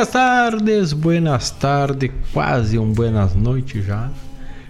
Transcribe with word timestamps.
Buenas 0.00 0.12
tardes, 0.14 0.92
buenas 0.94 1.50
tardes, 1.50 2.10
quase 2.32 2.78
um 2.78 2.90
buenas 2.90 3.34
noites 3.34 3.84
já. 3.84 4.08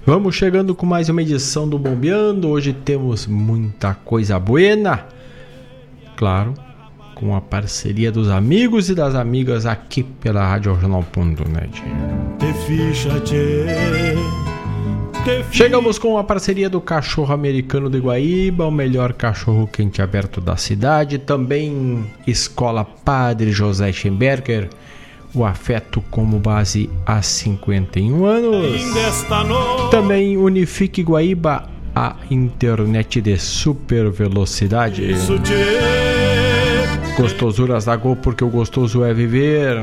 Vamos 0.05 0.35
chegando 0.35 0.75
com 0.75 0.85
mais 0.85 1.09
uma 1.09 1.23
edição 1.23 1.69
do 1.69 1.79
Bombeando. 1.79 2.49
Hoje 2.49 2.73
temos 2.73 3.29
muita 3.29 3.95
coisa 3.95 4.41
buena. 4.41 5.07
Claro, 6.17 6.55
com 7.15 7.37
a 7.37 7.41
parceria 7.41 8.11
dos 8.11 8.29
amigos 8.29 8.91
e 8.91 8.95
das 8.97 9.15
amigas 9.15 9.67
aqui 9.67 10.03
pela 10.03 10.45
Rádio 10.45 10.75
Regional.net. 10.75 11.81
Chegamos 15.53 15.97
com 15.97 16.19
a 16.19 16.25
parceria 16.25 16.69
do 16.69 16.81
Cachorro 16.81 17.33
Americano 17.33 17.89
de 17.89 18.01
Guaíba, 18.01 18.67
o 18.67 18.73
melhor 18.73 19.13
cachorro 19.13 19.69
quente 19.69 20.03
aberto 20.03 20.41
da 20.41 20.57
cidade. 20.57 21.19
Também 21.19 22.05
Escola 22.27 22.85
Padre 22.85 23.53
José 23.53 23.93
Schemberger 23.93 24.69
o 25.35 25.45
afeto 25.45 26.03
como 26.11 26.39
base 26.39 26.91
há 27.07 27.23
51 27.23 28.25
anos. 28.25 28.83
Também 29.91 30.37
Unifique 30.37 31.03
Guaíba, 31.03 31.69
a 31.95 32.17
internet 32.31 33.21
de 33.21 33.39
super 33.39 34.11
velocidade. 34.11 35.15
Gostosuras 37.17 37.85
da 37.85 37.97
Go, 37.97 38.17
porque 38.17 38.45
o 38.45 38.49
gostoso 38.49 39.05
é 39.05 39.13
viver. 39.13 39.77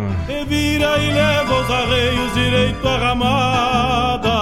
vira 0.48 0.98
e 0.98 1.14
leva 1.14 1.62
os 1.62 1.70
arreios 1.70 2.34
direito 2.34 2.88
à 2.88 2.98
ramada. 2.98 4.38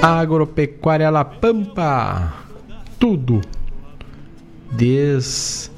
Agropecuária 0.00 1.10
La 1.10 1.24
Pampa. 1.24 2.32
Tudo. 2.98 3.40
Desde 4.70 5.71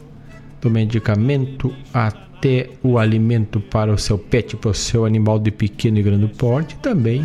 do 0.65 0.71
medicamento 0.71 1.73
até 1.93 2.71
o 2.83 2.99
alimento 2.99 3.61
para 3.61 3.93
o 3.93 3.99
seu 3.99 4.19
pet, 4.19 4.57
para 4.57 4.71
o 4.71 4.75
seu 4.75 5.05
animal 5.05 5.39
de 5.39 5.51
pequeno 5.51 5.99
e 5.99 6.03
grande 6.03 6.27
porte 6.27 6.75
também. 6.77 7.25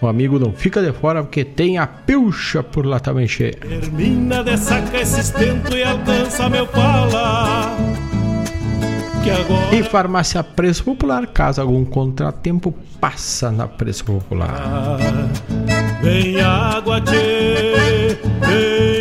O 0.00 0.06
amigo 0.06 0.38
não 0.38 0.52
fica 0.52 0.80
de 0.80 0.92
fora 0.92 1.22
porque 1.22 1.44
tem 1.44 1.78
a 1.78 1.86
pilcha 1.86 2.62
por 2.62 2.86
lá 2.86 3.00
também 3.00 3.26
cheia. 3.26 3.52
Termina 3.52 4.42
de 4.42 4.56
sacar 4.56 5.00
esse 5.00 5.32
e 5.76 5.84
alcança 5.84 6.48
meu 6.48 6.66
pala. 6.66 7.76
Agora... 9.22 9.76
E 9.76 9.82
farmácia 9.84 10.42
Preço 10.42 10.84
Popular, 10.84 11.26
caso 11.28 11.60
algum 11.60 11.84
contratempo, 11.84 12.74
passa 13.00 13.52
na 13.52 13.68
Preço 13.68 14.04
Popular. 14.04 14.98
Vem 16.02 16.40
água, 16.40 17.00
tchê, 17.00 18.18
vem 18.40 18.91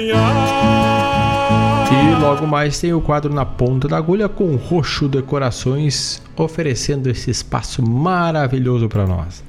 logo 2.22 2.46
mais 2.46 2.80
tem 2.80 2.94
o 2.94 3.02
quadro 3.02 3.34
na 3.34 3.44
ponta 3.44 3.88
da 3.88 3.98
agulha 3.98 4.30
com 4.30 4.56
roxo 4.56 5.10
decorações 5.10 6.22
oferecendo 6.38 7.10
esse 7.10 7.32
espaço 7.32 7.82
maravilhoso 7.82 8.88
para 8.88 9.08
nós. 9.08 9.44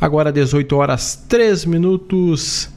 Agora 0.00 0.32
18 0.32 0.74
horas 0.74 1.22
3 1.28 1.66
minutos 1.66 2.70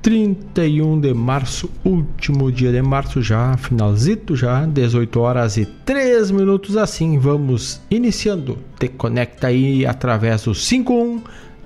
31 0.00 1.00
de 1.00 1.12
março, 1.12 1.68
último 1.84 2.52
dia 2.52 2.70
de 2.70 2.80
março 2.80 3.20
já, 3.20 3.56
finalzito 3.56 4.36
já, 4.36 4.64
18 4.64 5.20
horas 5.20 5.56
e 5.56 5.66
3 5.66 6.30
minutos 6.30 6.76
assim, 6.76 7.18
vamos 7.18 7.80
iniciando. 7.90 8.58
Te 8.78 8.86
conecta 8.86 9.48
aí 9.48 9.84
através 9.84 10.44
do 10.44 10.54
51 10.54 11.20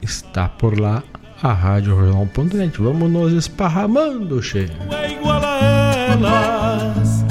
Está 0.02 0.48
por 0.48 0.78
lá 0.78 1.02
a 1.42 1.52
Rádio 1.52 1.96
Regional.net. 1.96 2.80
Vamos 2.80 3.10
nos 3.10 3.32
esparramando, 3.32 4.42
che. 4.42 4.68
Igual 5.10 5.42
a 5.44 5.94
elas, 6.10 7.24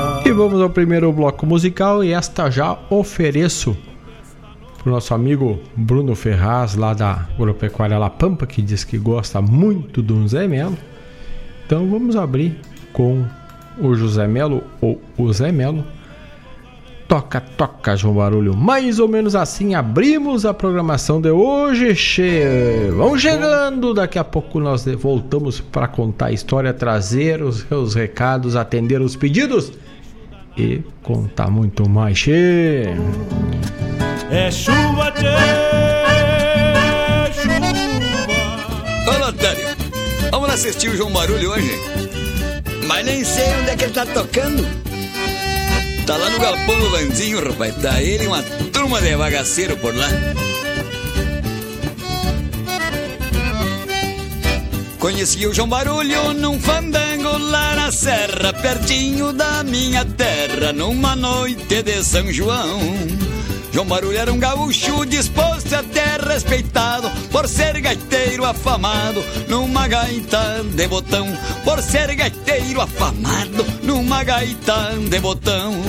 Vamos 0.33 0.61
ao 0.61 0.69
primeiro 0.69 1.11
bloco 1.11 1.45
musical 1.45 2.01
e 2.03 2.13
esta 2.13 2.49
já 2.49 2.77
ofereço 2.89 3.75
pro 4.81 4.91
nosso 4.91 5.13
amigo 5.13 5.59
Bruno 5.75 6.15
Ferraz 6.15 6.73
lá 6.75 6.93
da 6.93 7.27
Agropecuária 7.35 7.97
La 7.97 8.09
Pampa 8.09 8.47
que 8.47 8.61
diz 8.61 8.85
que 8.85 8.97
gosta 8.97 9.41
muito 9.41 10.01
do 10.01 10.25
Zé 10.25 10.47
Melo. 10.47 10.77
Então 11.65 11.89
vamos 11.89 12.15
abrir 12.15 12.57
com 12.93 13.25
o 13.77 13.93
José 13.93 14.25
Melo 14.25 14.63
ou 14.79 15.01
o 15.17 15.33
Zé 15.33 15.51
Melo 15.51 15.83
Toca, 17.09 17.41
toca, 17.41 17.97
João 17.97 18.13
Barulho. 18.13 18.55
Mais 18.55 18.97
ou 18.97 19.05
menos 19.05 19.35
assim 19.35 19.75
abrimos 19.75 20.45
a 20.45 20.53
programação 20.53 21.19
de 21.19 21.29
hoje. 21.29 21.93
Che... 21.93 22.89
Vamos 22.95 23.21
chegando. 23.21 23.93
Daqui 23.93 24.17
a 24.17 24.23
pouco 24.23 24.61
nós 24.61 24.85
voltamos 24.85 25.59
para 25.59 25.89
contar 25.89 26.27
a 26.27 26.31
história, 26.31 26.73
trazer 26.73 27.43
os 27.43 27.65
seus 27.67 27.95
recados, 27.95 28.55
atender 28.55 29.01
os 29.01 29.17
pedidos 29.17 29.73
e 30.57 30.83
contar 31.03 31.49
muito 31.49 31.87
mais. 31.89 32.17
Che... 32.17 32.95
É 34.29 34.49
chuva, 34.49 35.11
tchê, 35.11 35.25
chuva. 37.33 37.71
Ô, 39.07 39.25
Lotário, 39.25 39.67
vamos 40.31 40.49
assistir 40.49 40.89
o 40.89 40.95
João 40.95 41.11
Barulho 41.11 41.51
hoje? 41.51 41.71
Mas 42.87 43.05
nem 43.05 43.23
sei 43.23 43.53
onde 43.61 43.69
é 43.71 43.75
que 43.75 43.85
ele 43.85 43.93
tá 43.93 44.05
tocando. 44.05 44.65
Tá 46.05 46.17
lá 46.17 46.29
no 46.29 46.39
galpão 46.39 46.79
do 46.79 46.89
Landinho, 46.89 47.43
rapaz. 47.47 47.75
Tá 47.75 48.01
ele 48.01 48.23
e 48.25 48.27
uma 48.27 48.41
turma 48.73 49.01
de 49.01 49.15
bagaceiro 49.15 49.77
por 49.77 49.95
lá. 49.95 50.07
Conheci 55.01 55.47
o 55.47 55.53
João 55.53 55.67
Barulho 55.67 56.31
num 56.31 56.59
fandango 56.59 57.35
lá 57.49 57.75
na 57.75 57.91
serra, 57.91 58.53
pertinho 58.53 59.33
da 59.33 59.63
minha 59.63 60.05
terra, 60.05 60.71
numa 60.71 61.15
noite 61.15 61.81
de 61.81 62.03
São 62.03 62.31
João. 62.31 62.79
João 63.73 63.87
Barulho 63.87 64.15
era 64.15 64.31
um 64.31 64.37
gaúcho 64.37 65.03
disposto 65.07 65.73
até 65.73 66.17
respeitado 66.17 67.09
por 67.31 67.47
ser 67.47 67.81
gaiteiro 67.81 68.45
afamado 68.45 69.23
numa 69.47 69.87
gaita 69.87 70.63
de 70.63 70.87
botão. 70.87 71.27
Por 71.63 71.81
ser 71.81 72.13
gaiteiro 72.13 72.79
afamado 72.79 73.65
numa 73.81 74.23
gaita 74.23 74.91
de 75.09 75.19
botão. 75.19 75.81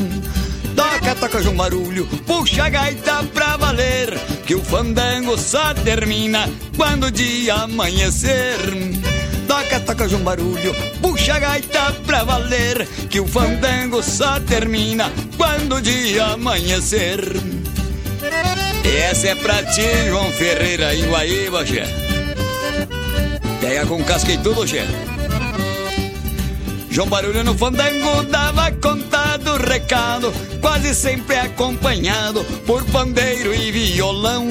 Toca, 0.76 1.14
toca 1.14 1.42
João 1.42 1.56
Barulho, 1.56 2.06
puxa 2.26 2.64
a 2.64 2.68
gaita 2.68 3.22
pra 3.34 3.56
valer, 3.56 4.18
que 4.46 4.54
o 4.54 4.62
fandango 4.62 5.36
só 5.38 5.74
termina 5.74 6.48
quando 6.76 7.04
o 7.04 7.10
dia 7.10 7.54
amanhecer. 7.54 8.56
Toca, 9.46 9.80
toca 9.80 10.08
João 10.08 10.22
Barulho, 10.22 10.74
puxa 11.00 11.34
a 11.34 11.38
gaita 11.38 11.92
pra 12.06 12.24
valer, 12.24 12.86
que 13.10 13.20
o 13.20 13.26
fandango 13.26 14.02
só 14.02 14.40
termina 14.40 15.12
quando 15.36 15.76
o 15.76 15.82
dia 15.82 16.24
amanhecer. 16.26 17.20
Essa 18.84 19.28
é 19.28 19.34
pra 19.34 19.62
ti, 19.62 20.08
João 20.08 20.30
Ferreira, 20.32 20.94
em 20.94 21.08
Guaíba, 21.08 21.64
Gé. 21.64 21.86
Pega 23.60 23.86
com 23.86 24.02
casca 24.02 24.32
e 24.32 24.38
tudo, 24.38 24.66
Gé. 24.66 24.86
João 26.90 27.08
Barulho 27.08 27.42
no 27.42 27.56
fandango 27.56 28.22
dava 28.24 28.70
conta 28.72 29.38
do 29.38 29.56
recado, 29.56 30.32
quase 30.62 30.94
sempre 30.94 31.36
acompanhado 31.36 32.42
por 32.64 32.82
pandeiro 32.86 33.54
e 33.54 33.70
violão. 33.70 34.48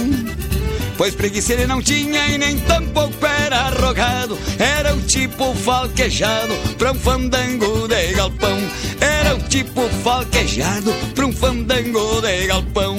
Pois 0.97 1.15
preguiça 1.15 1.53
ele 1.53 1.65
não 1.65 1.81
tinha 1.81 2.27
e 2.27 2.37
nem 2.37 2.59
tampouco 2.59 3.25
era 3.25 3.61
arrogado. 3.61 4.37
Era 4.59 4.93
o 4.93 5.01
tipo 5.01 5.55
falquejado 5.55 6.53
pra 6.77 6.91
um 6.91 6.95
fandango 6.95 7.87
de 7.87 8.13
galpão. 8.13 8.59
Era 8.99 9.35
o 9.35 9.39
tipo 9.39 9.81
falquejado 10.03 10.93
pra 11.15 11.25
um 11.25 11.33
fandango 11.33 12.21
de 12.21 12.45
galpão. 12.45 12.97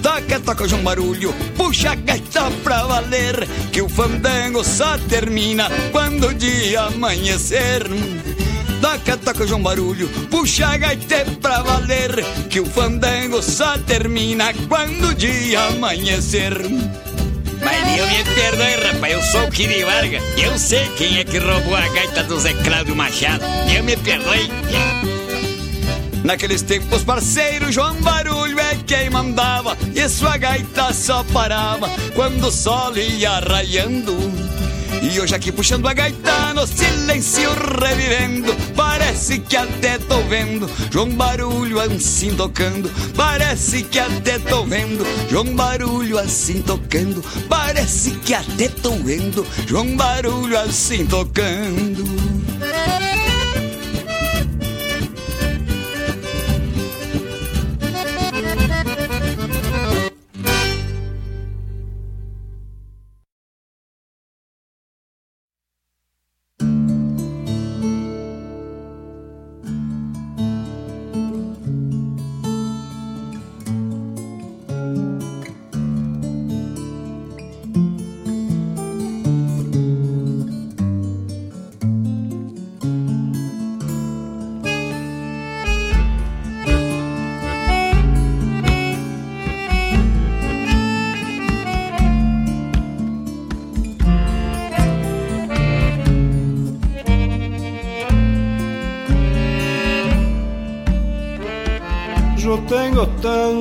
Toca, 0.00 0.40
toca 0.40 0.68
João 0.68 0.82
Barulho, 0.82 1.32
puxa 1.56 1.92
a 1.92 1.94
gaita 1.94 2.50
pra 2.64 2.82
valer, 2.84 3.48
que 3.70 3.80
o 3.80 3.88
fandango 3.88 4.64
só 4.64 4.98
termina 5.08 5.70
quando 5.92 6.28
o 6.28 6.34
dia 6.34 6.82
amanhecer. 6.82 7.84
Toca, 8.82 9.16
toca 9.16 9.46
João 9.46 9.62
Barulho, 9.62 10.08
puxa 10.28 10.66
a 10.66 10.76
gaita 10.76 11.24
pra 11.40 11.62
valer, 11.62 12.24
que 12.50 12.58
o 12.58 12.66
fandango 12.66 13.40
só 13.40 13.78
termina 13.78 14.52
quando 14.68 15.10
o 15.10 15.14
dia 15.14 15.60
amanhecer. 15.68 16.52
Mas 17.64 17.98
eu 17.98 18.06
me 18.08 18.24
perdoe, 18.24 18.92
rapaz, 18.92 19.12
eu 19.12 19.22
sou 19.22 19.44
o 19.44 19.50
Kiri 19.52 19.84
Varga. 19.84 20.18
Eu 20.36 20.58
sei 20.58 20.84
quem 20.98 21.18
é 21.18 21.24
que 21.24 21.38
roubou 21.38 21.76
a 21.76 21.88
gaita 21.90 22.24
do 22.24 22.40
Zé 22.40 22.54
Cláudio 22.54 22.96
Machado. 22.96 23.44
Eu 23.72 23.84
me 23.84 23.96
perdoe. 23.96 24.50
Naqueles 26.24 26.62
tempos, 26.62 27.04
parceiro, 27.04 27.70
João 27.70 27.94
Barulho 28.02 28.58
é 28.58 28.76
quem 28.86 29.10
mandava 29.10 29.76
E 29.92 30.08
sua 30.08 30.36
gaita 30.36 30.92
só 30.92 31.24
parava 31.24 31.88
quando 32.14 32.46
o 32.46 32.52
sol 32.52 32.96
ia 32.96 33.40
raiando 33.40 34.61
E 35.02 35.20
hoje 35.20 35.34
aqui 35.34 35.50
puxando 35.50 35.88
a 35.88 35.92
gaita 35.92 36.54
no 36.54 36.64
silêncio 36.64 37.50
revivendo. 37.80 38.54
Parece 38.76 39.40
que 39.40 39.56
até 39.56 39.98
tô 39.98 40.22
vendo 40.22 40.70
João 40.92 41.10
Barulho 41.10 41.80
assim 41.80 42.34
tocando. 42.36 42.88
Parece 43.16 43.82
que 43.82 43.98
até 43.98 44.38
tô 44.38 44.64
vendo 44.64 45.04
João 45.28 45.56
Barulho 45.56 46.18
assim 46.18 46.62
tocando. 46.62 47.20
Parece 47.48 48.12
que 48.12 48.32
até 48.32 48.68
tô 48.68 48.92
vendo 48.92 49.44
João 49.66 49.96
Barulho 49.96 50.56
assim 50.56 51.04
tocando 51.04 52.41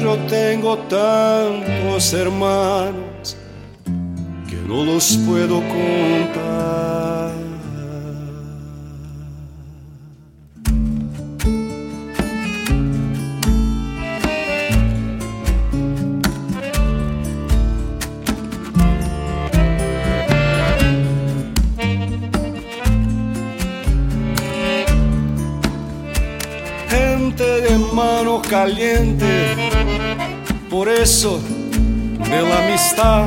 Yo 0.00 0.16
tengo 0.28 0.78
tantos 0.88 2.12
hermanos 2.12 3.36
que 4.48 4.56
no 4.68 4.84
los 4.84 5.18
puedo 5.26 5.60
contar. 5.60 7.32
Gente 26.88 27.44
de 27.62 27.78
mano 27.92 28.40
caliente, 28.48 29.67
por 30.78 30.88
eso 30.88 31.40
de 31.40 32.40
la 32.40 32.64
amistad, 32.64 33.24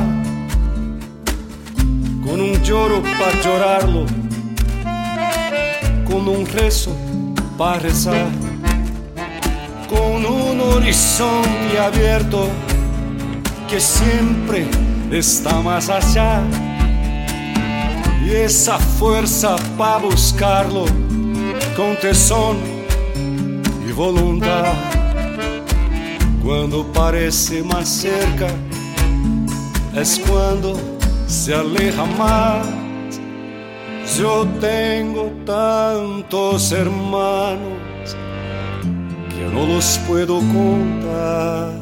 con 2.23 2.39
un 2.39 2.63
lloro 2.63 3.03
para 3.19 3.41
llorarlo, 3.43 4.05
con 6.05 6.29
un 6.29 6.45
rezo 6.45 6.95
para 7.57 7.79
rezar, 7.79 8.27
con 9.89 10.25
un 10.25 10.61
horizonte 10.61 11.77
abierto 11.77 12.47
que 13.69 13.81
siempre 13.81 14.65
está 15.11 15.59
más 15.59 15.89
allá, 15.89 16.41
y 18.25 18.29
esa 18.29 18.79
fuerza 18.79 19.57
para 19.77 19.97
buscarlo 19.97 20.85
con 21.75 21.97
tesón 21.99 22.59
y 23.85 23.91
voluntad. 23.91 24.71
Cuando 26.43 26.83
parece 26.91 27.63
más 27.63 27.87
cerca, 27.87 28.47
es 29.95 30.19
cuando 30.27 30.75
se 31.27 31.53
aleja 31.53 32.05
más. 32.05 32.65
Yo 34.17 34.45
tengo 34.59 35.31
tantos 35.45 36.71
hermanos 36.71 37.79
que 39.29 39.53
no 39.53 39.65
los 39.67 39.99
puedo 40.07 40.39
contar. 40.39 41.80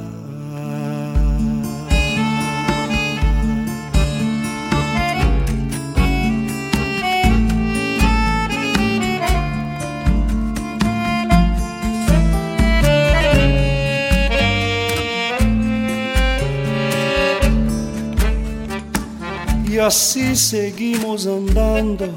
Y 19.80 19.82
así 19.82 20.36
seguimos 20.36 21.26
andando, 21.26 22.10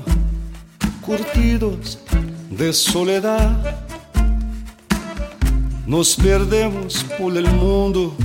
curtidos 1.00 1.96
de 2.50 2.72
soledad. 2.72 3.56
Nos 5.86 6.16
perdemos 6.16 7.04
por 7.16 7.36
el 7.36 7.48
mundo, 7.52 8.16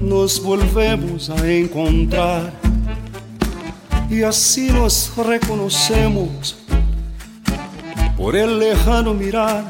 nos 0.00 0.40
volvemos 0.40 1.28
a 1.28 1.44
encontrar. 1.50 2.52
Y 4.08 4.22
así 4.22 4.70
nos 4.70 5.12
reconocemos 5.16 6.56
por 8.16 8.36
el 8.36 8.60
lejano 8.60 9.12
mirar, 9.12 9.64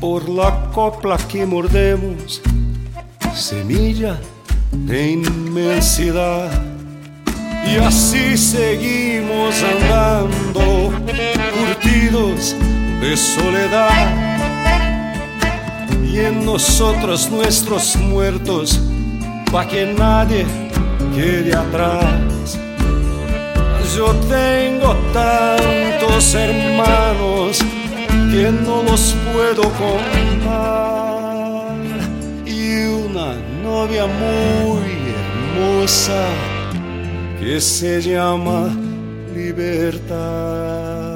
por 0.00 0.28
la 0.28 0.70
copla 0.70 1.16
que 1.16 1.44
mordemos, 1.44 2.40
semilla 3.34 4.20
de 4.72 5.10
inmensidad. 5.12 6.50
Y 7.66 7.76
así 7.76 8.36
seguimos 8.36 9.54
andando, 9.62 10.92
curtidos 11.54 12.56
de 13.00 13.16
soledad. 13.16 13.90
Y 16.04 16.20
en 16.20 16.44
nosotros 16.44 17.30
nuestros 17.30 17.96
muertos, 17.96 18.80
pa' 19.52 19.66
que 19.66 19.94
nadie 19.96 20.46
quede 21.14 21.54
atrás. 21.54 22.58
Yo 23.96 24.14
tengo 24.28 24.94
tantos 25.12 26.34
hermanos 26.34 27.58
que 28.30 28.52
no 28.64 28.82
los 28.82 29.14
puedo 29.32 29.62
contar. 29.72 31.07
Una 33.18 33.34
novia 33.64 34.06
muy 34.06 34.92
hermosa 35.18 36.24
que 37.40 37.60
se 37.60 38.00
llama 38.00 38.70
libertad. 39.34 41.07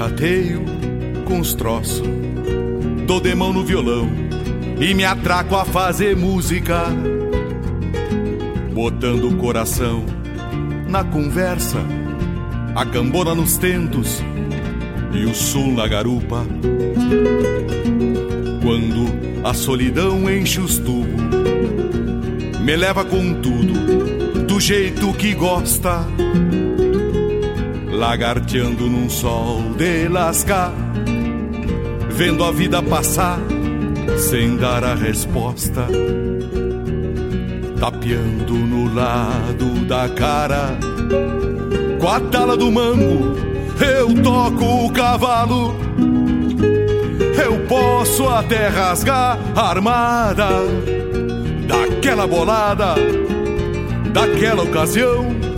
Chateio 0.00 0.64
com 1.26 1.40
os 1.40 1.52
troços, 1.52 2.02
dou 3.06 3.20
de 3.20 3.34
mão 3.34 3.52
no 3.52 3.62
violão 3.62 4.08
e 4.80 4.94
me 4.94 5.04
atraco 5.04 5.54
a 5.54 5.62
fazer 5.66 6.16
música, 6.16 6.86
botando 8.72 9.28
o 9.28 9.36
coração 9.36 10.02
na 10.88 11.04
conversa, 11.04 11.80
a 12.74 12.86
cambona 12.86 13.34
nos 13.34 13.58
tentos 13.58 14.22
e 15.12 15.26
o 15.26 15.34
sul 15.34 15.70
na 15.74 15.86
garupa. 15.86 16.46
Quando 18.62 19.46
a 19.46 19.52
solidão 19.52 20.30
enche 20.30 20.60
os 20.60 20.78
tubos, 20.78 21.20
me 22.58 22.74
leva 22.74 23.04
com 23.04 23.34
tudo, 23.34 24.46
do 24.46 24.58
jeito 24.58 25.12
que 25.12 25.34
gosta 25.34 26.06
lagarteando 28.00 28.86
num 28.86 29.10
sol 29.10 29.60
de 29.76 30.08
lascar, 30.08 30.72
vendo 32.08 32.42
a 32.42 32.50
vida 32.50 32.82
passar 32.82 33.38
sem 34.16 34.56
dar 34.56 34.82
a 34.82 34.94
resposta, 34.94 35.86
tapeando 37.78 38.54
no 38.54 38.94
lado 38.94 39.84
da 39.86 40.08
cara, 40.08 40.78
com 42.00 42.08
a 42.08 42.20
tala 42.20 42.56
do 42.56 42.72
mango 42.72 43.36
eu 43.84 44.22
toco 44.22 44.86
o 44.86 44.90
cavalo. 44.92 45.74
Eu 47.44 47.66
posso 47.66 48.26
até 48.28 48.68
rasgar 48.68 49.38
a 49.54 49.68
armada 49.68 50.48
naquela 51.68 52.26
bolada 52.26 52.94
daquela 54.10 54.62
ocasião. 54.62 55.49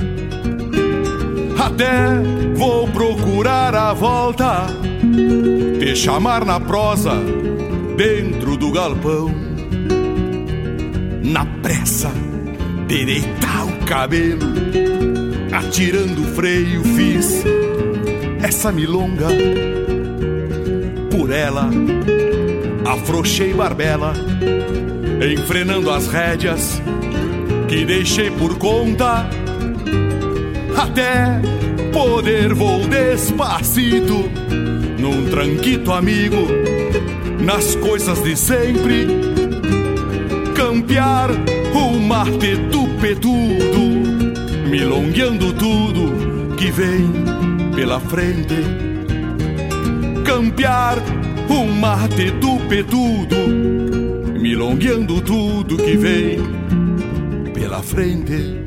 Até 1.65 2.19
vou 2.57 2.89
procurar 2.89 3.73
a 3.73 3.93
volta, 3.93 4.67
te 5.79 5.95
chamar 5.95 6.45
na 6.45 6.59
prosa 6.59 7.13
dentro 7.97 8.57
do 8.57 8.73
galpão. 8.73 9.33
Na 11.23 11.47
pressa, 11.63 12.11
direitar 12.89 13.65
o 13.69 13.85
cabelo, 13.85 14.45
atirando 15.53 16.23
o 16.23 16.35
freio, 16.35 16.83
fiz 16.83 17.45
essa 18.43 18.73
milonga. 18.73 19.29
Por 21.13 21.31
ela, 21.31 21.71
afrouxei 22.85 23.55
barbela, 23.55 24.15
enfrenando 25.33 25.93
as 25.93 26.09
rédeas 26.09 26.83
que 27.69 27.85
deixei 27.85 28.33
por 28.33 28.59
conta. 28.59 29.42
Até 30.83 31.41
poder 31.93 32.53
vou 32.55 32.81
despacito, 32.89 34.29
num 34.99 35.31
tranquito 35.31 35.93
amigo, 35.93 36.49
nas 37.41 37.77
coisas 37.77 38.21
de 38.25 38.37
sempre. 38.37 39.07
Campear 40.57 41.31
o 41.73 42.01
mate 42.01 42.57
tupetudo, 42.73 43.79
milongueando 44.69 45.53
tudo 45.53 46.57
que 46.57 46.73
vem 46.73 47.13
pela 47.77 48.01
frente. 48.01 48.57
Campear 50.25 50.99
o 51.49 51.65
mate 51.65 52.33
tupetudo, 52.41 53.37
milongueando 54.37 55.21
tudo 55.21 55.77
que 55.77 55.97
vem 55.97 56.39
pela 57.55 57.81
frente. 57.85 58.62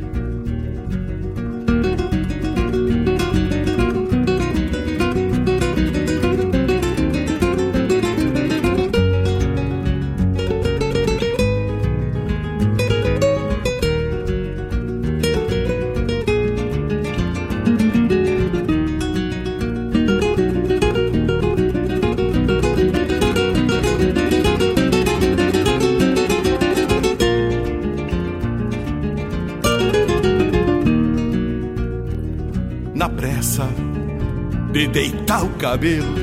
Cabelo, 35.75 36.15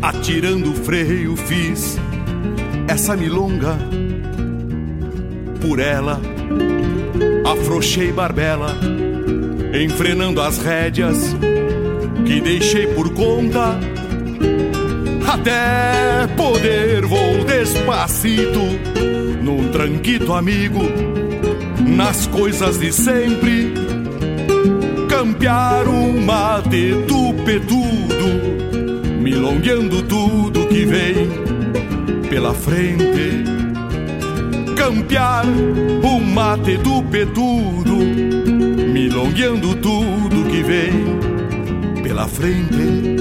atirando 0.00 0.70
o 0.70 0.74
freio, 0.74 1.36
fiz 1.36 1.98
essa 2.88 3.14
milonga. 3.14 3.76
Por 5.60 5.78
ela, 5.78 6.18
afrouxei 7.44 8.10
barbela, 8.10 8.74
enfrenando 9.78 10.40
as 10.40 10.56
rédeas 10.56 11.36
que 12.24 12.40
deixei 12.40 12.86
por 12.86 13.12
conta. 13.12 13.78
Até 15.30 16.26
poder 16.34 17.04
vou 17.04 17.44
despacito, 17.44 18.60
num 19.42 19.68
tranquito 19.72 20.32
amigo, 20.32 20.80
nas 21.86 22.26
coisas 22.28 22.78
de 22.78 22.90
sempre 22.94 23.74
campear 25.24 25.88
um 25.88 26.20
mate 26.20 26.92
tupetudo, 27.08 28.53
milongueando 29.44 30.02
tudo 30.04 30.66
que 30.68 30.86
vem 30.86 31.28
pela 32.30 32.54
frente. 32.54 33.44
Campear 34.74 35.44
um 36.02 36.20
mate 36.20 36.78
tupetudo, 36.78 37.94
milongueando 38.90 39.74
tudo 39.74 40.48
que 40.50 40.62
vem 40.62 42.02
pela 42.02 42.26
frente. 42.26 43.14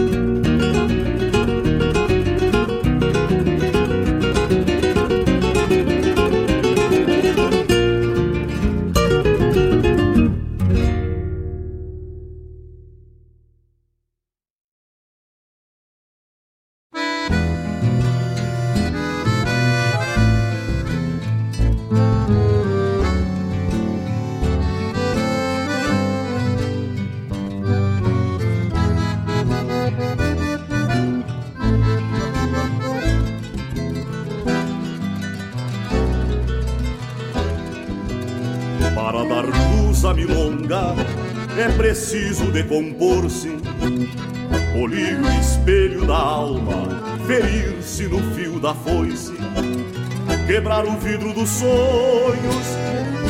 Vidro 51.04 51.34
dos 51.34 51.50
sonhos, 51.50 52.66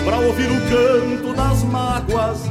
para 0.05 0.19
ouvir 0.19 0.49
o 0.51 0.62
canto 0.69 1.33
das 1.36 1.63
mágoas, 1.63 2.43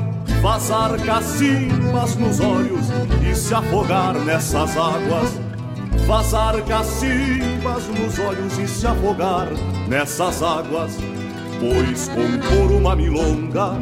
vazar 0.42 0.98
cacimbas 0.98 2.16
nos 2.16 2.40
olhos 2.40 2.86
e 3.30 3.34
se 3.34 3.54
afogar 3.54 4.14
nessas 4.14 4.76
águas. 4.76 5.40
Vazar 6.06 6.60
cacimbas 6.64 7.86
nos 7.86 8.18
olhos 8.18 8.58
e 8.58 8.66
se 8.66 8.84
afogar 8.86 9.48
nessas 9.86 10.42
águas, 10.42 10.96
pois 11.60 12.08
compor 12.08 12.72
uma 12.72 12.96
milonga 12.96 13.74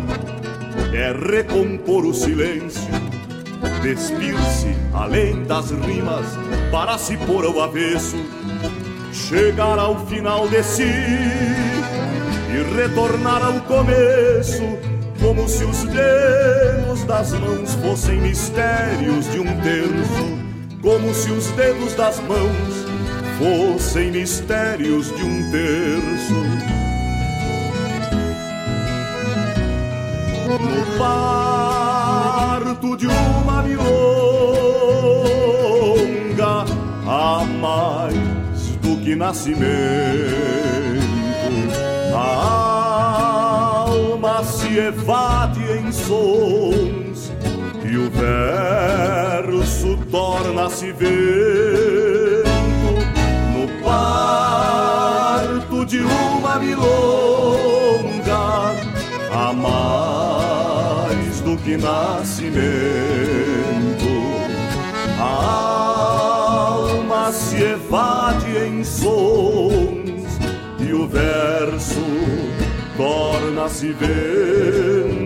é 0.92 1.12
recompor 1.12 2.04
o 2.04 2.12
silêncio, 2.12 2.82
despir-se 3.80 4.76
além 4.92 5.42
das 5.44 5.70
rimas 5.70 6.26
para 6.70 6.98
se 6.98 7.16
pôr 7.16 7.46
ao 7.46 7.62
avesso, 7.62 8.16
chegar 9.30 9.78
ao 9.78 10.04
final 10.06 10.48
de 10.48 10.60
si 10.60 10.82
e 10.82 12.74
retornar 12.74 13.40
ao 13.44 13.60
começo, 13.60 14.76
como 15.20 15.48
se 15.48 15.62
os 15.64 15.84
dedos 15.84 17.04
das 17.04 17.32
mãos 17.34 17.74
fossem 17.76 18.20
mistérios 18.20 19.30
de 19.30 19.38
um 19.38 19.60
terço, 19.60 20.36
como 20.82 21.14
se 21.14 21.30
os 21.30 21.46
dedos 21.52 21.94
das 21.94 22.18
mãos 22.20 22.86
fossem 23.38 24.10
mistérios 24.10 25.14
de 25.14 25.22
um 25.22 25.48
terço. 25.52 26.34
no 30.50 30.98
parto 30.98 32.96
de 32.96 33.06
uma 33.06 33.62
milonga 33.62 33.84
há 37.06 37.44
mais 37.44 38.19
do 39.10 39.10
que 39.10 39.16
nascimento. 39.16 39.66
A 42.14 43.86
alma 43.88 44.44
se 44.44 44.78
evade 44.78 45.60
em 45.72 45.90
sons 45.92 47.32
e 47.84 47.96
o 47.96 48.08
verso 48.10 49.96
torna-se 50.10 50.92
vento 50.92 51.10
no 53.54 53.68
parto 53.82 55.86
de 55.86 56.00
uma 56.00 56.58
milonga 56.58 56.90
há 59.32 59.52
mais 59.52 59.80
que 61.64 61.76
nascimento. 61.76 62.60
A 65.18 65.89
evade 67.62 68.56
em 68.56 68.82
sons 68.82 70.38
e 70.78 70.92
o 70.92 71.06
verso 71.06 72.00
torna-se 72.96 73.92
vento. 73.92 75.19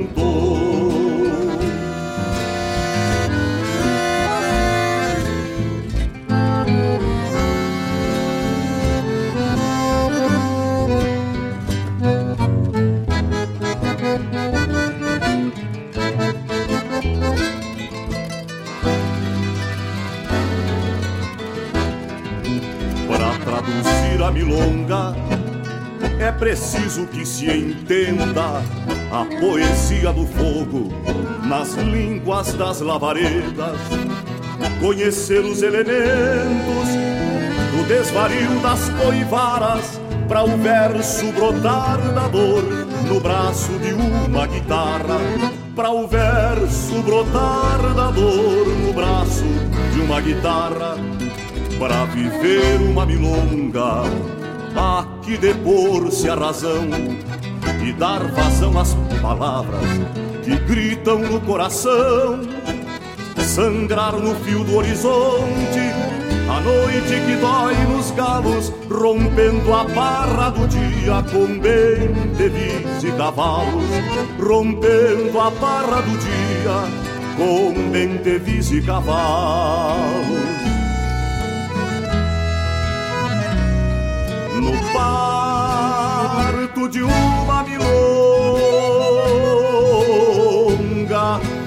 A 24.23 24.31
milonga, 24.31 25.15
é 26.19 26.31
preciso 26.31 27.07
que 27.07 27.25
se 27.27 27.47
entenda 27.47 28.63
a 29.11 29.25
poesia 29.41 30.13
do 30.13 30.27
fogo 30.27 30.93
nas 31.47 31.75
línguas 31.75 32.55
das 32.55 32.81
lavaredas, 32.81 33.79
conhecer 34.81 35.41
os 35.41 35.63
elementos 35.63 36.89
do 37.73 37.89
desvario 37.89 38.61
das 38.61 38.89
coivaras 38.91 40.01
para 40.29 40.43
o 40.43 40.57
verso 40.57 41.27
brotar 41.33 41.99
da 42.13 42.29
dor 42.29 42.63
no 43.07 43.21
braço 43.21 43.73
de 43.79 43.93
uma 43.93 44.47
guitarra, 44.47 45.21
para 45.77 45.91
o 45.91 46.07
verso 46.07 47.03
brotar 47.03 47.95
da 47.95 48.11
dor 48.11 48.67
no 48.69 48.93
braço 48.93 49.45
de 49.93 50.01
uma 50.01 50.21
guitarra, 50.21 50.97
para 51.79 52.05
viver 52.07 52.81
uma 52.81 53.05
milonga, 53.07 54.03
há 54.77 55.07
que 55.23 55.37
depor-se 55.37 56.29
a 56.29 56.35
razão 56.35 56.89
e 57.85 57.93
dar 57.93 58.25
vazão 58.29 58.79
às 58.79 58.95
palavras 59.21 59.85
que 60.43 60.57
gritam 60.57 61.19
no 61.19 61.41
coração, 61.41 62.41
sangrar 63.39 64.15
no 64.15 64.35
fio 64.37 64.65
do 64.65 64.77
horizonte 64.77 65.95
a 66.49 66.61
noite 66.61 67.21
que 67.27 67.37
dói 67.37 67.75
nos 67.87 68.11
galos, 68.11 68.73
rompendo 68.91 69.73
a 69.73 69.85
barra 69.85 70.51
do 70.51 70.69
dia 70.69 71.23
com 71.33 71.59
bentevis 71.59 73.03
e 73.03 73.11
cavalos. 73.17 73.85
Rompendo 74.39 75.41
a 75.41 75.51
barra 75.51 76.03
do 76.03 76.19
dia 76.19 77.37
com 77.37 77.91
bentevis 77.91 78.71
e 78.73 78.83
cavalos. 78.83 80.44
No 84.65 84.73
parto 84.95 86.89
de 86.89 87.03
uma 87.03 87.63
milonga, 87.65 87.85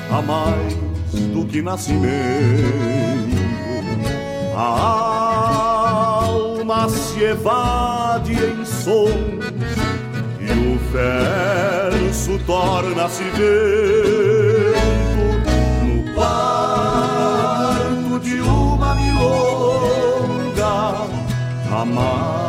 a 0.10 0.22
mais 0.24 0.74
do 1.32 1.46
que 1.46 1.62
nascimento. 1.62 3.38
A 4.56 6.24
alma 6.24 6.90
se 6.90 7.24
evade 7.24 8.34
em 8.34 8.66
sons 8.66 9.46
e 10.40 10.52
o 10.52 10.80
verso 10.92 12.40
torna-se 12.48 13.26
vento. 13.26 13.38
No 15.86 16.16
parto 16.16 18.20
de 18.20 18.42
uma 18.42 18.96
milonga 18.96 20.66
a 21.72 21.86
mais 21.86 22.47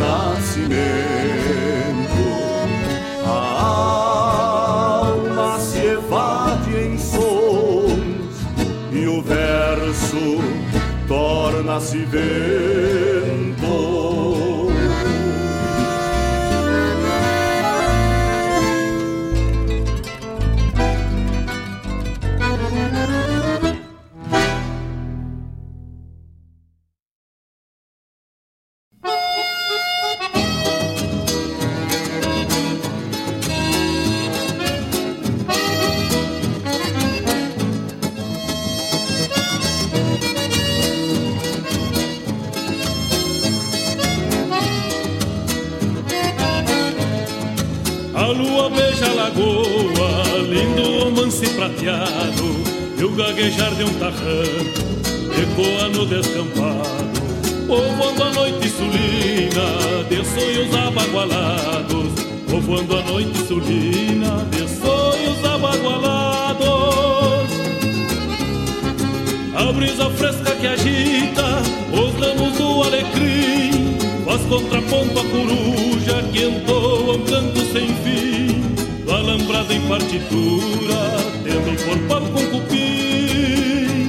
do 0.00 0.06
que 0.06 0.08
nascimento. 0.08 1.90
torna-se 11.06 12.04
vento. 12.06 13.09
Gaguejar 53.40 53.74
de 53.74 53.84
um 53.84 53.94
tarrano 53.94 54.90
Ecoa 55.40 55.88
no 55.88 56.04
descampado. 56.06 57.20
Povoando 57.66 58.24
a 58.24 58.30
noite 58.32 58.68
sulina 58.68 60.04
De 60.08 60.24
sonhos 60.24 60.74
abagualados. 60.74 62.12
Povoando 62.50 62.96
a 62.96 63.02
noite 63.02 63.38
sulina 63.46 64.44
De 64.50 64.68
sonhos 64.68 65.44
abagualados. 65.44 66.60
A 69.54 69.72
brisa 69.72 70.10
fresca 70.10 70.52
que 70.56 70.66
agita 70.66 71.62
Os 71.92 72.14
ramos 72.20 72.56
do 72.56 72.82
alecrim 72.82 73.96
Faz 74.24 74.42
contraponto 74.42 75.18
a 75.18 75.24
coruja 75.24 76.22
Que 76.32 76.44
entoa 76.44 77.16
um 77.16 77.24
canto 77.24 77.60
sem 77.72 77.88
fim 78.02 78.62
Do 79.04 79.12
alambrado 79.14 79.72
em 79.72 79.80
partitura 79.82 81.29
Tendo 81.50 81.76
por 81.84 81.98
palco 82.06 82.30
com 82.30 82.46
cupim 82.46 84.08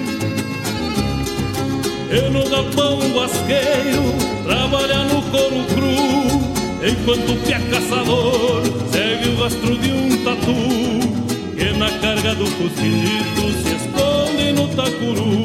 E 2.11 2.29
no 2.29 2.47
galpão 2.47 2.99
basqueiro 3.15 4.13
trabalha 4.43 5.05
no 5.05 5.21
couro 5.23 5.65
cru. 5.73 6.87
Enquanto 6.87 7.31
o 7.31 7.37
pé 7.37 7.59
caçador 7.71 8.61
segue 8.91 9.29
o 9.29 9.41
rastro 9.41 9.75
de 9.75 9.91
um 9.91 10.23
tatu 10.23 10.53
Que 11.57 11.77
na 11.79 11.89
carga 11.99 12.35
do 12.35 12.45
cozito 12.51 13.51
se 13.63 13.75
esconde 13.75 14.51
no 14.53 14.67
tacuru 14.75 15.41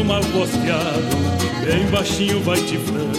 tropeiro 0.00 0.04
mal 0.04 0.20
posteado, 0.20 1.64
bem 1.64 1.86
baixinho 1.90 2.40
vai 2.42 2.60
tifrando, 2.60 3.18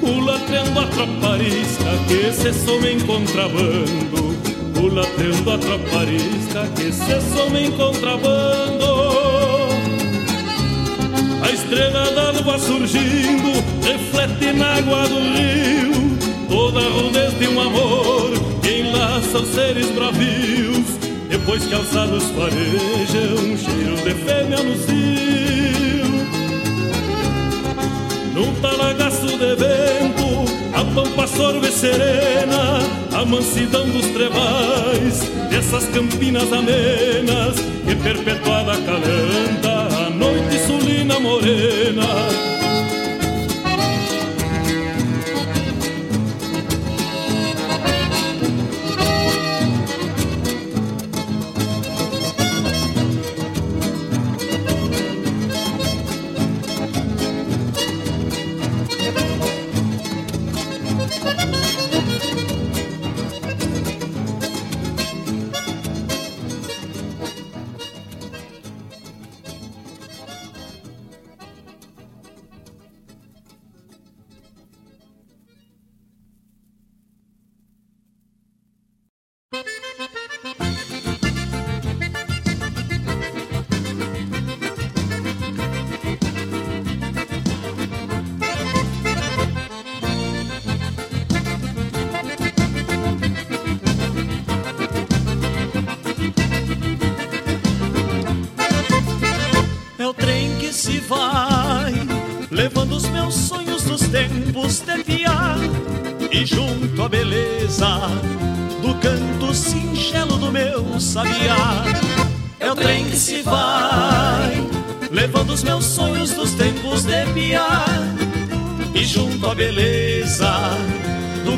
culatreando 0.00 0.80
a 0.80 0.86
troparisca 0.86 1.84
que 2.08 2.32
se 2.32 2.52
soma 2.52 2.88
em 2.88 3.00
contrabando, 3.00 4.36
culatreando 4.74 5.50
a 5.50 5.58
troparisca 5.58 6.66
que 6.76 6.92
se 6.92 7.20
soma 7.34 7.60
em 7.60 7.70
contrabando. 7.72 9.02
A 11.42 11.50
estrela 11.50 12.10
d'alva 12.12 12.58
surgindo, 12.58 13.52
reflete 13.84 14.52
na 14.52 14.74
água 14.76 15.08
do 15.08 15.18
rio, 15.18 16.18
toda 16.48 16.80
a 16.80 16.90
rudez 16.90 17.38
de 17.38 17.48
um 17.48 17.60
amor 17.60 18.30
que 18.62 18.80
enlaça 18.80 19.38
os 19.38 19.48
seres 19.48 19.90
bravios 19.90 21.02
depois 21.28 21.64
que 21.64 21.74
alçados 21.74 22.24
farejam 22.24 23.52
um 23.52 23.56
cheiro 23.56 23.96
de 23.96 24.14
fêmea 24.14 24.62
no 24.62 24.76
cio 24.76 25.41
Num 28.42 28.54
talagaço 28.60 29.38
de 29.38 29.54
vento 29.54 30.52
A 30.74 30.84
pampa 30.92 31.28
sorve 31.28 31.70
serena 31.70 32.80
A 33.12 33.24
mansidão 33.24 33.88
dos 33.88 34.06
trevais 34.08 35.20
Dessas 35.48 35.84
campinas 35.90 36.52
amenas 36.52 37.54
Que 37.86 37.94
perpetuada 37.94 38.72
calanta 38.78 40.06
A 40.06 40.10
noite 40.10 40.58
sulina 40.66 41.20
morena 41.20 42.61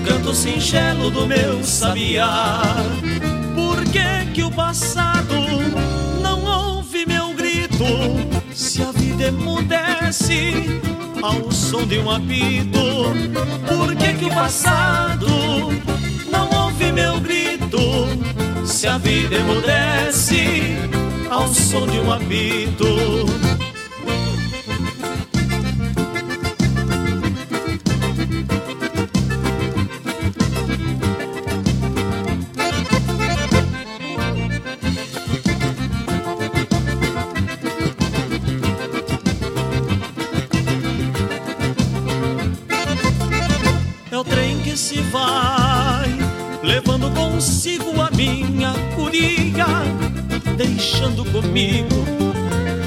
canto 0.04 0.34
singelo 0.34 1.10
do 1.10 1.26
meu 1.26 1.64
sabiá. 1.64 2.62
Por 3.54 3.84
que 3.84 4.32
que 4.32 4.42
o 4.42 4.50
passado 4.50 5.34
não 6.22 6.44
ouve 6.44 7.06
meu 7.06 7.32
grito? 7.34 7.84
Se 8.52 8.82
a 8.82 8.92
vida 8.92 9.28
emudece 9.28 10.52
ao 11.22 11.50
som 11.50 11.86
de 11.86 11.98
um 11.98 12.10
apito, 12.10 13.14
por 13.66 13.96
que 13.96 14.14
que 14.14 14.24
o 14.26 14.30
passado 14.30 15.26
não 16.30 16.64
ouve 16.64 16.92
meu 16.92 17.18
grito? 17.20 17.78
Se 18.66 18.86
a 18.86 18.98
vida 18.98 19.36
emudece 19.36 20.76
ao 21.30 21.48
som 21.48 21.86
de 21.86 21.98
um 21.98 22.12
apito. 22.12 23.33
Deixando 50.56 51.24
comigo 51.32 52.04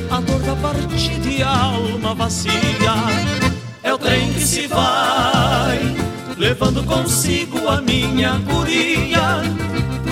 a 0.09 0.21
dor 0.21 0.39
da 0.39 0.55
partida 0.55 1.27
e 1.27 1.43
a 1.43 1.49
alma 1.49 2.15
vazia. 2.15 2.51
É 3.83 3.93
o 3.93 3.97
trem 3.97 4.31
que 4.33 4.39
se 4.39 4.67
vai, 4.67 5.79
levando 6.37 6.83
consigo 6.83 7.67
a 7.67 7.81
minha 7.81 8.39
curia, 8.47 9.41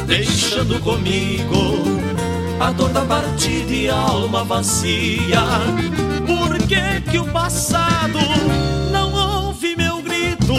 deixando 0.06 0.80
comigo 0.82 1.84
a 2.60 2.72
dor 2.72 2.89
da 2.89 3.02
partida 3.02 3.72
e 3.72 3.89
a 3.89 3.96
alma 3.96 4.44
vazia. 4.44 5.41
Por 6.26 6.58
que 6.68 7.02
que 7.10 7.18
o 7.18 7.26
passado 7.26 8.20
não 8.91 9.46
ouve 9.46 9.76
meu 9.76 10.02
grito? 10.02 10.56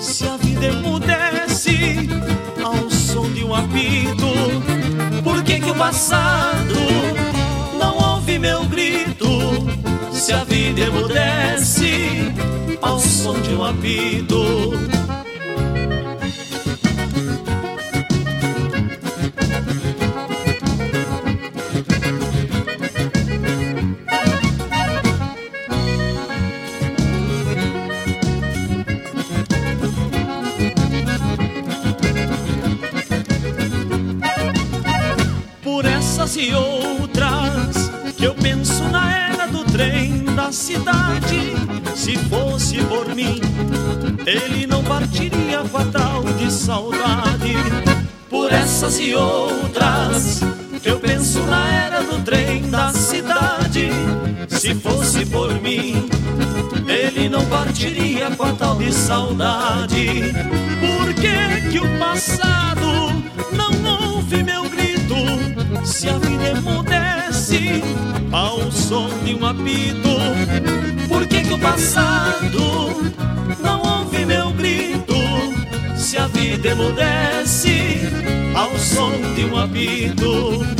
Se 0.00 0.26
a 0.26 0.36
vida 0.36 0.66
emudece 0.66 2.08
ao 2.62 2.90
som 2.90 3.30
de 3.32 3.44
um 3.44 3.54
apito 3.54 4.19
o 5.70 5.74
passado 5.74 6.74
não 7.78 8.14
ouve 8.14 8.38
meu 8.38 8.64
grito? 8.64 9.26
Se 10.12 10.32
a 10.32 10.44
vida 10.44 10.80
emudece 10.80 12.32
ao 12.82 12.98
som 12.98 13.40
de 13.40 13.54
um 13.54 13.64
apito 13.64 14.89
ele 44.30 44.66
não 44.66 44.82
partiria 44.84 45.60
com 45.70 45.78
a 45.78 45.84
tal 45.86 46.22
de 46.38 46.52
saudade. 46.52 47.54
Por 48.28 48.52
essas 48.52 48.98
e 49.00 49.14
outras 49.14 50.40
eu 50.84 50.98
penso 51.00 51.40
na 51.40 51.68
era 51.68 52.02
do 52.02 52.22
trem 52.22 52.70
da 52.70 52.92
cidade. 52.92 53.90
Se 54.48 54.74
fosse 54.74 55.26
por 55.26 55.60
mim, 55.60 56.08
ele 56.86 57.28
não 57.28 57.44
partiria 57.46 58.30
com 58.30 58.44
a 58.44 58.52
tal 58.52 58.76
de 58.76 58.92
saudade. 58.92 60.32
Por 60.80 61.14
que 61.14 61.70
que 61.70 61.78
o 61.78 61.98
passado 61.98 63.12
não 63.52 64.14
ouve 64.14 64.42
meu 64.42 64.60
se 65.84 66.08
a 66.08 66.18
vida 66.18 66.48
emudece 66.50 67.82
ao 68.32 68.70
som 68.70 69.08
de 69.24 69.34
um 69.34 69.46
apito, 69.46 70.08
por 71.08 71.26
que 71.26 71.42
que 71.42 71.52
o 71.52 71.58
passado 71.58 73.12
Se 76.60 76.68
a 76.68 76.74
vida 76.74 76.82
emudece 76.82 78.00
ao 78.54 78.78
som 78.78 79.12
de 79.34 79.44
um 79.46 79.56
apito. 79.56 80.79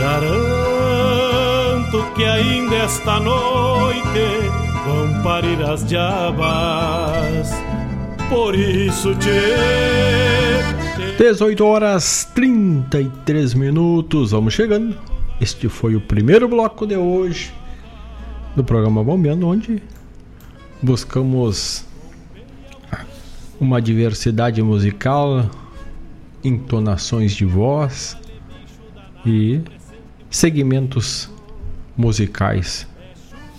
Garanto 0.00 1.92
que 2.16 2.24
ainda 2.24 2.74
esta 2.76 3.20
noite 3.20 4.48
vão 4.86 5.22
parir 5.22 5.62
as 5.62 5.86
diabas. 5.86 7.50
Por 8.30 8.54
isso 8.54 9.14
te 9.16 9.28
18 11.18 11.62
horas 11.62 12.26
33 12.34 13.52
minutos, 13.52 14.30
vamos 14.30 14.54
chegando. 14.54 14.96
Este 15.38 15.68
foi 15.68 15.94
o 15.94 16.00
primeiro 16.00 16.48
bloco 16.48 16.86
de 16.86 16.96
hoje 16.96 17.52
do 18.56 18.64
programa 18.64 19.04
Bombeando, 19.04 19.46
onde 19.46 19.82
buscamos 20.80 21.84
uma 23.60 23.82
diversidade 23.82 24.62
musical, 24.62 25.44
entonações 26.42 27.32
de 27.32 27.44
voz 27.44 28.16
e 29.26 29.60
segmentos 30.30 31.28
musicais. 31.96 32.86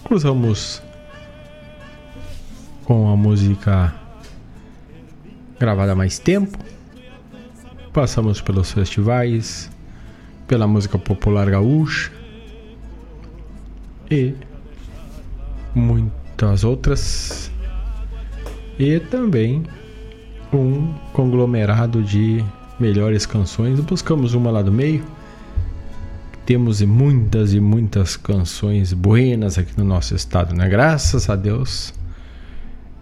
Cruzamos 0.05 0.81
com 2.85 3.11
a 3.11 3.15
música 3.15 3.93
gravada 5.59 5.91
há 5.91 5.95
mais 5.95 6.17
tempo. 6.17 6.57
Passamos 7.91 8.41
pelos 8.41 8.71
festivais, 8.71 9.69
pela 10.47 10.65
música 10.65 10.97
popular 10.97 11.49
gaúcha 11.49 12.09
e 14.09 14.33
muitas 15.75 16.63
outras. 16.63 17.51
E 18.79 18.99
também 18.99 19.63
um 20.53 20.93
conglomerado 21.11 22.01
de 22.01 22.43
melhores 22.79 23.25
canções. 23.25 23.79
Buscamos 23.81 24.33
uma 24.33 24.49
lá 24.49 24.61
do 24.61 24.71
meio 24.71 25.05
temos 26.45 26.81
muitas 26.81 27.53
e 27.53 27.59
muitas 27.59 28.17
canções 28.17 28.93
buenas 28.93 29.57
aqui 29.57 29.77
no 29.77 29.83
nosso 29.83 30.15
estado, 30.15 30.53
né? 30.53 30.67
Graças 30.67 31.29
a 31.29 31.35
Deus 31.35 31.93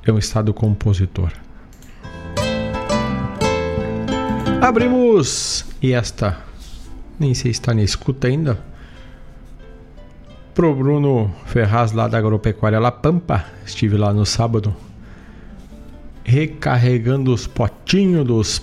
é 0.06 0.12
um 0.12 0.18
estado 0.18 0.54
compositor. 0.54 1.32
Abrimos 4.62 5.66
e 5.82 5.94
esta 5.94 6.50
nem 7.20 7.34
sei 7.34 7.54
se 7.54 7.60
está 7.60 7.74
na 7.74 7.84
escuta 7.84 8.28
ainda. 8.28 8.58
Pro 10.54 10.74
Bruno 10.74 11.34
Ferraz 11.46 11.92
lá 11.92 12.08
da 12.08 12.18
Agropecuária 12.18 12.80
La 12.80 12.92
Pampa, 12.92 13.46
estive 13.66 13.98
lá 13.98 14.14
no 14.14 14.26
sábado 14.26 14.76
recarregando 16.24 17.34
os 17.34 17.48
potinhos 17.48 18.26
dos 18.26 18.62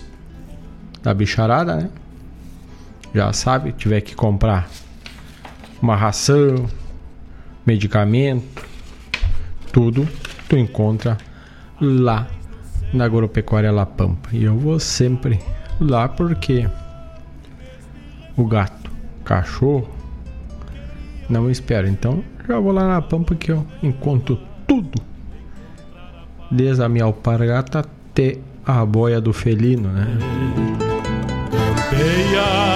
da 1.03 1.13
bicharada, 1.13 1.77
né? 1.77 1.91
Já 3.17 3.33
sabe, 3.33 3.73
tiver 3.73 4.03
que 4.03 4.15
comprar 4.15 4.69
uma 5.81 5.97
ração, 5.97 6.67
medicamento, 7.65 8.63
tudo 9.73 10.07
tu 10.47 10.57
encontra 10.57 11.17
lá 11.81 12.27
na 12.93 13.07
Agropecuária 13.07 13.73
La 13.73 13.87
Pampa. 13.87 14.29
E 14.33 14.45
eu 14.45 14.55
vou 14.55 14.79
sempre 14.79 15.41
lá 15.81 16.09
porque 16.09 16.69
o 18.37 18.45
gato, 18.45 18.91
cachorro, 19.25 19.89
não 21.29 21.51
espera. 21.51 21.89
Então 21.89 22.23
já 22.47 22.61
vou 22.61 22.73
lá 22.73 22.87
na 22.87 23.01
Pampa 23.01 23.35
que 23.35 23.51
eu 23.51 23.67
encontro 23.83 24.39
tudo. 24.69 25.01
Desde 26.51 26.83
a 26.83 26.89
minha 26.89 27.05
alpargata 27.05 27.81
até 27.81 28.39
a 28.65 28.85
boia 28.85 29.23
do 29.23 29.33
felino, 29.33 29.89
né? 29.89 30.07
Campeia 31.51 32.76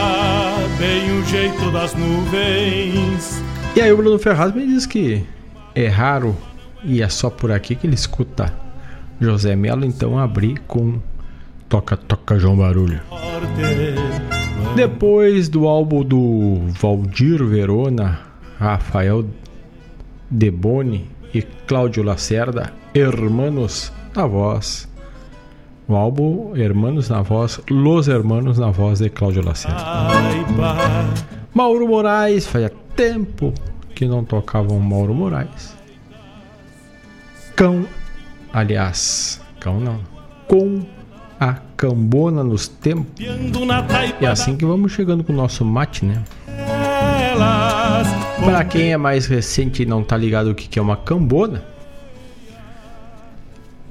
o 0.80 1.24
jeito 1.24 1.70
das 1.70 1.94
nuvens. 1.94 3.42
E 3.76 3.80
aí 3.82 3.92
o 3.92 3.96
Bruno 3.98 4.18
Ferraz 4.18 4.54
me 4.54 4.66
diz 4.66 4.86
que 4.86 5.22
é 5.74 5.86
raro 5.88 6.34
e 6.82 7.02
é 7.02 7.08
só 7.08 7.28
por 7.28 7.52
aqui 7.52 7.74
que 7.74 7.86
ele 7.86 7.94
escuta 7.94 8.52
José 9.20 9.54
Melo, 9.54 9.84
então 9.84 10.18
abri 10.18 10.56
com 10.66 10.98
Toca 11.68 11.98
Toca 11.98 12.38
João 12.38 12.56
Barulho. 12.56 13.00
Depois 14.74 15.50
do 15.50 15.68
álbum 15.68 16.02
do 16.02 16.60
Valdir 16.68 17.44
Verona, 17.44 18.18
Rafael 18.58 19.26
Deboni 20.30 21.10
e 21.34 21.42
Cláudio 21.42 22.02
Lacerda, 22.02 22.72
Hermanos 22.94 23.92
na 24.16 24.26
voz 24.26 24.89
o 25.90 25.96
álbum 25.96 26.56
Hermanos 26.56 27.08
na 27.08 27.22
voz, 27.22 27.60
Los 27.68 28.08
Hermanos 28.08 28.58
na 28.58 28.70
voz 28.70 29.00
de 29.00 29.10
Cláudio 29.10 29.44
Lacerda. 29.44 29.82
Mauro 31.52 31.88
Moraes, 31.88 32.46
fazia 32.46 32.72
tempo 32.94 33.52
que 33.94 34.06
não 34.06 34.24
tocavam 34.24 34.78
Mauro 34.78 35.12
Moraes. 35.12 35.76
Cão, 37.56 37.86
aliás, 38.52 39.40
cão 39.58 39.80
não, 39.80 39.98
com 40.46 40.80
a 41.38 41.54
cambona 41.76 42.44
nos 42.44 42.68
tempos. 42.68 43.06
E 43.18 44.24
é 44.24 44.28
assim 44.28 44.56
que 44.56 44.64
vamos 44.64 44.92
chegando 44.92 45.24
com 45.24 45.32
o 45.32 45.36
nosso 45.36 45.64
mate, 45.64 46.04
né? 46.04 46.22
Para 48.44 48.64
quem 48.64 48.92
é 48.92 48.96
mais 48.96 49.26
recente 49.26 49.82
e 49.82 49.86
não 49.86 50.02
tá 50.02 50.16
ligado 50.16 50.50
o 50.50 50.54
que 50.54 50.78
é 50.78 50.82
uma 50.82 50.96
cambona, 50.96 51.64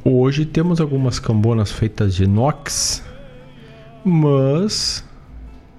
hoje 0.03 0.45
temos 0.45 0.79
algumas 0.79 1.19
cambonas 1.19 1.71
feitas 1.71 2.15
de 2.15 2.23
inox, 2.23 3.03
mas 4.03 5.03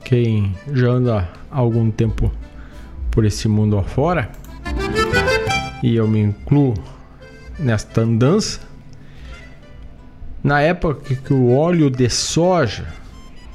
quem 0.04 0.54
já 0.72 0.88
anda 0.88 1.28
há 1.50 1.58
algum 1.58 1.90
tempo 1.90 2.30
por 3.10 3.24
esse 3.24 3.48
mundo 3.48 3.78
afora, 3.78 4.30
e 5.82 5.96
eu 5.96 6.06
me 6.06 6.20
incluo 6.20 6.74
nesta 7.58 8.02
andança, 8.02 8.60
na 10.42 10.60
época 10.60 11.14
que 11.14 11.32
o 11.32 11.54
óleo 11.54 11.90
de 11.90 12.08
soja, 12.08 12.86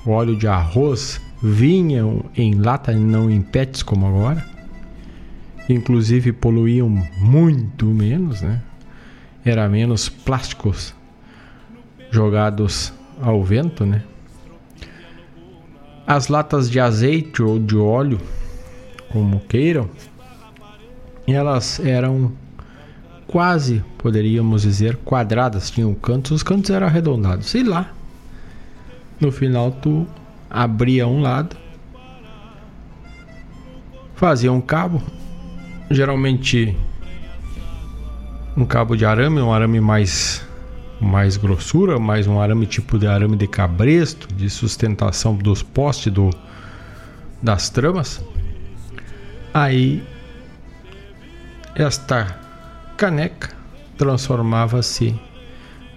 o 0.06 0.12
óleo 0.12 0.36
de 0.36 0.48
arroz, 0.48 1.20
vinham 1.42 2.26
em 2.36 2.56
lata 2.56 2.92
e 2.92 2.96
não 2.96 3.30
em 3.30 3.42
pets 3.42 3.84
como 3.84 4.08
agora, 4.08 4.46
inclusive 5.68 6.32
poluíam 6.32 6.90
muito 7.18 7.86
menos, 7.86 8.42
né? 8.42 8.62
Era 9.46 9.70
menos 9.70 10.10
plásticos 10.10 10.96
jogados 12.10 12.92
ao 13.22 13.44
vento, 13.44 13.86
né? 13.86 14.04
As 16.08 16.28
latas 16.28 16.70
de 16.70 16.80
azeite 16.80 17.42
ou 17.42 17.60
de 17.60 17.78
óleo, 17.78 18.20
como 19.12 19.40
queiram, 19.42 19.90
elas 21.28 21.80
eram 21.80 22.32
quase, 23.28 23.84
poderíamos 23.98 24.62
dizer, 24.62 24.98
quadradas, 24.98 25.70
tinham 25.70 25.94
cantos, 25.94 26.32
os 26.32 26.44
cantos 26.44 26.70
eram 26.70 26.88
arredondados. 26.88 27.54
E 27.54 27.64
lá, 27.64 27.92
no 29.20 29.32
final, 29.32 29.72
tu 29.72 30.08
abria 30.50 31.08
um 31.08 31.22
lado, 31.22 31.56
fazia 34.16 34.52
um 34.52 34.62
cabo, 34.62 35.02
geralmente 35.90 36.78
um 38.56 38.66
cabo 38.66 38.96
de 38.96 39.06
arame, 39.06 39.42
um 39.42 39.54
arame 39.54 39.80
mais 39.80 40.46
mais 41.00 41.36
grossura, 41.36 42.00
mais 42.00 42.26
um 42.26 42.40
arame 42.40 42.66
tipo 42.66 42.98
de 42.98 43.06
arame 43.06 43.36
de 43.36 43.48
cabresto, 43.48 44.34
de 44.34 44.50
sustentação 44.50 45.36
dos 45.36 45.62
postes 45.62 46.12
do 46.12 46.30
das 47.42 47.70
tramas. 47.70 48.24
Aí 49.54 50.02
esta 51.76 52.40
caneca 52.96 53.50
transformava-se 53.98 55.20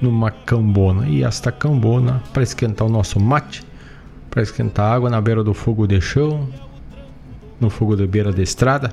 numa 0.01 0.31
cambona. 0.31 1.09
E 1.09 1.23
esta 1.23 1.53
cambona, 1.53 2.23
para 2.33 2.43
esquentar 2.43 2.87
o 2.87 2.91
nosso 2.91 3.21
mate, 3.21 3.65
para 4.31 4.43
esquentar 4.43 4.93
água 4.93 5.09
na 5.09 5.21
beira 5.21 5.43
do 5.43 5.55
fogo 5.55 5.87
de 5.87 6.01
chão, 6.01 6.49
no 7.61 7.71
fogo 7.71 7.97
de 7.97 8.07
beira 8.07 8.33
da 8.33 8.43
estrada. 8.43 8.93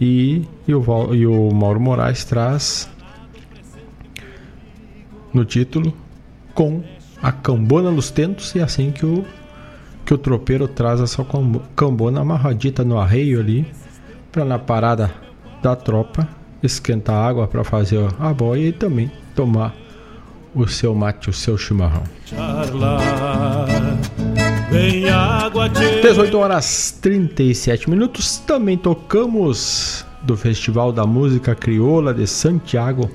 E, 0.00 0.44
e, 0.66 0.74
o, 0.74 1.14
e 1.14 1.26
o 1.26 1.52
Mauro 1.52 1.80
Moraes 1.80 2.24
traz 2.24 2.90
no 5.32 5.44
título 5.44 5.92
com 6.54 6.82
a 7.22 7.32
cambona 7.32 7.90
nos 7.90 8.10
tentos 8.10 8.54
e 8.54 8.60
assim 8.60 8.90
que 8.90 9.06
o 9.06 9.24
que 10.04 10.12
o 10.12 10.18
tropeiro 10.18 10.68
traz 10.68 11.00
essa 11.00 11.24
cambona 11.74 12.20
amarradita 12.20 12.84
no 12.84 12.98
arreio 12.98 13.40
ali 13.40 13.66
para 14.30 14.44
na 14.44 14.58
parada 14.58 15.10
da 15.62 15.74
tropa 15.74 16.28
esquentar 16.62 17.16
água 17.16 17.48
para 17.48 17.64
fazer 17.64 18.06
a 18.18 18.32
boia 18.32 18.68
e 18.68 18.72
também 18.72 19.10
tomar 19.34 19.74
o 20.54 20.68
seu 20.68 20.94
mate, 20.94 21.30
o 21.30 21.32
seu 21.32 21.56
chimarrão. 21.56 22.04
18 26.02 26.36
horas 26.36 26.98
37 27.00 27.88
minutos. 27.88 28.38
Também 28.38 28.76
tocamos 28.76 30.04
do 30.20 30.36
Festival 30.36 30.90
da 30.90 31.06
Música 31.06 31.54
Crioula 31.54 32.12
de 32.12 32.26
Santiago 32.26 33.08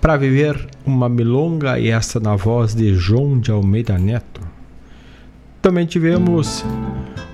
para 0.00 0.16
viver 0.16 0.66
uma 0.86 1.06
milonga 1.06 1.78
e 1.78 1.90
esta 1.90 2.18
na 2.18 2.34
voz 2.34 2.74
de 2.74 2.94
João 2.94 3.38
de 3.38 3.50
Almeida 3.50 3.98
Neto. 3.98 4.40
Também 5.60 5.84
tivemos 5.84 6.64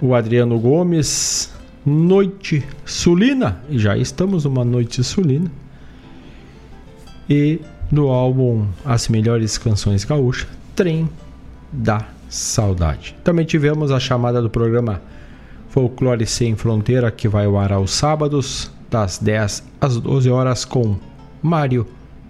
o 0.03 0.13
Adriano 0.13 0.59
Gomes 0.59 1.55
Noite 1.85 2.65
Sulina, 2.85 3.61
e 3.71 3.79
já 3.79 3.97
estamos 3.97 4.45
numa 4.45 4.65
Noite 4.65 5.05
Sulina, 5.05 5.53
e 7.31 7.61
do 7.93 8.09
álbum 8.09 8.67
As 8.85 9.07
Melhores 9.07 9.57
Canções 9.57 10.05
Gaúcha, 10.05 10.49
Trem 10.75 11.09
da 11.73 12.16
Saudade. 12.29 13.17
Também 13.23 13.45
tivemos 13.45 13.91
a 13.91 14.01
chamada 14.01 14.41
do 14.43 14.51
programa 14.51 15.01
Folclore 15.69 16.27
Sem 16.27 16.57
Fronteira, 16.57 17.11
que 17.11 17.29
vai 17.29 17.47
ao 17.47 17.59
ar 17.59 17.73
aos 17.73 17.93
sábados, 17.93 18.71
das 18.91 19.19
10 19.19 19.65
às 19.81 20.01
12 20.01 20.31
horas, 20.31 20.65
com 20.65 20.97
Mário 21.43 21.87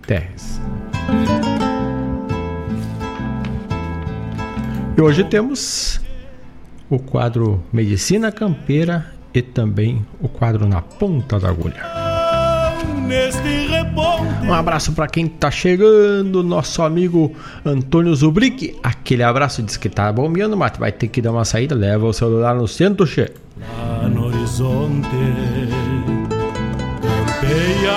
Terres. 0.07 0.61
E 4.97 5.01
hoje 5.01 5.24
temos 5.24 6.01
o 6.88 6.99
quadro 6.99 7.62
Medicina 7.72 8.32
Campeira 8.32 9.12
e 9.34 9.42
também 9.42 10.07
o 10.20 10.28
quadro 10.28 10.66
Na 10.66 10.80
Ponta 10.80 11.38
da 11.38 11.51
Agulha. 11.51 12.05
Um 14.42 14.52
abraço 14.52 14.92
para 14.92 15.07
quem 15.07 15.26
tá 15.26 15.50
chegando, 15.50 16.42
nosso 16.42 16.82
amigo 16.82 17.32
Antônio 17.64 18.14
Zubrick. 18.14 18.76
Aquele 18.82 19.22
abraço, 19.22 19.62
diz 19.62 19.76
que 19.76 19.88
tá 19.88 20.12
bombeando, 20.12 20.57
mas 20.57 20.76
vai 20.78 20.92
ter 20.92 21.09
que 21.09 21.20
dar 21.20 21.32
uma 21.32 21.44
saída. 21.44 21.74
Leva 21.74 22.07
o 22.07 22.12
celular 22.12 22.54
no 22.54 22.68
centro, 22.68 23.07
che. 23.07 23.30
Lá 23.59 24.09
no 24.09 24.26
horizonte, 24.26 25.09
campeia 27.00 27.94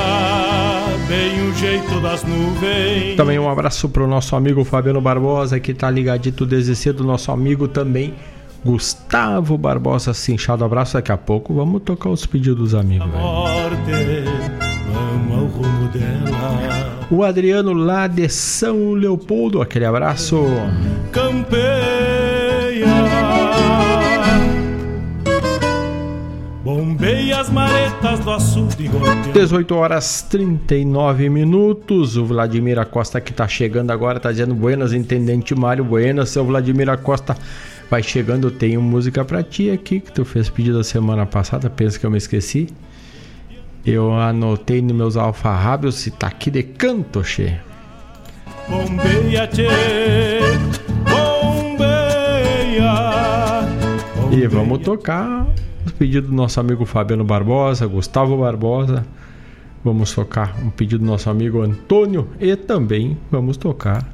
bem 1.07 1.49
o 1.49 1.53
jeito 1.55 1.99
das 2.01 2.23
nuvens. 2.23 3.15
Também 3.15 3.39
um 3.39 3.49
abraço 3.49 3.89
pro 3.89 4.07
nosso 4.07 4.35
amigo 4.35 4.63
Fabiano 4.63 5.01
Barbosa, 5.01 5.59
que 5.59 5.73
tá 5.73 5.89
ligadito 5.89 6.45
desde 6.45 6.75
cedo, 6.75 7.03
nosso 7.03 7.31
amigo 7.31 7.67
também 7.67 8.13
Gustavo 8.63 9.57
Barbosa 9.57 10.13
Cinchado. 10.13 10.63
Abraço 10.63 10.93
daqui 10.93 11.11
a 11.11 11.17
pouco. 11.17 11.53
Vamos 11.53 11.81
tocar 11.83 12.09
os 12.09 12.25
pedidos 12.25 12.73
dos 12.73 12.75
amigos. 15.97 17.09
O 17.11 17.23
Adriano 17.23 17.73
lá 17.73 18.07
de 18.07 18.29
São 18.29 18.93
Leopoldo. 18.93 19.61
Aquele 19.61 19.85
abraço. 19.85 20.45
Campeia. 21.11 22.85
Bombei 26.63 27.31
as 27.31 27.49
maretas 27.49 28.19
do 28.19 28.29
açude 28.29 28.89
18 29.33 29.75
horas 29.75 30.21
39 30.29 31.27
minutos. 31.29 32.15
O 32.15 32.25
Vladimir 32.25 32.77
Acosta 32.77 33.19
que 33.19 33.33
tá 33.33 33.47
chegando 33.47 33.89
agora, 33.89 34.19
tá 34.19 34.31
dizendo 34.31 34.53
buenas, 34.53 34.93
intendente 34.93 35.55
Mário 35.55 35.83
Buenas, 35.83 36.29
seu 36.29 36.45
Vladimir 36.45 36.89
Acosta 36.89 37.35
vai 37.89 38.03
chegando, 38.03 38.51
tenho 38.51 38.81
música 38.81 39.25
pra 39.25 39.41
ti 39.41 39.71
aqui 39.71 39.99
que 39.99 40.11
tu 40.11 40.23
fez 40.23 40.47
pedido 40.47 40.77
a 40.79 40.83
semana 40.83 41.25
passada, 41.25 41.71
pensa 41.71 41.97
que 41.97 42.05
eu 42.05 42.11
me 42.11 42.19
esqueci. 42.19 42.67
Eu 43.85 44.13
anotei 44.13 44.81
nos 44.81 44.95
meus 44.95 45.15
alfarrábios 45.17 45.95
se 45.95 46.11
tá 46.11 46.27
aqui 46.27 46.51
de 46.51 46.63
canto, 46.63 47.23
che. 47.23 47.57
Bombeia, 48.67 49.47
tchê, 49.47 49.67
bombeia, 51.09 52.91
E 54.31 54.47
vamos 54.47 54.79
tocar 54.79 55.47
os 55.85 55.91
pedidos 55.93 56.29
do 56.29 56.35
nosso 56.35 56.59
amigo 56.59 56.85
Fabiano 56.85 57.23
Barbosa, 57.23 57.87
Gustavo 57.87 58.37
Barbosa. 58.37 59.05
Vamos 59.83 60.13
tocar 60.13 60.55
um 60.61 60.69
pedido 60.69 60.99
do 60.99 61.05
nosso 61.05 61.29
amigo 61.29 61.61
Antônio 61.61 62.27
e 62.39 62.55
também 62.55 63.17
vamos 63.31 63.55
tocar 63.57 64.05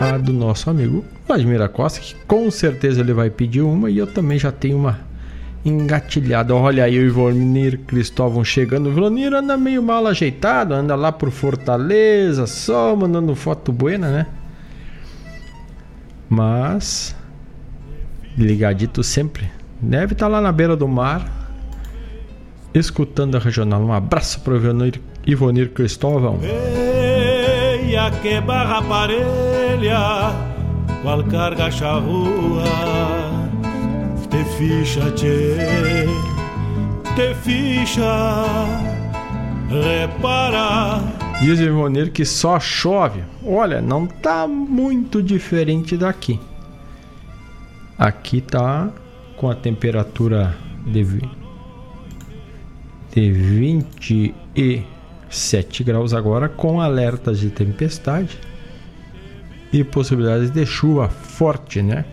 a 0.00 0.16
do 0.16 0.32
nosso 0.32 0.70
amigo 0.70 1.04
Vladimir 1.26 1.68
Costa, 1.68 2.00
que 2.00 2.14
com 2.26 2.50
certeza 2.50 3.00
ele 3.00 3.12
vai 3.12 3.30
pedir 3.30 3.62
uma 3.62 3.90
e 3.90 3.98
eu 3.98 4.06
também 4.06 4.38
já 4.38 4.52
tenho 4.52 4.76
uma 4.76 5.00
engatilhada. 5.64 6.54
Olha 6.54 6.84
aí 6.84 6.98
o 6.98 7.06
Ivonir 7.06 7.80
Cristóvão 7.86 8.44
chegando. 8.44 8.86
O 8.86 8.92
Ivonir 8.92 9.32
anda 9.32 9.56
meio 9.56 9.82
mal 9.82 10.06
ajeitado, 10.06 10.74
anda 10.74 10.94
lá 10.94 11.10
por 11.10 11.30
Fortaleza, 11.30 12.46
só 12.46 12.94
mandando 12.94 13.34
foto 13.34 13.72
buena, 13.72 14.10
né? 14.10 14.26
Mas 16.28 17.16
ligadito 18.36 19.02
sempre. 19.02 19.50
Deve 19.80 20.12
estar 20.12 20.26
tá 20.26 20.32
lá 20.32 20.40
na 20.40 20.52
beira 20.52 20.76
do 20.76 20.88
mar, 20.88 21.26
escutando 22.74 23.36
a 23.36 23.40
regional. 23.40 23.80
Um 23.80 23.92
abraço 23.92 24.40
para 24.40 24.54
o 24.54 24.56
Ivonir, 24.56 25.00
Ivonir 25.26 25.70
Cristóvão. 25.70 26.38
Veia 26.38 28.10
que 28.22 28.40
barra 28.40 28.82
parelha 28.82 30.54
qual 31.02 31.22
carga 31.24 31.70
charrua 31.70 33.13
te 34.34 34.42
ficha 34.56 35.06
tchê 35.12 36.06
te 37.14 37.34
ficha 37.42 38.12
repara 39.70 41.00
Diz 41.40 41.60
o 41.60 41.62
Ivonir 41.62 42.12
que 42.12 42.24
só 42.24 42.60
chove. 42.60 43.24
Olha, 43.44 43.82
não 43.82 44.06
tá 44.06 44.46
muito 44.46 45.20
diferente 45.20 45.96
daqui. 45.96 46.38
Aqui 47.98 48.40
tá 48.40 48.88
com 49.36 49.50
a 49.50 49.54
temperatura 49.54 50.56
de, 50.86 51.04
de 53.12 53.32
27 53.32 55.84
graus 55.84 56.14
agora, 56.14 56.48
com 56.48 56.80
alertas 56.80 57.40
de 57.40 57.50
tempestade 57.50 58.38
e 59.72 59.82
possibilidades 59.82 60.50
de 60.50 60.64
chuva 60.64 61.08
forte, 61.08 61.82
né? 61.82 62.04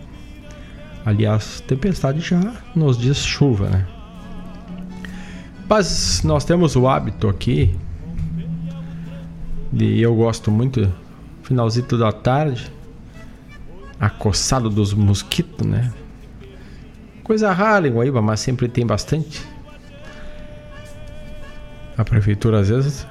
Aliás, 1.04 1.60
tempestade 1.66 2.20
já 2.20 2.54
nos 2.74 2.96
diz 2.96 3.18
chuva, 3.18 3.68
né? 3.68 3.86
Mas 5.68 6.22
nós 6.22 6.44
temos 6.44 6.76
o 6.76 6.86
hábito 6.86 7.28
aqui 7.28 7.74
de 9.72 10.00
eu 10.00 10.14
gosto 10.14 10.50
muito 10.50 10.92
finalzinho 11.42 11.86
da 11.98 12.12
tarde 12.12 12.70
acossado 13.98 14.68
dos 14.68 14.92
mosquitos, 14.92 15.66
né? 15.66 15.92
Coisa 17.24 17.52
rara 17.52 17.88
em 17.88 17.92
Guaíba, 17.92 18.20
mas 18.20 18.40
sempre 18.40 18.68
tem 18.68 18.86
bastante. 18.86 19.42
A 21.96 22.04
prefeitura 22.04 22.60
às 22.60 22.68
vezes 22.68 23.06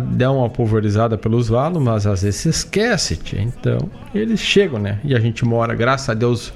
dá 0.00 0.32
uma 0.32 0.48
pulverizada 0.48 1.18
pelos 1.18 1.48
valos, 1.48 1.82
mas 1.82 2.06
às 2.06 2.22
vezes 2.22 2.46
esquece, 2.46 3.16
tia. 3.16 3.42
então 3.42 3.78
eles 4.14 4.40
chegam, 4.40 4.78
né? 4.78 4.98
E 5.04 5.14
a 5.14 5.20
gente 5.20 5.44
mora, 5.44 5.74
graças 5.74 6.08
a 6.08 6.14
Deus, 6.14 6.52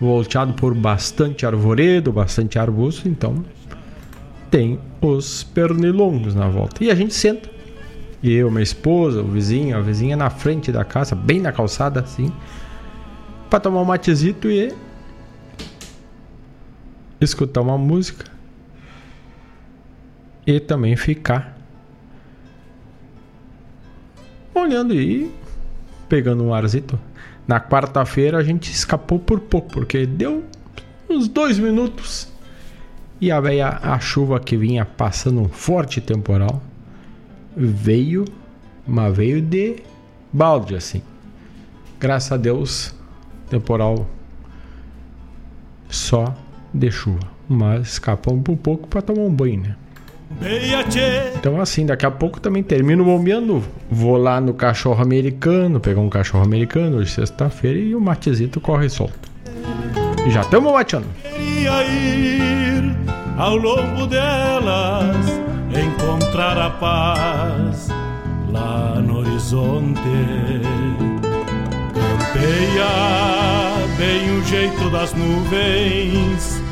volteado 0.00 0.52
por 0.54 0.74
bastante 0.74 1.44
arvoredo, 1.44 2.12
bastante 2.12 2.58
arbusto, 2.58 3.08
então 3.08 3.44
tem 4.50 4.78
os 5.00 5.42
pernilongos 5.42 6.34
na 6.34 6.48
volta. 6.48 6.82
E 6.82 6.90
a 6.90 6.94
gente 6.94 7.14
senta, 7.14 7.50
eu, 8.22 8.50
minha 8.50 8.62
esposa, 8.62 9.20
o 9.20 9.26
vizinho, 9.26 9.76
a 9.76 9.80
vizinha 9.80 10.16
na 10.16 10.30
frente 10.30 10.72
da 10.72 10.84
casa, 10.84 11.14
bem 11.14 11.40
na 11.40 11.52
calçada 11.52 12.00
assim, 12.00 12.32
para 13.50 13.60
tomar 13.60 13.82
um 13.82 13.84
matezito 13.84 14.50
e 14.50 14.72
escutar 17.20 17.60
uma 17.60 17.76
música 17.76 18.24
e 20.46 20.60
também 20.60 20.96
ficar 20.96 21.58
olhando 24.54 24.94
e 24.94 25.30
pegando 26.08 26.42
um 26.42 26.54
arzito. 26.54 26.98
Na 27.48 27.58
quarta-feira 27.58 28.36
a 28.36 28.44
gente 28.44 28.70
escapou 28.70 29.18
por 29.18 29.40
pouco, 29.40 29.70
porque 29.70 30.04
deu 30.04 30.44
uns 31.08 31.26
dois 31.26 31.58
minutos 31.58 32.28
e 33.18 33.32
a 33.32 33.40
veia, 33.40 33.80
a 33.82 33.98
chuva 33.98 34.38
que 34.38 34.54
vinha 34.54 34.84
passando 34.84 35.40
um 35.40 35.48
forte 35.48 35.98
temporal 35.98 36.62
veio, 37.56 38.26
mas 38.86 39.16
veio 39.16 39.40
de 39.40 39.76
balde 40.30 40.76
assim. 40.76 41.02
Graças 41.98 42.30
a 42.30 42.36
Deus, 42.36 42.94
temporal 43.48 44.06
só 45.88 46.36
de 46.72 46.90
chuva, 46.90 47.26
mas 47.48 47.92
escapamos 47.92 48.42
por 48.42 48.58
pouco 48.58 48.86
para 48.88 49.00
tomar 49.00 49.22
um 49.22 49.34
banho, 49.34 49.62
né? 49.62 49.76
Então 51.36 51.60
assim, 51.60 51.86
daqui 51.86 52.06
a 52.06 52.10
pouco 52.10 52.40
também 52.40 52.62
termino 52.62 53.04
bombeando, 53.04 53.64
vou 53.90 54.16
lá 54.16 54.40
no 54.40 54.54
cachorro 54.54 55.02
americano, 55.02 55.80
pegar 55.80 56.00
um 56.00 56.08
cachorro 56.08 56.44
americano 56.44 56.98
hoje 56.98 57.12
sexta-feira 57.12 57.78
e 57.78 57.94
o 57.94 58.00
matezito 58.00 58.60
corre 58.60 58.88
solto. 58.88 59.28
Já 60.28 60.42
estamos 60.42 60.72
mateando. 60.72 61.06
Queria 61.22 61.84
ir 61.84 62.94
ao 63.38 63.56
longo 63.56 64.06
delas, 64.06 65.16
encontrar 65.72 66.58
a 66.58 66.70
paz 66.70 67.88
lá 68.50 69.00
no 69.00 69.18
horizonte. 69.18 70.00
Campeia 71.94 72.86
bem 73.96 74.38
o 74.38 74.44
jeito 74.44 74.90
das 74.90 75.14
nuvens 75.14 76.67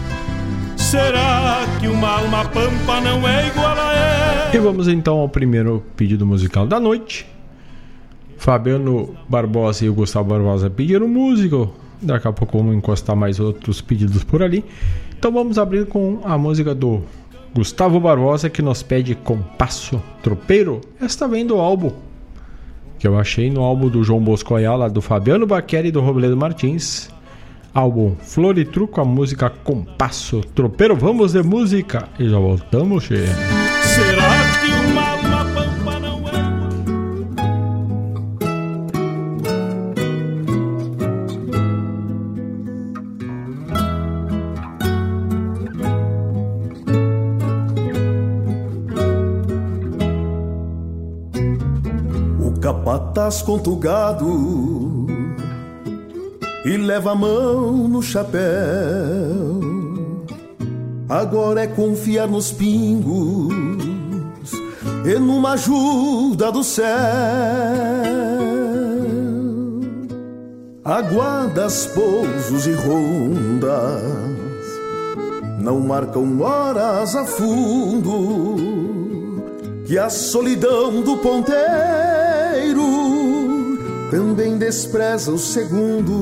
Será 0.86 1.66
que 1.80 1.88
uma 1.88 2.08
alma 2.08 2.44
pampa 2.44 3.00
não 3.00 3.26
é 3.26 3.48
igual 3.48 3.76
a 3.76 3.92
ela? 3.92 4.54
E 4.54 4.58
vamos 4.60 4.86
então 4.86 5.18
ao 5.18 5.28
primeiro 5.28 5.82
pedido 5.96 6.24
musical 6.24 6.64
da 6.64 6.78
noite. 6.78 7.26
Fabiano 8.36 9.12
Barbosa 9.28 9.84
e 9.84 9.88
o 9.88 9.94
Gustavo 9.94 10.28
Barbosa 10.28 10.70
pediram 10.70 11.08
música. 11.08 11.68
Daqui 12.00 12.28
a 12.28 12.32
pouco 12.32 12.58
vamos 12.58 12.76
encostar 12.76 13.16
mais 13.16 13.40
outros 13.40 13.80
pedidos 13.80 14.22
por 14.22 14.44
ali. 14.44 14.64
Então 15.18 15.32
vamos 15.32 15.58
abrir 15.58 15.86
com 15.86 16.20
a 16.22 16.38
música 16.38 16.72
do 16.72 17.02
Gustavo 17.52 17.98
Barbosa 17.98 18.48
que 18.48 18.62
nos 18.62 18.84
pede 18.84 19.16
Compasso 19.16 20.00
Tropeiro. 20.22 20.80
Esta 21.00 21.26
vem 21.26 21.44
do 21.44 21.56
álbum 21.56 21.90
que 22.96 23.08
eu 23.08 23.18
achei 23.18 23.50
no 23.50 23.60
álbum 23.60 23.88
do 23.88 24.04
João 24.04 24.20
Bosco 24.20 24.54
Ayala, 24.54 24.88
do 24.88 25.02
Fabiano 25.02 25.48
Baqueri 25.48 25.88
e 25.88 25.92
do 25.92 26.00
Robledo 26.00 26.36
Martins 26.36 27.10
álbum 27.76 28.16
Flor 28.20 28.58
e 28.58 28.64
Truco, 28.64 29.00
a 29.00 29.04
música 29.04 29.50
Compasso 29.50 30.40
Tropeiro. 30.54 30.96
Vamos 30.96 31.32
de 31.32 31.42
música 31.42 32.08
e 32.18 32.26
já 32.28 32.38
voltamos, 32.38 33.04
che. 33.04 33.26
Será 33.82 34.32
que 34.60 34.70
uma 34.88 35.02
alma 35.10 35.44
pampa 35.54 36.00
não 36.00 36.26
é? 36.26 36.32
O 52.40 52.58
capataz 52.58 53.42
contugado 53.42 55.06
e 56.66 56.76
leva 56.76 57.12
a 57.12 57.14
mão 57.14 57.86
no 57.86 58.02
chapéu. 58.02 58.40
Agora 61.08 61.62
é 61.62 61.68
confiar 61.68 62.26
nos 62.26 62.50
pingos 62.50 63.54
e 65.04 65.16
numa 65.20 65.52
ajuda 65.52 66.50
do 66.50 66.64
céu. 66.64 66.86
Aguardas 70.84 71.86
pousos 71.86 72.66
e 72.66 72.72
rondas, 72.72 74.02
não 75.60 75.78
marcam 75.78 76.40
horas 76.40 77.14
a 77.14 77.24
fundo, 77.24 78.56
que 79.86 79.96
a 79.96 80.10
solidão 80.10 81.00
do 81.00 81.16
ponteiro 81.18 82.25
também 84.16 84.56
despreza 84.56 85.30
os 85.30 85.52
segundos 85.52 86.14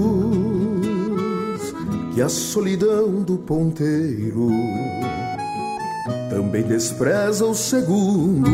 que 2.12 2.20
a 2.20 2.28
solidão 2.28 3.22
do 3.22 3.36
ponteiro 3.36 4.50
também 6.28 6.64
despreza 6.64 7.46
os 7.46 7.58
segundos. 7.58 8.50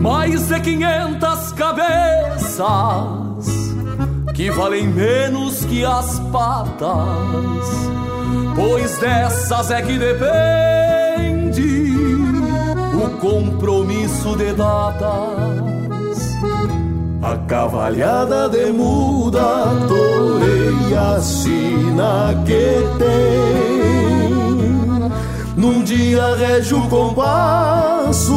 Mais 0.00 0.48
de 0.48 0.58
quinhentas 0.60 1.52
cabeças 1.52 2.64
que 4.34 4.50
valem 4.50 4.88
menos 4.88 5.66
que 5.66 5.84
as 5.84 6.18
patas, 6.32 7.68
pois 8.56 8.96
dessas 8.96 9.70
é 9.70 9.82
que 9.82 9.98
depende 9.98 11.92
o 12.94 13.10
compromisso 13.18 14.34
de 14.34 14.54
datas 14.54 15.73
a 17.24 17.38
cavalhada 17.46 18.50
de 18.50 18.70
muda 18.70 19.64
toreia 19.88 21.16
a 21.16 21.20
sina 21.22 22.34
que 22.44 22.84
tem. 22.98 24.34
Num 25.56 25.82
dia 25.82 26.34
rege 26.36 26.74
o 26.74 26.82
compasso 26.88 28.32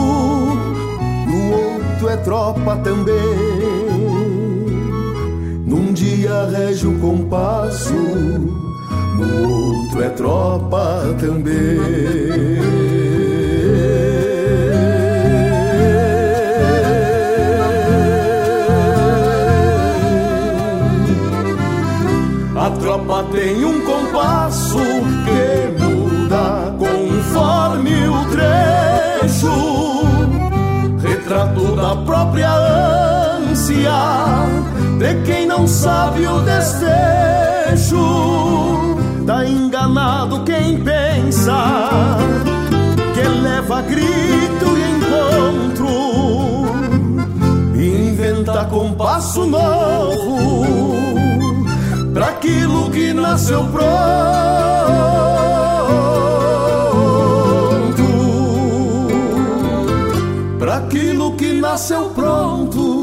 No 1.28 1.52
outro 1.52 2.10
é 2.10 2.16
tropa 2.18 2.78
também. 2.78 3.14
Num 5.66 5.92
dia 5.92 6.48
rege 6.50 6.88
o 6.88 6.98
compasso 7.00 7.94
No 7.94 9.50
outro 9.50 10.02
é 10.02 10.10
tropa 10.10 11.14
também 11.20 12.97
tropa 22.80 23.24
tem 23.32 23.64
um 23.66 23.82
compasso 23.82 24.78
que 25.26 25.82
muda 25.82 26.74
conforme 26.78 28.08
o 28.08 28.26
trecho, 28.32 30.06
retrato 31.02 31.76
da 31.76 31.96
própria 31.98 32.52
ânsia 33.40 33.92
de 35.00 35.16
quem 35.26 35.48
não 35.48 35.68
sabe 35.68 36.28
o 36.28 36.40
desfecho. 36.42 37.98
Tá 39.26 39.46
enganado 39.46 40.44
quem 40.44 40.80
pensa 40.80 42.18
que 43.14 43.22
leva 43.22 43.82
grito 43.82 44.78
e 44.78 44.84
encontro, 44.98 45.90
inventa 47.76 48.66
compasso 48.66 49.46
novo 49.46 51.27
para 52.18 52.30
aquilo 52.30 52.90
que 52.90 53.14
nasceu 53.14 53.64
pronto, 53.66 53.86
para 60.58 60.78
aquilo 60.78 61.36
que 61.36 61.54
nasceu 61.54 62.10
pronto. 62.16 62.97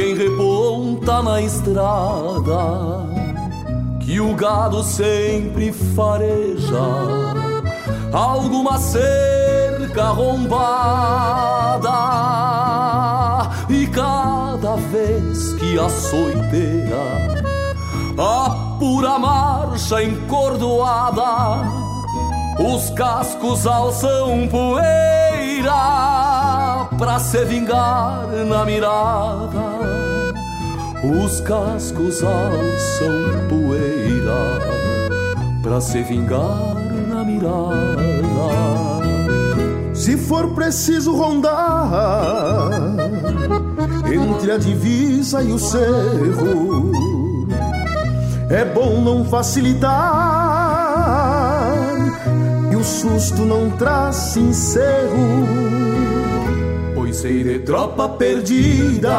Quem 0.00 0.14
reponta 0.14 1.20
na 1.20 1.42
estrada 1.42 3.06
Que 4.00 4.18
o 4.18 4.34
gado 4.34 4.82
sempre 4.82 5.74
fareja 5.94 6.80
Alguma 8.10 8.78
cerca 8.78 10.04
arrombada 10.04 11.90
E 13.68 13.86
cada 13.88 14.76
vez 14.76 15.52
que 15.54 15.78
açoiteia 15.78 17.04
A 18.16 18.76
pura 18.78 19.18
marcha 19.18 20.02
encordoada 20.02 21.58
Os 22.58 22.88
cascos 22.90 23.66
alçam 23.66 24.48
poeira 24.48 25.10
pra 26.98 27.18
se 27.18 27.42
vingar 27.46 28.28
na 28.46 28.64
mirada. 28.66 29.69
Os 31.02 31.40
cascos 31.40 32.22
alçam 32.22 33.48
poeira 33.48 34.60
pra 35.62 35.80
se 35.80 36.02
vingar 36.02 36.74
na 37.08 37.24
mirada. 37.24 38.02
Se 39.94 40.18
for 40.18 40.54
preciso 40.54 41.16
rondar 41.16 42.70
entre 44.12 44.52
a 44.52 44.58
divisa 44.58 45.42
e 45.42 45.52
o 45.52 45.58
cerro, 45.58 46.92
é 48.50 48.62
bom 48.66 49.00
não 49.00 49.24
facilitar 49.24 49.90
e 52.70 52.76
o 52.76 52.84
susto 52.84 53.42
não 53.42 53.70
traz 53.70 54.16
sincero 54.16 55.70
pois 57.10 57.16
sei 57.16 57.42
de 57.42 57.58
tropa 57.60 58.08
perdida 58.08 59.12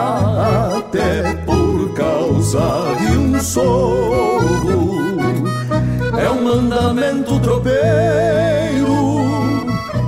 até 0.78 1.34
por 1.46 1.61
causa 2.02 2.95
de 2.99 3.18
um 3.18 3.39
sorro. 3.39 5.02
É 6.18 6.30
um 6.30 6.43
mandamento 6.43 7.39
tropeiro, 7.39 8.95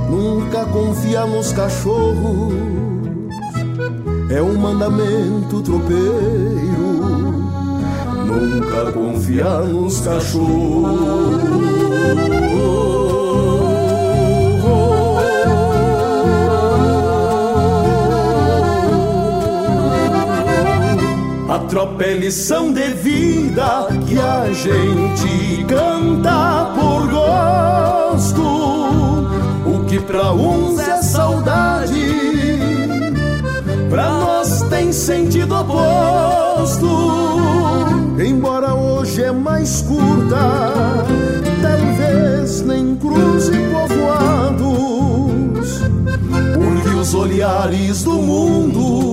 nunca 0.09 0.65
confia 0.65 1.25
nos 1.25 1.53
cachorros. 1.53 2.53
É 4.29 4.41
um 4.41 4.57
mandamento 4.57 5.61
tropeiro, 5.61 6.09
nunca 8.25 8.91
confia 8.91 9.59
nos 9.59 10.01
cachorros. 10.01 11.33
É 21.75 22.13
lição 22.13 22.71
de 22.71 22.87
vida 22.89 23.87
que 24.07 24.19
a 24.19 24.53
gente 24.53 25.65
canta 25.67 26.71
por 26.75 27.07
gosto. 27.09 28.43
O 29.65 29.83
que 29.87 29.99
pra 29.99 30.33
uns 30.33 30.79
é 30.79 31.01
saudade, 31.01 32.59
pra 33.89 34.07
nós 34.07 34.61
tem 34.69 34.93
sentido 34.93 35.55
oposto. 35.55 36.87
Embora 38.23 38.75
hoje 38.75 39.23
é 39.23 39.31
mais 39.31 39.81
curta, 39.81 40.75
talvez 41.59 42.61
nem 42.61 42.95
cruze 42.97 43.57
povoados, 43.71 44.69
porque 46.53 46.89
os 46.89 47.15
olhares 47.15 48.03
do 48.03 48.13
mundo 48.13 49.12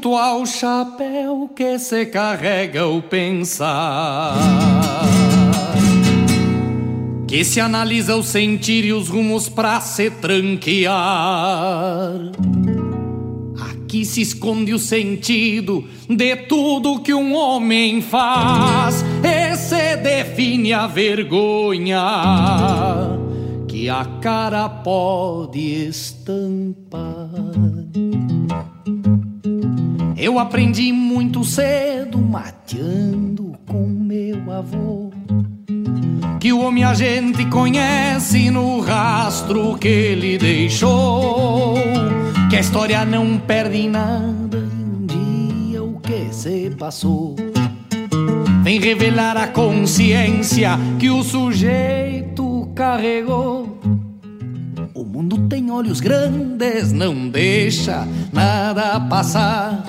Junto 0.00 0.16
ao 0.16 0.46
chapéu 0.46 1.50
que 1.54 1.78
se 1.78 2.06
carrega 2.06 2.86
o 2.86 3.02
pensar. 3.02 4.34
Que 7.28 7.44
se 7.44 7.60
analisa 7.60 8.16
o 8.16 8.22
sentir 8.22 8.86
e 8.86 8.94
os 8.94 9.08
rumos 9.08 9.50
pra 9.50 9.78
se 9.82 10.10
tranquear. 10.10 10.94
Aqui 13.70 14.06
se 14.06 14.22
esconde 14.22 14.72
o 14.72 14.78
sentido 14.78 15.84
de 16.08 16.34
tudo 16.34 17.00
que 17.00 17.12
um 17.12 17.34
homem 17.34 18.00
faz 18.00 19.04
se 19.58 19.96
define 19.96 20.72
a 20.72 20.86
vergonha 20.86 22.00
que 23.68 23.90
a 23.90 24.06
cara 24.22 24.66
pode 24.66 25.60
estampar. 25.88 27.19
Eu 30.20 30.38
aprendi 30.38 30.92
muito 30.92 31.42
cedo, 31.42 32.18
mateando 32.18 33.54
com 33.66 33.86
meu 33.86 34.52
avô, 34.52 35.10
que 36.38 36.52
o 36.52 36.60
homem 36.60 36.84
a 36.84 36.92
gente 36.92 37.46
conhece 37.46 38.50
no 38.50 38.80
rastro 38.80 39.78
que 39.78 39.88
ele 39.88 40.36
deixou, 40.36 41.74
que 42.50 42.56
é 42.56 42.60
história 42.60 43.02
não 43.06 43.38
perde 43.38 43.88
nada 43.88 44.58
e 44.58 44.84
um 44.84 45.06
dia 45.06 45.82
o 45.82 45.98
que 46.00 46.34
se 46.34 46.68
passou 46.78 47.34
vem 48.62 48.78
revelar 48.78 49.38
a 49.38 49.48
consciência 49.48 50.78
que 50.98 51.08
o 51.08 51.22
sujeito 51.22 52.70
carregou. 52.74 53.80
O 54.94 55.02
mundo 55.02 55.48
tem 55.48 55.70
olhos 55.70 55.98
grandes, 55.98 56.92
não 56.92 57.30
deixa 57.30 58.06
nada 58.34 59.00
passar. 59.00 59.82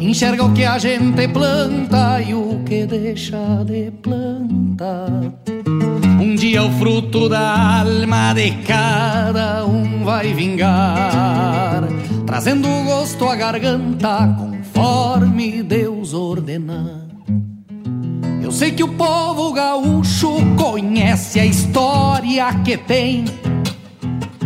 Enxerga 0.00 0.44
o 0.44 0.52
que 0.52 0.64
a 0.64 0.78
gente 0.78 1.26
planta 1.28 2.20
e 2.20 2.34
o 2.34 2.62
que 2.64 2.86
deixa 2.86 3.64
de 3.64 3.90
plantar. 4.02 5.10
Um 6.20 6.34
dia 6.34 6.62
o 6.62 6.70
fruto 6.72 7.28
da 7.28 7.80
alma 7.80 8.32
de 8.34 8.50
cada 8.66 9.64
um 9.64 10.04
vai 10.04 10.32
vingar, 10.34 11.82
trazendo 12.26 12.68
gosto 12.84 13.26
à 13.26 13.36
garganta 13.36 14.36
conforme 14.38 15.62
Deus 15.62 16.12
ordenar. 16.12 17.06
Eu 18.42 18.52
sei 18.52 18.70
que 18.72 18.84
o 18.84 18.88
povo 18.88 19.52
gaúcho 19.52 20.36
conhece 20.56 21.40
a 21.40 21.46
história 21.46 22.52
que 22.64 22.76
tem 22.76 23.24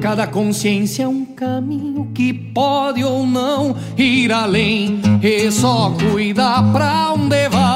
Cada 0.00 0.26
consciência 0.26 1.04
é 1.04 1.08
um 1.08 1.24
caminho 1.24 2.10
que 2.14 2.32
pode 2.32 3.04
ou 3.04 3.26
não 3.26 3.76
ir 3.96 4.32
além, 4.32 5.00
e 5.22 5.50
só 5.50 5.90
cuida 5.90 6.62
pra 6.72 7.12
onde 7.12 7.48
vai. 7.48 7.68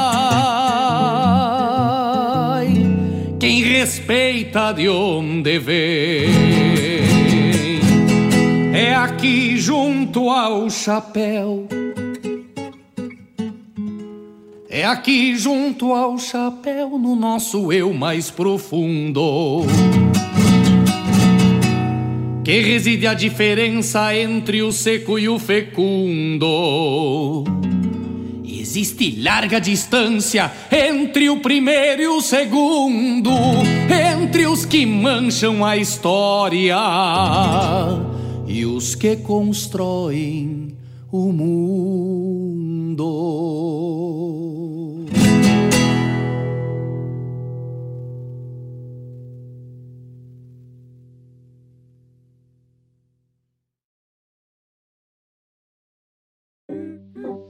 Quem 3.39 3.63
respeita 3.63 4.73
de 4.73 4.89
onde 4.89 5.59
vem. 5.59 6.31
É 8.73 8.95
aqui 8.95 9.57
junto 9.59 10.31
ao 10.31 10.71
chapéu 10.71 11.67
é 14.75 14.87
aqui 14.87 15.37
junto 15.37 15.93
ao 15.93 16.19
chapéu, 16.19 16.99
no 16.99 17.15
nosso 17.15 17.71
eu 17.71 17.93
mais 17.93 18.31
profundo, 18.31 19.67
que 22.45 22.61
reside 22.61 23.07
a 23.07 23.15
diferença 23.15 24.15
entre 24.17 24.63
o 24.63 24.73
seco 24.73 25.19
e 25.19 25.29
o 25.29 25.39
fecundo. 25.39 26.45
Existe 28.45 29.21
larga 29.21 29.61
distância 29.61 30.51
entre 30.71 31.31
o 31.31 31.39
primeiro 31.39 32.03
e 32.03 32.09
o 32.09 32.21
segundo, 32.21 33.31
entre 33.89 34.47
os 34.47 34.65
que 34.65 34.85
mancham 34.85 35.65
a 35.65 35.77
história 35.77 36.77
e 38.47 38.65
os 38.67 38.95
que 38.95 39.17
constroem 39.17 40.69
o 41.13 41.33
mundo. 41.33 41.62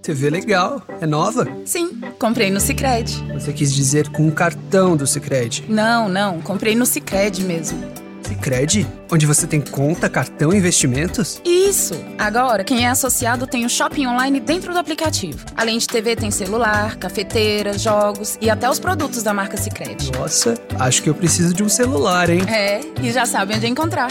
TV 0.03 0.29
legal. 0.29 0.83
É 1.01 1.07
nova? 1.07 1.47
Sim, 1.65 2.01
comprei 2.19 2.51
no 2.51 2.61
Sicredi. 2.61 3.25
Você 3.33 3.53
quis 3.53 3.73
dizer 3.73 4.09
com 4.09 4.29
o 4.29 4.33
cartão 4.33 4.97
do 4.97 5.07
Sicredi? 5.07 5.65
Não, 5.69 6.09
não, 6.09 6.41
comprei 6.41 6.75
no 6.75 6.85
Sicredi 6.85 7.45
mesmo. 7.45 7.79
Sicredi? 8.27 8.87
Onde 9.11 9.27
você 9.27 9.47
tem 9.47 9.61
conta, 9.61 10.09
cartão 10.09 10.53
e 10.53 10.57
investimentos? 10.57 11.41
Isso. 11.45 11.95
Agora, 12.19 12.65
quem 12.65 12.85
é 12.85 12.89
associado 12.89 13.47
tem 13.47 13.65
o 13.65 13.69
shopping 13.69 14.07
online 14.07 14.41
dentro 14.41 14.73
do 14.73 14.79
aplicativo. 14.79 15.45
Além 15.57 15.79
de 15.79 15.87
TV, 15.87 16.17
tem 16.17 16.31
celular, 16.31 16.97
cafeteira, 16.97 17.79
jogos 17.79 18.39
e 18.41 18.51
até 18.51 18.69
os 18.69 18.81
produtos 18.81 19.23
da 19.23 19.33
marca 19.33 19.57
Sicredi. 19.57 20.11
Nossa, 20.13 20.55
acho 20.79 21.03
que 21.03 21.11
eu 21.11 21.15
preciso 21.15 21.55
de 21.55 21.63
um 21.63 21.69
celular, 21.69 22.29
hein? 22.31 22.43
É, 22.49 22.81
e 23.01 23.13
já 23.13 23.27
sabe 23.27 23.55
onde 23.55 23.67
encontrar. 23.67 24.09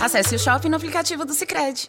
Acesse 0.00 0.34
o 0.34 0.38
shopping 0.38 0.68
no 0.68 0.76
aplicativo 0.76 1.24
do 1.24 1.32
Sicredi. 1.32 1.88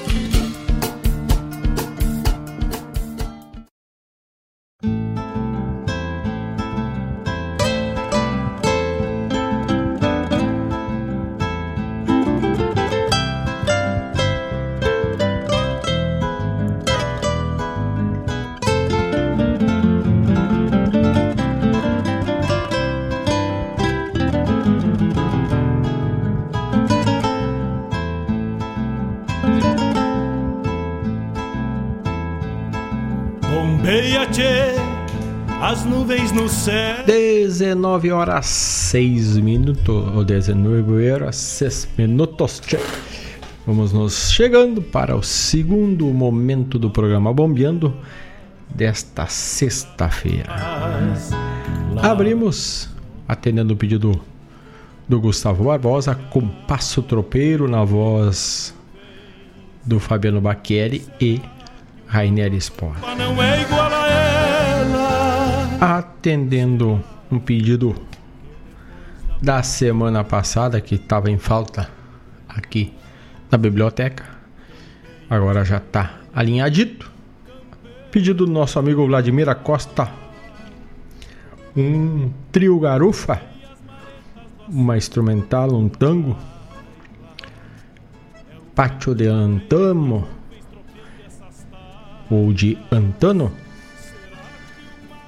19 37.61 38.11
horas 38.11 38.47
6 38.47 39.37
minutos, 39.37 40.15
ou 40.15 40.25
19 40.25 41.11
horas 41.11 41.35
6 41.35 41.89
minutos. 41.95 42.59
Vamos 43.67 43.93
nos 43.93 44.31
chegando 44.31 44.81
para 44.81 45.15
o 45.15 45.21
segundo 45.21 46.07
momento 46.07 46.79
do 46.79 46.89
programa 46.89 47.31
Bombeando 47.31 47.95
desta 48.67 49.27
sexta-feira. 49.27 50.49
Abrimos 52.01 52.89
atendendo 53.27 53.75
o 53.75 53.77
pedido 53.77 54.19
do 55.07 55.21
Gustavo 55.21 55.65
Barbosa, 55.65 56.15
Compasso 56.15 57.03
Tropeiro 57.03 57.67
na 57.67 57.83
voz 57.83 58.73
do 59.85 59.99
Fabiano 59.99 60.41
Bacchieri 60.41 61.05
e 61.21 61.39
Rainer 62.07 62.55
Sport. 62.55 62.97
É. 65.79 65.85
Atendendo 65.85 66.99
um 67.31 67.39
pedido 67.39 67.95
da 69.41 69.63
semana 69.63 70.23
passada 70.23 70.81
que 70.81 70.95
estava 70.95 71.31
em 71.31 71.37
falta 71.37 71.89
aqui 72.47 72.93
na 73.49 73.57
biblioteca. 73.57 74.25
Agora 75.29 75.63
já 75.63 75.77
está 75.77 76.19
alinhadito. 76.33 77.09
Pedido 78.11 78.45
do 78.45 78.51
nosso 78.51 78.77
amigo 78.77 79.05
Vladimir 79.07 79.47
Acosta. 79.47 80.11
Um 81.75 82.31
trio 82.51 82.77
garufa. 82.79 83.41
Uma 84.67 84.97
instrumental, 84.97 85.73
um 85.73 85.87
tango. 85.87 86.37
Pátio 88.75 89.15
de 89.15 89.27
Antamo. 89.27 90.27
Ou 92.29 92.51
de 92.53 92.77
Antano. 92.91 93.51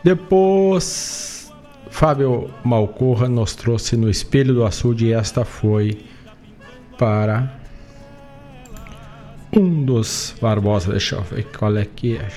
Depois, 0.03 1.32
Fábio 1.93 2.49
Malcorra 2.65 3.29
nos 3.29 3.53
trouxe 3.53 3.95
no 3.95 4.09
Espelho 4.09 4.51
do 4.51 4.65
Açude 4.65 5.05
e 5.05 5.13
esta 5.13 5.45
foi 5.45 6.03
para 6.97 7.55
um 9.55 9.85
dos 9.85 10.35
Barbosa. 10.41 10.89
Deixa 10.89 11.17
eu 11.17 11.21
ver 11.21 11.43
qual 11.55 11.77
é 11.77 11.85
que 11.85 12.17
é. 12.17 12.27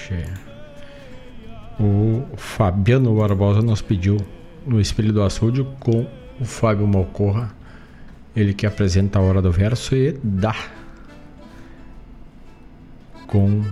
O 1.81 2.37
Fabiano 2.37 3.17
Barbosa 3.17 3.63
nos 3.63 3.81
pediu 3.81 4.19
no 4.67 4.79
Espelho 4.79 5.11
do 5.11 5.23
Açude 5.23 5.67
com 5.81 6.07
o 6.39 6.45
Fábio 6.45 6.87
Malcorra. 6.87 7.51
Ele 8.37 8.53
que 8.53 8.67
apresenta 8.67 9.19
a 9.19 9.23
Hora 9.23 9.41
do 9.41 9.51
Verso 9.51 9.97
e 9.97 10.13
dá 10.23 10.55
com 13.27 13.65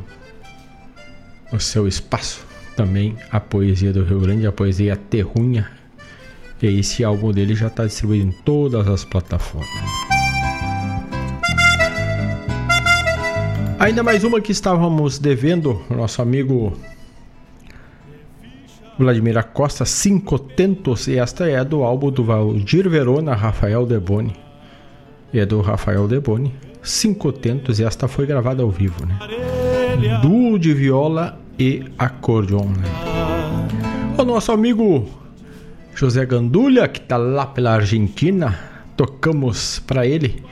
o 1.52 1.60
seu 1.60 1.86
espaço 1.86 2.54
também 2.74 3.16
a 3.30 3.40
poesia 3.40 3.92
do 3.92 4.04
Rio 4.04 4.20
Grande, 4.20 4.46
a 4.46 4.52
poesia 4.52 4.96
terrunha. 4.96 5.70
E 6.64 6.80
esse 6.80 7.04
álbum 7.04 7.30
dele 7.30 7.54
já 7.54 7.66
está 7.66 7.84
distribuído 7.84 8.28
em 8.28 8.32
todas 8.42 8.88
as 8.88 9.04
plataformas. 9.04 9.68
Ainda 13.78 14.02
mais 14.02 14.24
uma 14.24 14.40
que 14.40 14.50
estávamos 14.50 15.18
devendo, 15.18 15.82
nosso 15.90 16.22
amigo 16.22 16.72
Vladimir 18.98 19.36
Acosta, 19.36 19.84
Cinco 19.84 20.38
Tentos, 20.38 21.06
e 21.06 21.18
esta 21.18 21.46
é 21.46 21.62
do 21.62 21.82
álbum 21.82 22.10
do 22.10 22.24
Valdir 22.24 22.88
Verona, 22.88 23.34
Rafael 23.34 23.84
Deboni. 23.84 24.34
E 25.34 25.40
é 25.40 25.44
do 25.44 25.60
Rafael 25.60 26.08
Deboni, 26.08 26.54
Cinco 26.82 27.30
Tentos, 27.30 27.78
e 27.78 27.84
esta 27.84 28.08
foi 28.08 28.24
gravada 28.24 28.62
ao 28.62 28.70
vivo, 28.70 29.04
né? 29.04 29.18
Duo 30.22 30.58
de 30.58 30.72
viola 30.72 31.38
e 31.58 31.84
acordeon. 31.98 32.68
Né? 32.68 32.88
O 34.16 34.24
nosso 34.24 34.50
amigo 34.50 35.23
José 35.94 36.26
Gandulha, 36.26 36.88
que 36.88 37.00
está 37.00 37.16
lá 37.16 37.46
pela 37.46 37.74
Argentina, 37.74 38.58
tocamos 38.96 39.78
para 39.80 40.06
ele 40.06 40.42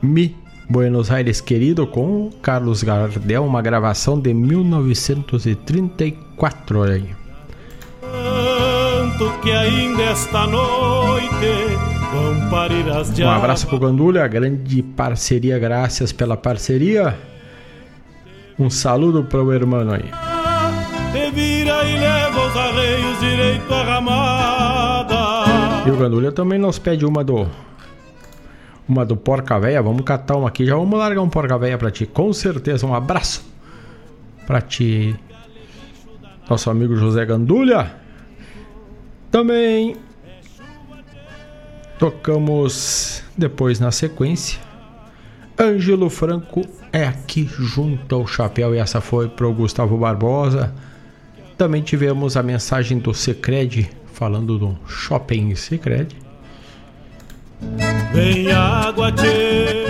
Mi 0.00 0.36
Buenos 0.68 1.10
Aires 1.10 1.40
Querido 1.40 1.86
com 1.86 2.30
Carlos 2.42 2.82
Gardel, 2.82 3.44
uma 3.44 3.62
gravação 3.62 4.18
de 4.18 4.34
1934, 4.34 6.78
olha 6.78 6.94
aí. 6.94 7.08
Um 13.26 13.30
abraço 13.30 13.66
pro 13.66 13.78
Gandulha, 13.78 14.26
grande 14.26 14.82
parceria, 14.82 15.58
graças 15.58 16.12
pela 16.12 16.36
parceria. 16.36 17.16
Um 18.58 18.68
saludo 18.68 19.24
pro 19.24 19.50
irmão 19.52 19.88
aí. 19.90 20.10
Te 22.46 22.52
vira 22.52 22.52
e 22.52 22.52
leva 22.52 22.52
os 22.52 22.56
arreios 22.56 23.20
direito 23.20 23.74
à 23.74 23.82
ramada. 23.82 25.16
E 25.86 25.90
o 25.90 25.96
Gandulha 25.96 26.32
também 26.32 26.58
nos 26.58 26.78
pede 26.78 27.04
uma 27.04 27.24
do 27.24 27.48
uma 28.88 29.04
do 29.04 29.16
Porca 29.16 29.58
Véia. 29.58 29.82
Vamos 29.82 30.02
catar 30.02 30.36
uma 30.36 30.48
aqui. 30.48 30.64
Já 30.64 30.76
vamos 30.76 30.98
largar 30.98 31.20
um 31.22 31.28
Porca 31.28 31.58
Véia 31.58 31.76
pra 31.78 31.90
ti. 31.90 32.06
Com 32.06 32.32
certeza. 32.32 32.86
Um 32.86 32.94
abraço 32.94 33.44
pra 34.46 34.60
ti. 34.60 35.16
Nosso 36.48 36.70
amigo 36.70 36.96
José 36.96 37.24
Gandulha. 37.24 37.94
Também 39.30 39.96
tocamos 41.98 43.22
depois 43.36 43.80
na 43.80 43.90
sequência. 43.90 44.60
Ângelo 45.58 46.10
Franco 46.10 46.62
é 46.92 47.04
aqui 47.06 47.48
junto 47.58 48.14
ao 48.14 48.26
chapéu. 48.26 48.74
E 48.74 48.78
essa 48.78 49.00
foi 49.00 49.28
pro 49.28 49.52
Gustavo 49.52 49.96
Barbosa. 49.96 50.72
Também 51.56 51.82
tivemos 51.82 52.36
a 52.36 52.42
mensagem 52.42 52.98
do 52.98 53.14
Secred 53.14 53.90
falando 54.12 54.58
do 54.58 54.78
Shopping 54.86 55.54
Secred. 55.54 56.14
Vem 58.12 58.52
água. 58.52 59.12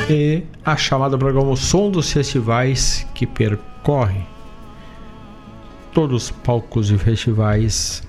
E 0.09 0.45
a 0.65 0.77
chamada 0.77 1.19
programa 1.19 1.51
O 1.51 1.57
Som 1.57 1.91
dos 1.91 2.13
Festivais, 2.13 3.07
que 3.15 3.27
percorre 3.27 4.21
todos 5.93 6.25
os 6.25 6.31
palcos 6.31 6.91
e 6.91 6.99
festivais 6.99 8.07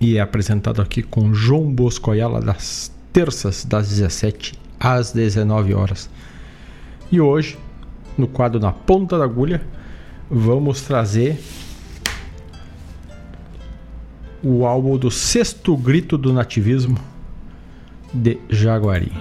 e 0.00 0.16
é 0.16 0.20
apresentado 0.20 0.80
aqui 0.80 1.02
com 1.02 1.34
João 1.34 1.72
Bosco 1.72 2.10
Ayala 2.10 2.40
das 2.40 2.90
terças, 3.12 3.64
das 3.64 3.88
17 3.88 4.54
às 4.80 5.12
19 5.12 5.74
horas. 5.74 6.08
E 7.10 7.20
hoje, 7.20 7.58
no 8.16 8.26
quadro 8.26 8.58
Na 8.58 8.72
Ponta 8.72 9.18
da 9.18 9.24
Agulha, 9.24 9.62
vamos 10.30 10.82
trazer 10.82 11.38
o 14.42 14.66
álbum 14.66 14.98
do 14.98 15.10
Sexto 15.10 15.76
Grito 15.76 16.18
do 16.18 16.32
Nativismo 16.32 16.98
de 18.12 18.38
Jaguari. 18.48 19.12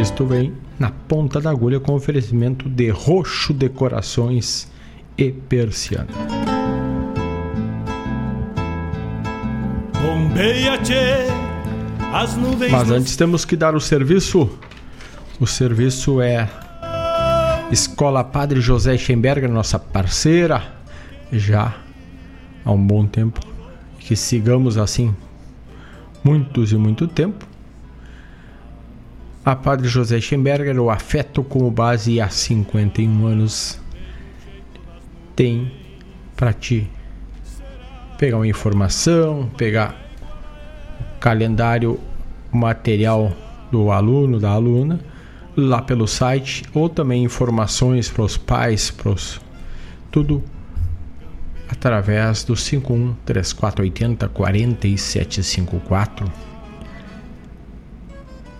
Isto 0.00 0.24
vem 0.24 0.52
na 0.78 0.90
ponta 0.90 1.40
da 1.40 1.50
agulha 1.50 1.78
com 1.78 1.94
oferecimento 1.94 2.68
de 2.68 2.88
roxo 2.90 3.52
decorações 3.52 4.68
e 5.16 5.30
persiana. 5.30 6.08
Mas 12.70 12.90
antes 12.90 13.14
temos 13.16 13.44
que 13.44 13.54
dar 13.54 13.74
o 13.74 13.80
serviço. 13.80 14.50
O 15.38 15.46
serviço 15.46 16.20
é 16.20 16.48
Escola 17.70 18.24
Padre 18.24 18.60
José 18.60 18.96
Schemberger, 18.96 19.50
nossa 19.50 19.78
parceira, 19.78 20.81
já 21.32 21.74
há 22.64 22.70
um 22.70 22.86
bom 22.86 23.06
tempo. 23.06 23.40
Que 23.98 24.14
sigamos 24.14 24.76
assim 24.76 25.14
muitos 26.22 26.72
e 26.72 26.76
muito 26.76 27.08
tempo. 27.08 27.46
A 29.44 29.56
Padre 29.56 29.88
José 29.88 30.20
Schemberger, 30.20 30.78
o 30.78 30.90
afeto 30.90 31.42
como 31.42 31.70
base 31.70 32.20
há 32.20 32.28
51 32.28 33.26
anos, 33.26 33.80
tem 35.34 35.72
para 36.36 36.52
ti 36.52 36.88
pegar 38.18 38.36
uma 38.36 38.46
informação, 38.46 39.50
pegar 39.56 39.96
o 41.00 41.18
calendário 41.18 41.98
material 42.52 43.32
do 43.72 43.90
aluno, 43.90 44.38
da 44.38 44.50
aluna, 44.50 45.00
lá 45.56 45.82
pelo 45.82 46.06
site, 46.06 46.62
ou 46.72 46.88
também 46.88 47.24
informações 47.24 48.08
para 48.08 48.22
os 48.22 48.36
pais, 48.36 48.90
para 48.90 49.10
os, 49.10 49.40
tudo 50.10 50.42
através 51.72 52.44
do 52.44 52.54
51 52.54 53.14
3480 53.24 54.28
4754 54.28 56.30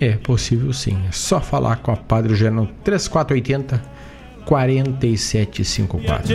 é 0.00 0.16
possível 0.16 0.72
sim. 0.72 0.98
É 1.08 1.12
só 1.12 1.40
falar 1.40 1.76
com 1.76 1.92
a 1.92 1.96
Padre 1.96 2.34
Geno 2.34 2.68
3480 2.82 3.99
4754. 4.50 6.34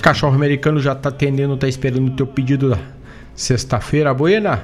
Cachorro 0.00 0.36
americano 0.36 0.80
já 0.80 0.94
tá 0.94 1.08
atendendo, 1.08 1.56
tá 1.56 1.66
esperando 1.66 2.06
o 2.06 2.12
teu 2.12 2.28
pedido 2.28 2.70
da 2.70 2.78
sexta-feira, 3.34 4.14
buena. 4.14 4.62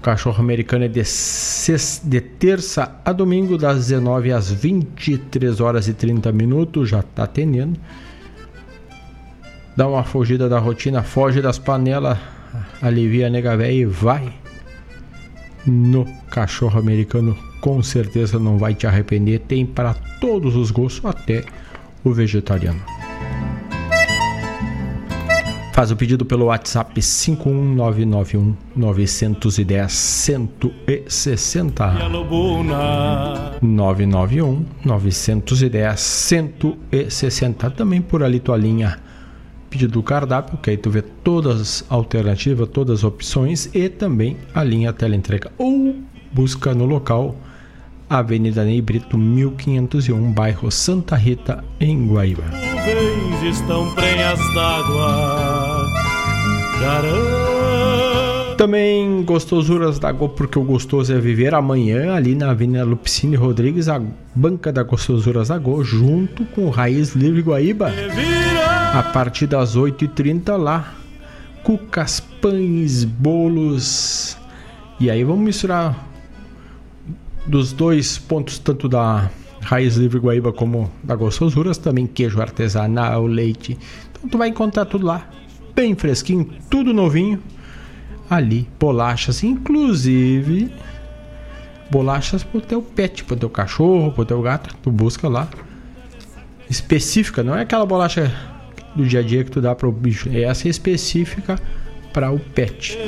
Cachorro 0.00 0.40
americano 0.40 0.86
é 0.86 0.88
de, 0.88 1.04
sexta, 1.04 2.08
de 2.08 2.22
terça 2.22 2.98
a 3.04 3.12
domingo, 3.12 3.58
das 3.58 3.88
19 3.88 4.32
às 4.32 4.50
23 4.50 5.60
horas 5.60 5.88
e 5.88 5.92
30 5.92 6.32
minutos, 6.32 6.88
já 6.88 7.02
tá 7.02 7.24
atendendo. 7.24 7.78
Dá 9.76 9.86
uma 9.86 10.04
fugida 10.04 10.48
da 10.48 10.58
rotina, 10.58 11.02
foge 11.02 11.42
das 11.42 11.58
panelas, 11.58 12.16
alivia 12.80 13.26
a 13.26 13.30
nega 13.30 13.54
véia 13.58 13.82
e 13.82 13.84
vai 13.84 14.32
no 15.66 16.06
cachorro 16.30 16.78
americano. 16.78 17.36
Com 17.60 17.82
certeza 17.82 18.38
não 18.38 18.58
vai 18.58 18.74
te 18.74 18.86
arrepender. 18.86 19.40
Tem 19.40 19.66
para 19.66 19.94
todos 20.20 20.56
os 20.56 20.70
gostos, 20.70 21.04
até 21.04 21.44
o 22.02 22.12
vegetariano. 22.12 22.80
Faz 25.72 25.90
o 25.90 25.96
pedido 25.96 26.24
pelo 26.26 26.46
WhatsApp 26.46 27.00
51991 27.00 28.54
910 28.76 29.92
160. 29.92 31.86
991 33.62 34.66
910 34.84 36.00
160. 36.00 37.70
Também 37.70 38.02
por 38.02 38.22
ali 38.22 38.40
tua 38.40 38.56
linha 38.56 38.98
pedido 39.70 39.92
do 39.92 40.02
cardápio, 40.02 40.58
que 40.58 40.70
aí 40.70 40.76
tu 40.76 40.90
vê 40.90 41.00
todas 41.00 41.60
as 41.60 41.84
alternativas, 41.88 42.68
todas 42.68 42.98
as 42.98 43.04
opções 43.04 43.70
e 43.72 43.88
também 43.88 44.36
a 44.52 44.64
linha 44.64 44.92
teleentrega 44.92 45.50
ou 45.56 45.94
busca 46.32 46.74
no 46.74 46.84
local 46.84 47.36
Avenida 48.08 48.64
Ney 48.64 48.82
Brito 48.82 49.16
1501, 49.16 50.32
bairro 50.32 50.68
Santa 50.68 51.14
Rita, 51.14 51.62
em 51.78 52.08
Guaíba. 52.08 52.42
Também 58.56 59.22
gostosuras 59.22 60.00
da 60.00 60.10
Go, 60.10 60.28
porque 60.28 60.58
o 60.58 60.64
gostoso 60.64 61.14
é 61.14 61.18
viver 61.18 61.54
amanhã, 61.54 62.12
ali 62.12 62.34
na 62.34 62.50
Avenida 62.50 62.84
Lupicine 62.84 63.36
Rodrigues, 63.36 63.88
a 63.88 64.02
banca 64.34 64.72
da 64.72 64.82
Gostosuras 64.82 65.48
da 65.48 65.56
Go, 65.56 65.82
junto 65.84 66.44
com 66.46 66.66
o 66.66 66.70
Raiz 66.70 67.14
Livre 67.14 67.42
Guaíba. 67.42 67.92
A 68.92 69.04
partir 69.04 69.46
das 69.46 69.76
8h30 69.76 70.56
lá, 70.56 70.92
cucas, 71.62 72.18
pães, 72.18 73.04
bolos. 73.04 74.36
E 74.98 75.08
aí 75.08 75.22
vamos 75.22 75.44
misturar 75.44 76.08
dos 77.46 77.72
dois 77.72 78.18
pontos, 78.18 78.58
tanto 78.58 78.88
da 78.88 79.30
Raiz 79.60 79.94
Livre 79.94 80.18
Guaíba 80.18 80.52
como 80.52 80.90
da 81.04 81.14
Gostosuras, 81.14 81.78
também 81.78 82.04
queijo 82.04 82.40
artesanal, 82.40 83.26
leite. 83.26 83.78
Então 84.10 84.28
tu 84.28 84.36
vai 84.36 84.48
encontrar 84.48 84.84
tudo 84.86 85.06
lá, 85.06 85.28
bem 85.72 85.94
fresquinho, 85.94 86.50
tudo 86.68 86.92
novinho. 86.92 87.40
Ali, 88.28 88.68
bolachas, 88.78 89.44
inclusive 89.44 90.72
bolachas 91.90 92.42
pro 92.42 92.60
teu 92.60 92.82
pet, 92.82 93.24
pro 93.24 93.36
teu 93.36 93.50
cachorro, 93.50 94.12
pro 94.12 94.24
teu 94.24 94.42
gato, 94.42 94.74
tu 94.82 94.90
busca 94.90 95.28
lá. 95.28 95.48
Específica, 96.68 97.42
não 97.42 97.56
é 97.56 97.62
aquela 97.62 97.84
bolacha 97.86 98.32
do 98.94 99.04
dia 99.04 99.20
a 99.20 99.22
dia 99.22 99.44
que 99.44 99.50
tu 99.50 99.60
dá 99.60 99.74
pro 99.74 99.92
bicho, 99.92 100.30
é 100.32 100.42
essa 100.42 100.68
específica 100.68 101.58
para 102.12 102.32
o 102.32 102.38
pet. 102.38 102.98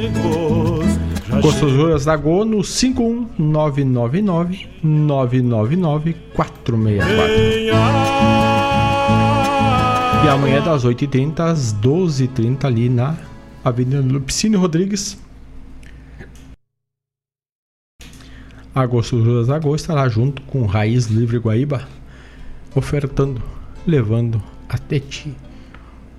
Gostosuras 1.41 2.05
da 2.05 2.17
Go 2.17 2.45
no 2.45 2.63
51999 2.63 4.69
999 4.83 6.17
464. 6.35 7.33
E 10.25 10.29
amanhã 10.29 10.63
das 10.63 10.85
8h30 10.85 11.41
às 11.41 11.75
12h30 11.75 12.65
ali 12.65 12.89
na 12.89 13.17
Avenida 13.65 14.01
Lupicínio 14.01 14.61
Rodrigues. 14.61 15.19
A 18.75 18.87
Gostosuras 18.87 19.49
da 19.49 19.59
Go 19.59 19.75
estará 19.75 20.09
junto 20.09 20.41
com 20.43 20.65
Raiz 20.65 21.07
Livre 21.07 21.39
Guaíba, 21.39 21.87
ofertando, 22.75 23.43
levando 23.87 24.43
até 24.69 24.99
ti 24.99 25.35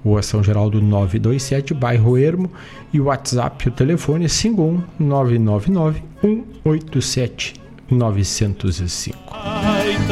Rua 0.03 0.21
São 0.21 0.43
Geraldo 0.43 0.81
927, 0.81 1.73
bairro 1.73 2.17
Ermo. 2.17 2.51
E 2.93 2.99
o 2.99 3.05
WhatsApp, 3.05 3.69
o 3.69 3.71
telefone 3.71 4.25
é 4.25 4.27
51 4.27 4.83
999 4.99 6.03
187 6.21 7.66
905. 7.89 9.17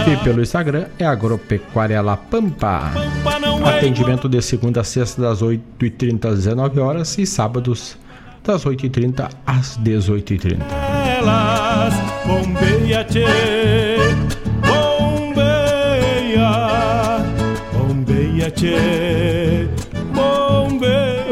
E 0.08 0.24
pelo 0.24 0.42
Instagram 0.42 0.86
é 1.00 1.06
Agropecuária 1.06 2.02
La 2.02 2.18
Pampa. 2.18 2.92
Atendimento 3.66 4.30
de 4.30 4.42
segunda 4.42 4.82
a 4.82 4.84
sexta 4.84 5.22
das 5.22 5.42
8h30 5.42 6.26
às 6.26 6.38
19 6.44 6.80
horas 6.80 7.18
e 7.18 7.26
sábados 7.26 7.98
das 8.44 8.66
8h30 8.66 9.30
às 9.46 9.78
18h30. 9.80 10.62
Elas, 11.18 11.94
bombeia, 12.26 13.06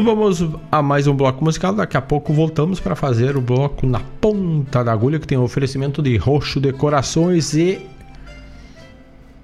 Vamos 0.03 0.43
a 0.69 0.81
mais 0.81 1.07
um 1.07 1.15
bloco 1.15 1.43
musical. 1.43 1.73
Daqui 1.73 1.95
a 1.95 2.01
pouco 2.01 2.33
voltamos 2.33 2.79
para 2.79 2.95
fazer 2.95 3.37
o 3.37 3.41
bloco 3.41 3.87
na 3.87 4.01
ponta 4.19 4.83
da 4.83 4.91
agulha, 4.91 5.17
que 5.17 5.25
tem 5.25 5.37
oferecimento 5.37 6.01
de 6.01 6.17
roxo 6.17 6.59
decorações 6.59 7.53
e 7.53 7.79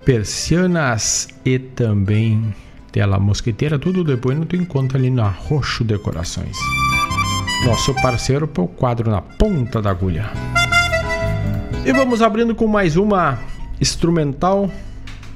persianas 0.04 1.30
e 1.46 1.58
também 1.58 2.54
tela 2.92 3.18
mosquiteira. 3.20 3.80
Tudo 3.80 4.04
depois 4.04 4.38
tu 4.48 4.56
encontra 4.56 4.98
ali 4.98 5.10
na 5.10 5.30
Roxo 5.30 5.84
Decorações 5.84 6.58
nosso 7.66 7.94
parceiro 7.96 8.48
para 8.48 8.64
o 8.64 8.68
quadro 8.68 9.10
na 9.10 9.22
ponta 9.22 9.82
da 9.82 9.92
agulha. 9.92 10.30
E 11.86 11.92
vamos 11.92 12.22
abrindo 12.22 12.56
com 12.56 12.68
mais 12.68 12.96
uma 12.96 13.40
instrumental. 13.80 14.70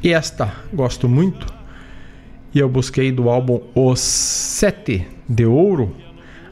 E 0.02 0.14
esta 0.14 0.54
gosto 0.74 1.08
muito. 1.08 1.53
E 2.54 2.60
eu 2.60 2.70
busquei 2.70 3.12
do 3.12 3.30
álbum 3.30 3.60
Os 3.74 4.00
Sete 4.00 5.08
de 5.28 5.44
Ouro. 5.46 5.92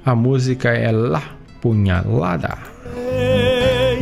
A 0.03 0.15
música 0.15 0.69
é 0.69 0.91
La 0.91 1.21
Punhalada. 1.61 2.57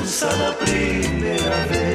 senza 0.06 0.36
la 0.36 0.52
primera 0.52 1.66
vez. 1.66 1.85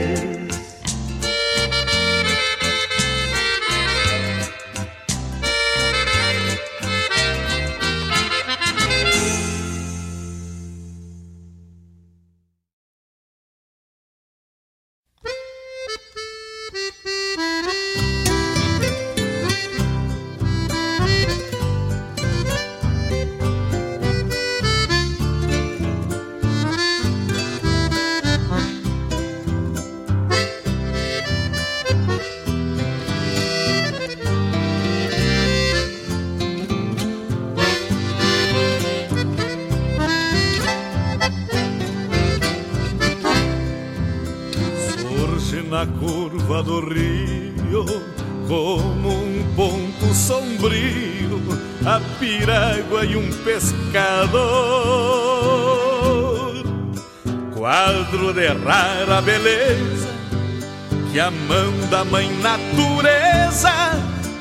da 61.91 62.05
mãe 62.05 62.31
natureza 62.38 63.69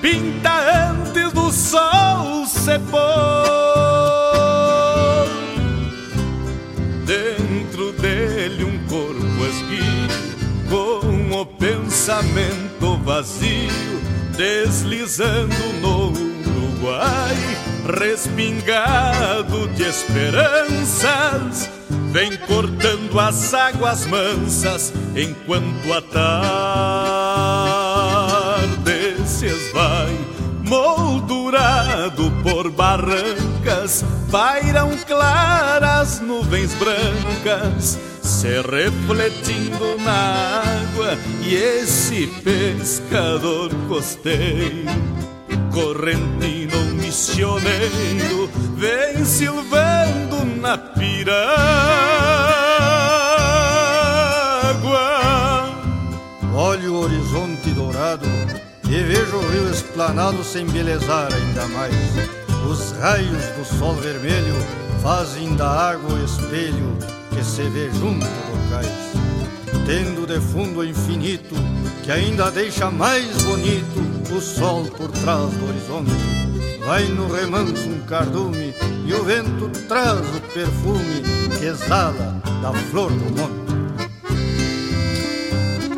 pinta 0.00 0.88
antes 0.88 1.32
do 1.32 1.50
sol 1.50 2.46
se 2.46 2.78
pôr. 2.88 3.00
Dentro 7.04 7.92
dele 7.94 8.62
um 8.62 8.78
corpo 8.86 9.44
esguio, 9.46 10.08
com 10.70 11.40
o 11.40 11.44
pensamento 11.44 12.96
vazio, 13.02 14.00
deslizando 14.36 15.72
no 15.82 16.12
Uruguai, 16.12 17.36
respingado 17.98 19.66
de 19.74 19.82
esperanças 19.82 21.68
vem 22.12 22.36
cortando 22.36 23.18
as 23.18 23.54
águas 23.54 24.06
mansas 24.06 24.92
enquanto 25.16 25.92
a 25.92 26.02
tarde 26.02 26.89
Pairam 34.30 34.96
claras 35.08 36.20
nuvens 36.20 36.72
brancas 36.74 37.98
se 38.22 38.62
refletindo 38.62 39.98
na 39.98 40.62
água 40.62 41.18
e 41.42 41.54
esse 41.56 42.28
pescador 42.44 43.70
costeiro, 43.88 44.88
correntino 45.72 46.84
missioneiro, 46.94 48.48
vem 48.76 49.24
silvando 49.24 50.44
na 50.60 50.78
piragua. 50.78 51.40
Olho 56.54 56.94
o 56.94 57.00
horizonte 57.02 57.70
dourado 57.70 58.26
e 58.88 59.02
vejo 59.02 59.38
o 59.38 59.48
rio 59.50 59.70
esplanado 59.72 60.44
se 60.44 60.60
embelezar 60.60 61.32
ainda 61.32 61.66
mais 61.66 62.39
os 62.68 62.92
raios 62.92 63.44
do 63.56 63.64
sol 63.64 63.94
vermelho 63.94 64.54
fazem 65.02 65.54
da 65.56 65.68
água 65.68 66.14
o 66.14 66.24
espelho 66.24 66.96
que 67.30 67.44
se 67.44 67.62
vê 67.62 67.90
junto 67.90 68.24
do 68.24 68.70
cais, 68.70 68.88
tendo 69.86 70.26
de 70.26 70.40
fundo 70.40 70.80
o 70.80 70.84
infinito 70.84 71.54
que 72.02 72.12
ainda 72.12 72.50
deixa 72.50 72.90
mais 72.90 73.26
bonito 73.42 74.00
o 74.34 74.40
sol 74.40 74.84
por 74.96 75.10
trás 75.10 75.50
do 75.52 75.68
horizonte. 75.68 76.10
Vai 76.86 77.04
no 77.04 77.32
remanso 77.32 77.88
um 77.88 78.00
cardume 78.00 78.74
e 79.06 79.14
o 79.14 79.24
vento 79.24 79.68
traz 79.86 80.18
o 80.18 80.40
perfume 80.52 81.22
que 81.58 81.66
exala 81.66 82.40
da 82.62 82.72
flor 82.90 83.10
do 83.10 83.24
monte. 83.40 83.70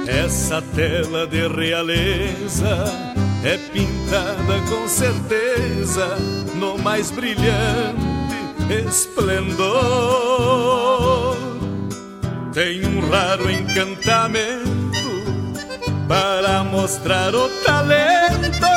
Essa 0.07 0.61
tela 0.75 1.27
de 1.27 1.49
realeza 1.49 2.85
é 3.45 3.57
pintada 3.73 4.61
com 4.69 4.87
certeza 4.87 6.17
no 6.63 6.79
mais 6.79 7.11
brilhante 7.11 8.01
esplendor. 8.87 9.67
Tem 12.53 12.87
um 12.87 13.11
raro 13.11 13.51
encantamento 13.51 14.71
para 16.07 16.63
mostrar 16.63 17.35
o 17.35 17.49
talento 17.65 18.69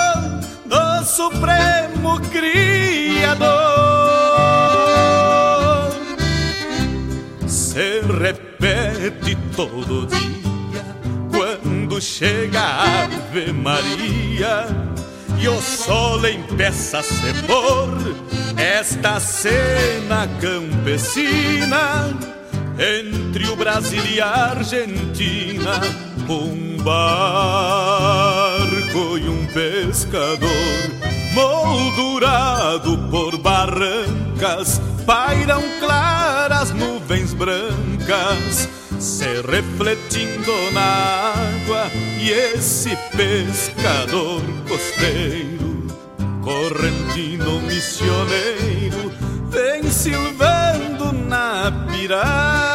do 0.66 1.06
Supremo 1.06 2.20
Criador. 2.32 3.46
Se 7.48 8.02
repete 8.20 9.38
todo 9.56 10.08
dia 10.08 10.86
quando 11.32 12.02
chega 12.02 12.60
a 12.60 13.04
Ave 13.04 13.54
Maria 13.54 14.66
e 15.46 15.48
o 15.48 15.62
sol 15.62 16.28
empeça 16.28 16.98
a 17.00 17.04
se 17.04 17.32
pôr 17.46 18.16
esta 18.58 19.20
cena 19.20 20.28
campesina 20.42 22.10
entre 22.80 23.48
o 23.50 23.56
Brasil 23.56 24.04
e 24.06 24.20
a 24.20 24.28
Argentina, 24.28 25.82
um 26.28 26.78
barco 26.78 27.20
e 29.20 29.30
um 29.30 29.46
pescador, 29.46 30.50
moldurado 31.36 32.98
por 33.12 33.38
barrancas, 33.38 34.82
pairam 35.06 35.62
claras 35.80 36.72
nuvens 36.72 37.34
brancas, 37.34 38.70
se 38.98 39.42
refletindo 39.42 40.72
na 40.72 41.34
água, 41.34 41.92
e 42.20 42.32
esse 42.32 42.96
pescador 43.16 44.42
costeiro 44.68 45.86
correntino 46.42 47.60
missioneiro 47.62 49.12
vem 49.50 49.92
silvando 49.92 51.12
na 51.12 51.72
piragua. 51.92 52.75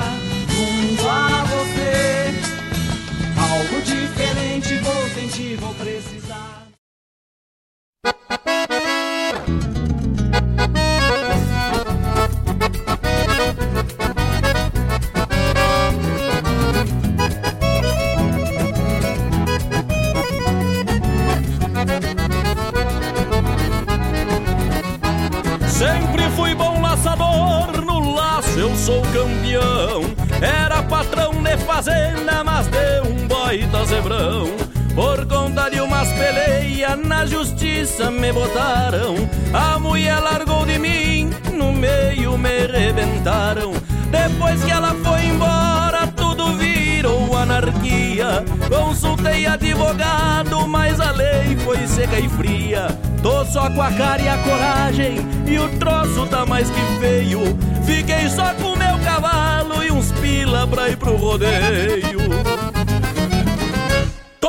Justiça 37.25 38.09
me 38.09 38.31
botaram. 38.31 39.15
A 39.53 39.77
mulher 39.79 40.19
largou 40.19 40.65
de 40.65 40.77
mim, 40.77 41.29
no 41.53 41.71
meio 41.71 42.37
me 42.37 42.65
rebentaram. 42.67 43.73
Depois 44.09 44.63
que 44.63 44.71
ela 44.71 44.93
foi 45.03 45.25
embora, 45.25 46.07
tudo 46.15 46.53
virou 46.57 47.37
anarquia. 47.37 48.43
Consultei 48.69 49.45
advogado, 49.45 50.67
mas 50.67 50.99
a 50.99 51.11
lei 51.11 51.55
foi 51.63 51.87
seca 51.87 52.19
e 52.19 52.27
fria. 52.29 52.87
Tô 53.21 53.45
só 53.45 53.69
com 53.69 53.81
a 53.81 53.91
cara 53.91 54.21
e 54.21 54.27
a 54.27 54.37
coragem, 54.37 55.17
e 55.47 55.59
o 55.59 55.69
troço 55.77 56.25
tá 56.27 56.45
mais 56.45 56.69
que 56.69 56.81
feio. 56.99 57.41
Fiquei 57.85 58.27
só 58.29 58.53
com 58.55 58.75
meu 58.75 58.97
cavalo 59.03 59.83
e 59.83 59.91
uns 59.91 60.11
pila 60.13 60.67
pra 60.67 60.89
ir 60.89 60.97
pro 60.97 61.15
rodeio. 61.15 62.20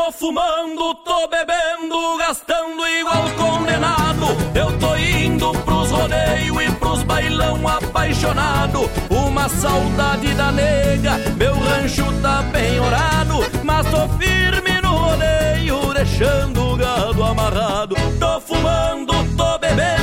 Tô 0.04 0.10
fumando, 0.10 0.94
tô 0.96 1.28
bebendo, 1.28 2.16
gastando 2.18 2.84
igual 2.88 3.22
condenado. 3.36 4.26
Eu 4.52 4.76
tô 4.76 4.96
indo 4.96 5.52
pros 5.60 5.92
rodeios 5.92 6.60
e 6.60 6.72
pros 6.72 7.04
bailão 7.04 7.68
apaixonado. 7.68 8.90
Uma 9.08 9.48
saudade 9.48 10.34
da 10.34 10.50
nega, 10.50 11.18
meu 11.36 11.54
rancho 11.54 12.04
tá 12.20 12.42
bem 12.42 12.80
orado. 12.80 13.48
Mas 13.62 13.86
tô 13.92 14.08
firme 14.18 14.80
no 14.82 14.92
rodeio, 14.92 15.94
deixando 15.94 16.72
o 16.72 16.76
gado 16.76 17.22
amarrado. 17.22 17.94
Tô 18.18 18.40
fumando, 18.40 19.12
tô 19.36 19.56
bebendo, 19.58 20.01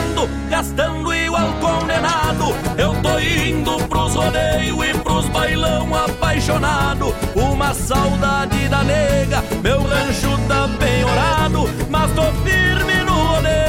gastando 0.50 1.14
igual 1.14 1.54
condenado. 1.60 2.56
Eu 2.78 2.96
tô 3.02 3.20
indo 3.20 3.78
pros 3.88 4.16
rodeios 4.16 4.86
e 4.86 4.94
pros 5.00 5.28
bailão 5.30 5.94
apaixonado. 5.96 7.14
Uma 7.36 7.74
saudade 7.74 8.68
da 8.68 8.84
nega, 8.84 9.44
meu 9.62 9.82
rancho 9.82 10.38
tá 10.48 10.68
bem 10.80 11.04
orado. 11.04 11.70
Mas 11.90 12.12
tô 12.14 12.24
firme 12.44 13.04
no 13.06 13.14
rodeio, 13.14 13.69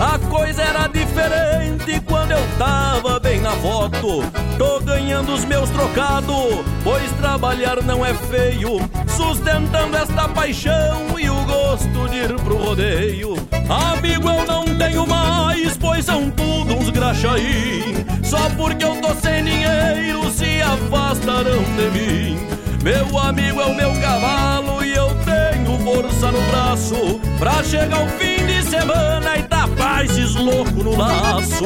A 0.00 0.18
coisa 0.18 0.62
era 0.62 0.86
diferente 0.86 2.00
quando 2.06 2.32
eu 2.32 2.42
tava 2.58 3.20
bem 3.20 3.40
na 3.40 3.52
foto. 3.52 4.22
Tô 4.56 4.80
ganhando 4.80 5.32
os 5.34 5.44
meus 5.44 5.68
trocados, 5.70 6.64
pois 6.82 7.10
trabalhar 7.12 7.82
não 7.82 8.04
é 8.04 8.14
feio. 8.14 8.80
Sustentando 9.08 9.96
esta 9.96 10.28
paixão 10.28 11.18
e 11.18 11.28
o 11.28 11.44
gosto 11.44 12.08
de 12.08 12.16
ir 12.16 12.34
pro 12.40 12.56
rodeio. 12.56 13.34
Amigo, 13.68 14.28
eu 14.28 14.46
não 14.46 14.64
tenho 14.64 15.06
mais, 15.06 15.76
pois 15.76 16.04
são 16.04 16.30
tudo 16.30 16.74
uns 16.74 16.90
graxaí. 16.90 18.04
Só 18.24 18.48
porque 18.56 18.84
eu 18.84 19.00
tô 19.00 19.14
sem 19.14 19.44
dinheiro, 19.44 20.30
se 20.30 20.62
afastarão 20.62 21.62
de 21.76 21.90
mim. 21.90 22.46
Meu 22.82 23.18
amigo 23.18 23.60
é 23.60 23.66
o 23.66 23.74
meu 23.74 23.92
cavalo 24.00 24.84
e 24.84 24.92
eu 24.92 25.08
tenho 25.24 25.78
força 25.84 26.32
no 26.32 26.40
braço 26.50 27.20
pra 27.38 27.62
chegar 27.62 28.02
o 28.02 28.08
fim 28.08 28.44
de 28.44 28.62
semana 28.68 29.41
mais 29.82 30.34
louco 30.36 30.84
no 30.84 30.96
laço. 30.96 31.64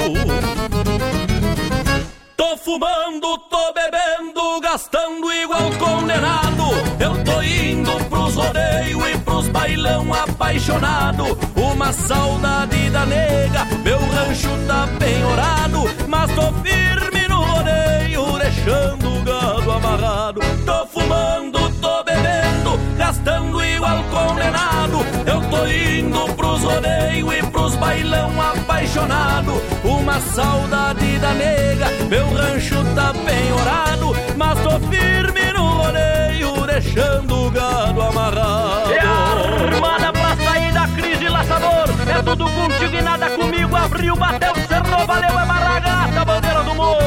Tô 2.36 2.56
fumando, 2.56 3.38
tô 3.50 3.72
bebendo, 3.74 4.60
gastando 4.62 5.32
igual 5.32 5.70
condenado. 5.78 6.64
Eu 6.98 7.22
tô 7.24 7.42
indo 7.42 7.92
pros 8.08 8.34
rodeios 8.34 9.02
e 9.08 9.18
pros 9.18 9.48
bailão 9.48 10.12
apaixonado. 10.14 11.38
Uma 11.54 11.92
saudade 11.92 12.88
da 12.90 13.04
nega, 13.04 13.64
meu 13.84 13.98
rancho 13.98 14.48
tá 14.66 14.88
penhorado. 14.98 15.84
Mas 16.08 16.30
tô 16.34 16.52
firme 16.62 17.28
no 17.28 17.42
rodeio, 17.42 18.38
deixando 18.38 19.18
o 19.18 19.22
gado 19.22 19.70
amarrado. 19.72 20.40
Tô 20.64 20.86
fumando, 20.86 21.70
gastando 23.26 23.64
igual 23.64 24.04
condenado. 24.04 25.04
Eu 25.26 25.40
tô 25.50 25.66
indo 25.66 26.32
pros 26.34 26.62
rodeios 26.62 27.34
e 27.34 27.42
pros 27.50 27.74
bailão 27.74 28.30
apaixonado. 28.40 29.60
Uma 29.82 30.20
saudade 30.20 31.18
da 31.18 31.34
nega, 31.34 31.90
meu 32.08 32.32
rancho 32.32 32.84
tá 32.94 33.12
penhorado. 33.12 34.14
Mas 34.36 34.60
tô 34.60 34.78
firme 34.88 35.52
no 35.52 35.66
rodeio, 35.66 36.66
deixando 36.66 37.46
o 37.46 37.50
gado 37.50 38.00
amarrado. 38.00 38.92
É 38.92 39.00
armada 39.00 40.12
pra 40.12 40.36
sair 40.36 40.72
da 40.72 40.86
crise, 40.88 41.28
laçador. 41.28 41.88
É 42.08 42.22
tudo 42.22 42.48
contigo 42.48 42.94
e 42.96 43.02
nada 43.02 43.28
comigo. 43.30 43.74
Abriu, 43.74 44.14
bateu, 44.14 44.54
cerrou, 44.68 45.04
valeu, 45.04 45.38
é 45.40 45.44
maragata, 45.44 46.24
bandeira 46.24 46.62
do 46.62 46.74
morro. 46.74 47.06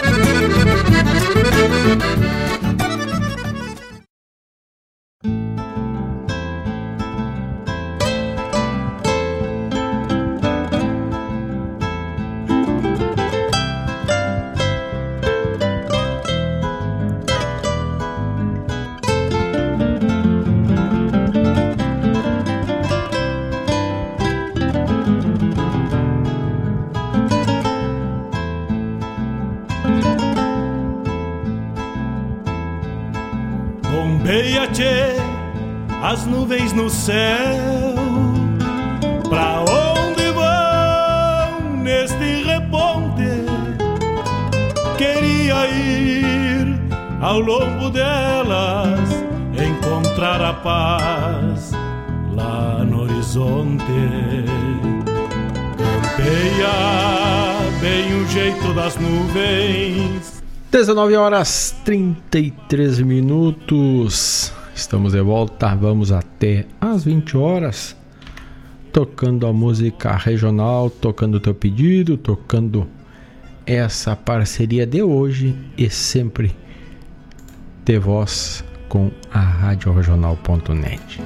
No 36.81 36.89
céu. 36.89 37.95
Pra 39.29 39.61
onde 39.61 40.31
vão 40.31 41.77
neste 41.77 42.43
reponte? 42.43 43.45
Queria 44.97 45.67
ir 45.67 46.79
ao 47.21 47.39
longo 47.39 47.89
delas, 47.91 49.09
encontrar 49.53 50.41
a 50.41 50.53
paz 50.53 51.71
lá 52.33 52.83
no 52.83 53.03
horizonte. 53.03 53.83
Campeia 55.77 56.73
bem 57.79 58.21
o 58.21 58.27
jeito 58.27 58.73
das 58.73 58.95
nuvens. 58.97 60.41
19 60.71 61.15
horas 61.15 61.75
33 61.83 63.01
minutos. 63.01 64.30
Estamos 64.91 65.13
de 65.13 65.21
volta, 65.21 65.73
vamos 65.73 66.11
até 66.11 66.65
às 66.81 67.05
20 67.05 67.37
horas, 67.37 67.95
tocando 68.91 69.47
a 69.47 69.53
música 69.53 70.13
regional, 70.17 70.89
tocando 70.89 71.35
o 71.35 71.39
teu 71.39 71.55
pedido, 71.55 72.17
tocando 72.17 72.85
essa 73.65 74.17
parceria 74.17 74.85
de 74.85 75.01
hoje 75.01 75.55
e 75.77 75.89
sempre 75.89 76.53
de 77.85 77.97
voz 77.99 78.65
com 78.89 79.09
a 79.31 79.39
Rádio 79.39 79.93
Regional.net. 79.93 81.21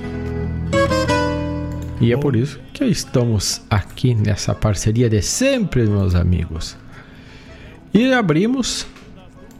E 2.00 2.14
é 2.14 2.18
por 2.18 2.36
isso 2.36 2.60
que 2.72 2.86
estamos 2.86 3.64
aqui 3.68 4.14
nessa 4.14 4.54
parceria 4.54 5.10
de 5.10 5.24
sempre, 5.24 5.88
meus 5.88 6.14
amigos. 6.14 6.78
E 7.92 8.14
abrimos 8.14 8.86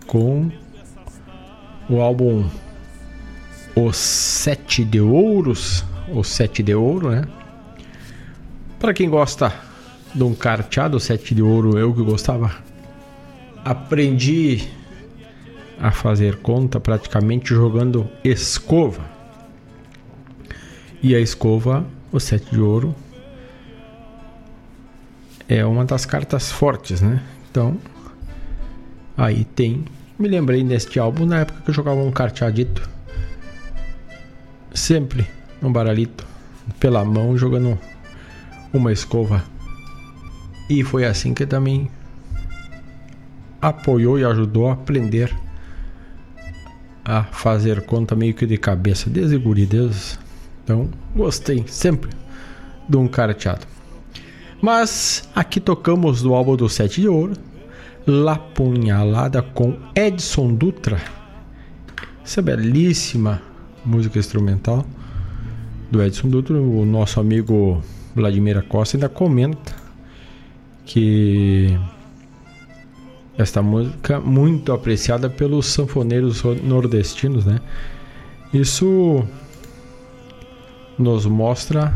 com 0.06 0.52
o 1.90 2.00
álbum 2.00 2.48
o 3.76 3.92
Sete 3.92 4.86
de 4.86 5.02
Ouros, 5.02 5.84
o 6.08 6.24
Sete 6.24 6.64
de 6.64 6.74
Ouro, 6.74 7.12
né? 7.12 7.26
Para 8.80 8.94
quem 8.94 9.10
gosta 9.10 9.54
de 10.14 10.24
um 10.24 10.34
carteado, 10.34 10.96
o 10.96 11.00
Sete 11.00 11.36
de 11.36 11.42
Ouro, 11.42 11.78
eu 11.78 11.94
que 11.94 12.02
gostava, 12.02 12.56
aprendi 13.66 14.70
a 15.78 15.92
fazer 15.92 16.38
conta 16.38 16.80
praticamente 16.80 17.54
jogando 17.54 18.10
escova. 18.24 19.04
E 21.04 21.14
a 21.14 21.20
escova, 21.20 21.86
o 22.14 22.20
Sete 22.20 22.52
de 22.52 22.62
Ouro, 22.62 22.96
é 25.50 25.66
uma 25.66 25.84
das 25.84 26.06
cartas 26.06 26.50
fortes, 26.50 27.02
né? 27.02 27.22
Então, 27.52 27.78
aí 29.18 29.44
tem. 29.44 29.84
Me 30.18 30.30
lembrei 30.30 30.64
deste 30.64 30.98
álbum 30.98 31.26
na 31.26 31.42
época 31.42 31.62
que 31.62 31.70
eu 31.70 31.74
jogava 31.74 32.00
um 32.00 32.12
carteadito 32.12 32.95
sempre 34.76 35.26
um 35.64 35.72
baralhito 35.72 36.28
pela 36.80 37.04
mão 37.04 37.38
jogando 37.38 37.80
uma 38.74 38.92
escova. 38.92 39.44
E 40.70 40.84
foi 40.84 41.06
assim 41.06 41.34
que 41.34 41.46
também 41.46 41.90
apoiou 43.62 44.20
e 44.20 44.26
ajudou 44.26 44.68
a 44.68 44.74
aprender 44.74 45.34
a 47.04 47.24
fazer 47.24 47.86
conta 47.86 48.16
meio 48.16 48.34
que 48.34 48.46
de 48.46 48.58
cabeça, 48.58 49.10
desde. 49.10 49.40
Então, 50.64 50.90
gostei 51.16 51.64
sempre 51.68 52.10
de 52.90 52.98
um 52.98 53.08
carteado. 53.08 53.66
Mas 54.62 55.30
aqui 55.36 55.60
tocamos 55.60 56.22
do 56.22 56.34
álbum 56.34 56.56
do 56.56 56.68
Sete 56.68 57.02
de 57.02 57.08
Ouro, 57.08 57.34
La 58.08 58.36
Punhalada 58.36 59.42
com 59.42 59.78
Edson 59.96 60.54
Dutra. 60.56 61.00
Essa 62.24 62.42
belíssima 62.42 63.42
música 63.86 64.18
instrumental 64.18 64.86
do 65.92 66.02
Edson 66.02 66.30
Dutra, 66.30 66.60
o 66.60 66.86
nosso 66.86 67.20
amigo 67.20 67.82
Vladimir 68.16 68.64
Costa 68.64 68.98
ainda 68.98 69.08
comenta 69.08 69.76
que 70.86 71.78
esta 73.38 73.62
música 73.62 74.20
muito 74.20 74.72
apreciada 74.72 75.30
pelos 75.30 75.68
sanfoneiros 75.68 76.44
nordestinos, 76.64 77.46
né? 77.46 77.60
Isso 78.54 79.24
nos 80.98 81.26
mostra 81.26 81.94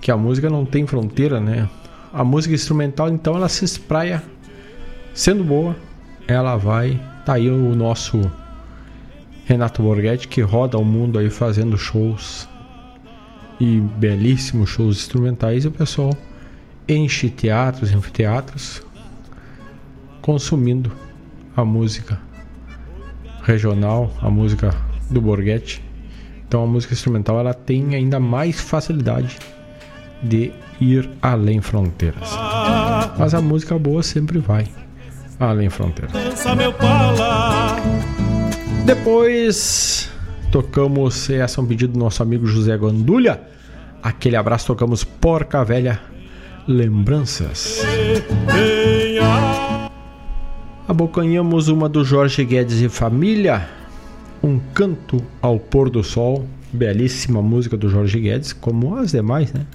que 0.00 0.10
a 0.10 0.16
música 0.16 0.50
não 0.50 0.64
tem 0.64 0.86
fronteira, 0.86 1.38
né? 1.38 1.68
A 2.12 2.24
música 2.24 2.54
instrumental, 2.54 3.08
então, 3.08 3.36
ela 3.36 3.48
se 3.48 3.64
espraia 3.64 4.22
sendo 5.14 5.44
boa, 5.44 5.76
ela 6.26 6.56
vai. 6.56 7.00
Tá 7.24 7.34
aí 7.34 7.48
o 7.48 7.76
nosso 7.76 8.20
Renato 9.50 9.82
Borghetti 9.82 10.28
que 10.28 10.42
roda 10.42 10.78
o 10.78 10.84
mundo 10.84 11.18
aí 11.18 11.28
fazendo 11.28 11.76
shows 11.76 12.48
e 13.58 13.80
belíssimos 13.80 14.70
shows 14.70 14.98
instrumentais 14.98 15.64
e 15.64 15.66
o 15.68 15.72
pessoal 15.72 16.16
enche 16.88 17.28
teatros, 17.28 17.92
anfiteatros 17.92 18.80
consumindo 20.22 20.92
a 21.56 21.64
música 21.64 22.20
regional, 23.42 24.12
a 24.22 24.30
música 24.30 24.72
do 25.10 25.20
Borghetti. 25.20 25.82
Então 26.46 26.62
a 26.62 26.66
música 26.68 26.94
instrumental 26.94 27.40
ela 27.40 27.52
tem 27.52 27.96
ainda 27.96 28.20
mais 28.20 28.60
facilidade 28.60 29.36
de 30.22 30.52
ir 30.80 31.10
além 31.20 31.60
fronteiras. 31.60 32.38
Mas 33.18 33.34
a 33.34 33.40
música 33.40 33.76
boa 33.76 34.04
sempre 34.04 34.38
vai 34.38 34.68
além 35.40 35.68
fronteiras. 35.68 36.12
Dança 36.12 36.54
meu 36.54 36.72
pala 36.72 37.69
Depois 38.84 40.10
tocamos, 40.50 41.30
essa 41.30 41.60
é 41.60 41.64
um 41.64 41.66
pedido 41.66 41.92
do 41.92 41.98
nosso 41.98 42.22
amigo 42.22 42.46
José 42.46 42.76
Gandulha. 42.76 43.40
Aquele 44.02 44.36
abraço, 44.36 44.66
tocamos 44.66 45.04
Porca 45.04 45.64
Velha 45.64 46.00
Lembranças. 46.66 47.82
Abocanhamos 50.88 51.68
uma 51.68 51.88
do 51.88 52.04
Jorge 52.04 52.44
Guedes 52.44 52.80
e 52.80 52.88
Família, 52.88 53.68
Um 54.42 54.58
Canto 54.74 55.22
ao 55.40 55.58
Pôr 55.58 55.88
do 55.88 56.02
Sol, 56.02 56.46
belíssima 56.72 57.40
música 57.40 57.76
do 57.76 57.88
Jorge 57.88 58.18
Guedes, 58.18 58.52
como 58.52 58.96
as 58.96 59.12
demais, 59.12 59.52
né? 59.52 59.66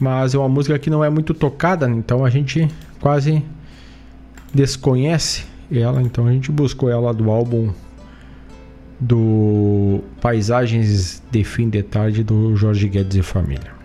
Mas 0.00 0.34
é 0.34 0.38
uma 0.38 0.48
música 0.48 0.78
que 0.78 0.90
não 0.90 1.04
é 1.04 1.10
muito 1.10 1.34
tocada, 1.34 1.88
então 1.88 2.24
a 2.24 2.30
gente 2.30 2.66
quase 2.98 3.44
desconhece 4.52 5.44
ela, 5.70 6.02
então 6.02 6.26
a 6.26 6.32
gente 6.32 6.50
buscou 6.50 6.90
ela 6.90 7.14
do 7.14 7.30
álbum 7.30 7.70
do 9.00 10.00
Paisagens 10.20 11.22
de 11.30 11.42
Fim 11.42 11.70
de 11.70 11.82
Tarde 11.82 12.22
do 12.22 12.54
Jorge 12.54 12.88
Guedes 12.88 13.16
e 13.16 13.22
Família. 13.22 13.80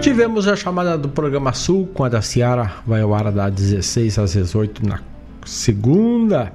Tivemos 0.00 0.46
a 0.46 0.54
chamada 0.54 0.98
do 0.98 1.08
programa 1.08 1.52
Sul 1.52 1.86
com 1.94 2.04
a 2.04 2.08
da 2.08 2.20
Ciara, 2.20 2.72
vai 2.86 3.00
ao 3.00 3.14
ar 3.14 3.32
das 3.32 3.54
16 3.54 4.18
às 4.18 4.32
18 4.32 4.86
na 4.86 5.00
segunda, 5.46 6.52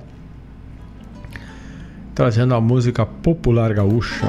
trazendo 2.14 2.54
a 2.54 2.62
música 2.62 3.06
popular 3.06 3.74
gaúcha. 3.74 4.28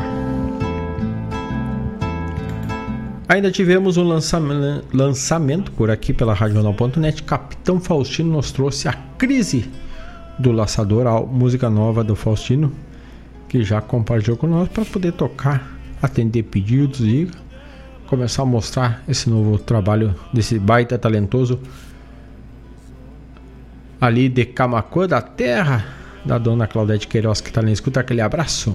Ainda 3.31 3.49
tivemos 3.49 3.97
um 3.97 4.03
lançamento, 4.03 4.85
lançamento 4.93 5.71
por 5.71 5.89
aqui 5.89 6.13
pela 6.13 6.35
Radional.net. 6.35 7.23
Capitão 7.23 7.79
Faustino 7.79 8.33
nos 8.33 8.51
trouxe 8.51 8.89
a 8.89 8.93
crise 8.93 9.71
do 10.37 10.51
laçador, 10.51 11.07
a 11.07 11.21
música 11.21 11.71
nova 11.71 12.03
do 12.03 12.17
Faustino, 12.17 12.73
que 13.49 13.63
já 13.63 13.81
compartilhou 13.81 14.37
com 14.37 14.49
nós 14.49 14.69
para 14.69 14.85
poder 14.85 15.13
tocar, 15.13 15.65
atender 16.03 16.43
pedidos 16.43 17.03
e 17.03 17.31
começar 18.09 18.43
a 18.43 18.47
mostrar 18.47 19.05
esse 19.07 19.31
novo 19.31 19.57
trabalho 19.59 20.13
desse 20.33 20.59
baita 20.59 20.99
talentoso 20.99 21.61
ali 24.01 24.29
de 24.29 24.45
Camacuã 24.45 25.07
da 25.07 25.23
terra 25.23 25.87
da 26.25 26.37
dona 26.37 26.67
Claudete 26.67 27.07
Queiroz 27.07 27.41
que 27.41 27.51
está 27.51 27.63
na 27.63 27.71
escuta 27.71 28.01
aquele 28.01 28.23
abraço. 28.23 28.75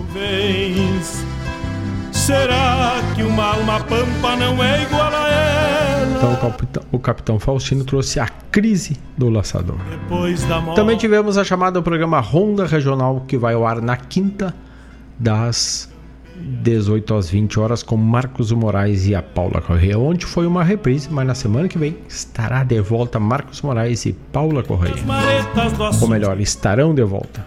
Será 2.26 3.04
que 3.14 3.22
uma 3.22 3.54
alma 3.54 3.80
pampa 3.82 4.36
não 4.36 4.64
é 4.64 4.82
igual 4.82 5.14
a 5.14 5.30
ela? 5.30 6.18
Então 6.18 6.34
o 6.34 6.38
capitão, 6.38 6.84
o 6.92 7.00
capitão 7.00 7.40
Faustino 7.40 7.84
trouxe 7.84 8.20
a 8.20 8.28
crise 8.28 8.98
do 9.16 9.30
laçador. 9.30 9.78
Também 10.76 10.98
tivemos 10.98 11.38
a 11.38 11.44
chamada 11.44 11.80
do 11.80 11.84
programa 11.84 12.20
Ronda 12.20 12.66
Regional 12.66 13.24
que 13.28 13.38
vai 13.38 13.54
ao 13.54 13.66
ar 13.66 13.80
na 13.80 13.96
quinta 13.96 14.56
das 15.20 15.88
18 16.36 17.14
às 17.14 17.30
20 17.30 17.60
horas 17.60 17.84
com 17.84 17.96
Marcos 17.96 18.52
Moraes 18.52 19.06
e 19.06 19.14
a 19.14 19.22
Paula 19.22 19.62
Correia. 19.62 20.00
Ontem 20.00 20.26
foi 20.26 20.48
uma 20.48 20.64
reprise, 20.64 21.08
mas 21.12 21.28
na 21.28 21.36
semana 21.36 21.68
que 21.68 21.78
vem 21.78 21.96
estará 22.10 22.64
de 22.64 22.82
volta 22.82 23.20
Marcos 23.20 23.62
Moraes 23.62 24.04
e 24.08 24.14
Paula 24.14 24.64
Correia. 24.64 24.96
Ou 26.02 26.08
melhor, 26.08 26.40
estarão 26.42 26.96
de 26.96 27.04
volta. 27.04 27.46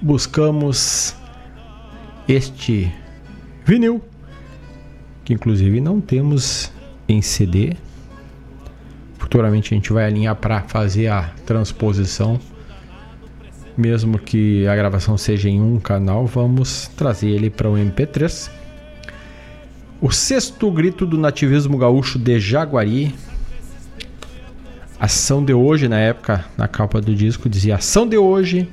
buscamos 0.02 1.16
este 2.28 2.94
vinil 3.66 4.02
que 5.26 5.34
inclusive 5.34 5.82
não 5.82 6.00
temos 6.00 6.72
em 7.10 7.22
CD. 7.22 7.76
Futuramente 9.18 9.74
a 9.74 9.76
gente 9.76 9.92
vai 9.92 10.06
alinhar 10.06 10.36
para 10.36 10.62
fazer 10.62 11.08
a 11.08 11.32
transposição. 11.46 12.40
Mesmo 13.78 14.18
que 14.18 14.66
a 14.68 14.76
gravação 14.76 15.18
seja 15.18 15.50
em 15.50 15.62
um 15.62 15.80
canal, 15.80 16.26
vamos 16.26 16.88
trazer 16.96 17.30
ele 17.30 17.50
para 17.50 17.70
o 17.70 17.74
MP3. 17.74 18.50
O 20.02 20.12
sexto 20.12 20.72
grito 20.72 21.06
do 21.06 21.18
nativismo 21.18 21.78
gaúcho 21.78 22.18
de 22.18 22.40
Jaguari. 22.40 23.14
Ação 24.98 25.44
de 25.44 25.54
hoje, 25.54 25.90
na 25.90 26.00
época, 26.00 26.46
na 26.58 26.68
capa 26.68 27.02
do 27.02 27.14
disco, 27.14 27.50
dizia: 27.50 27.76
Ação 27.76 28.08
de 28.08 28.18
hoje 28.18 28.68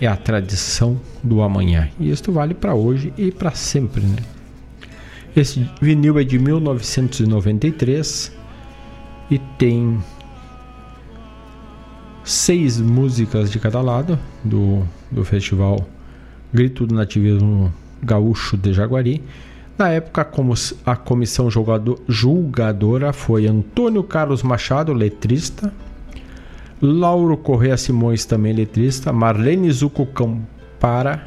é 0.00 0.06
a 0.06 0.16
tradição 0.16 0.98
do 1.22 1.42
amanhã. 1.42 1.90
E 1.98 2.10
isto 2.10 2.32
vale 2.32 2.54
para 2.54 2.74
hoje 2.74 3.12
e 3.18 3.30
para 3.30 3.50
sempre, 3.50 4.02
né? 4.02 4.16
Esse 5.36 5.68
vinil 5.80 6.18
é 6.18 6.24
de 6.24 6.38
1993 6.38 8.32
e 9.30 9.38
tem 9.58 9.98
seis 12.24 12.80
músicas 12.80 13.50
de 13.50 13.58
cada 13.58 13.80
lado 13.80 14.18
do, 14.44 14.82
do 15.10 15.24
festival 15.24 15.86
Grito 16.52 16.86
do 16.86 16.94
Nativismo 16.94 17.72
Gaúcho 18.02 18.56
de 18.56 18.72
Jaguari. 18.72 19.22
Na 19.78 19.88
época, 19.88 20.24
como 20.24 20.52
a 20.84 20.96
comissão 20.96 21.50
jogador, 21.50 22.00
julgadora 22.06 23.12
foi 23.12 23.46
Antônio 23.46 24.02
Carlos 24.02 24.42
Machado, 24.42 24.92
letrista, 24.92 25.72
Lauro 26.82 27.36
Correa 27.36 27.76
Simões, 27.76 28.24
também 28.24 28.52
letrista, 28.52 29.12
Marlene 29.12 29.70
Zuco 29.70 30.04
Campara, 30.06 31.26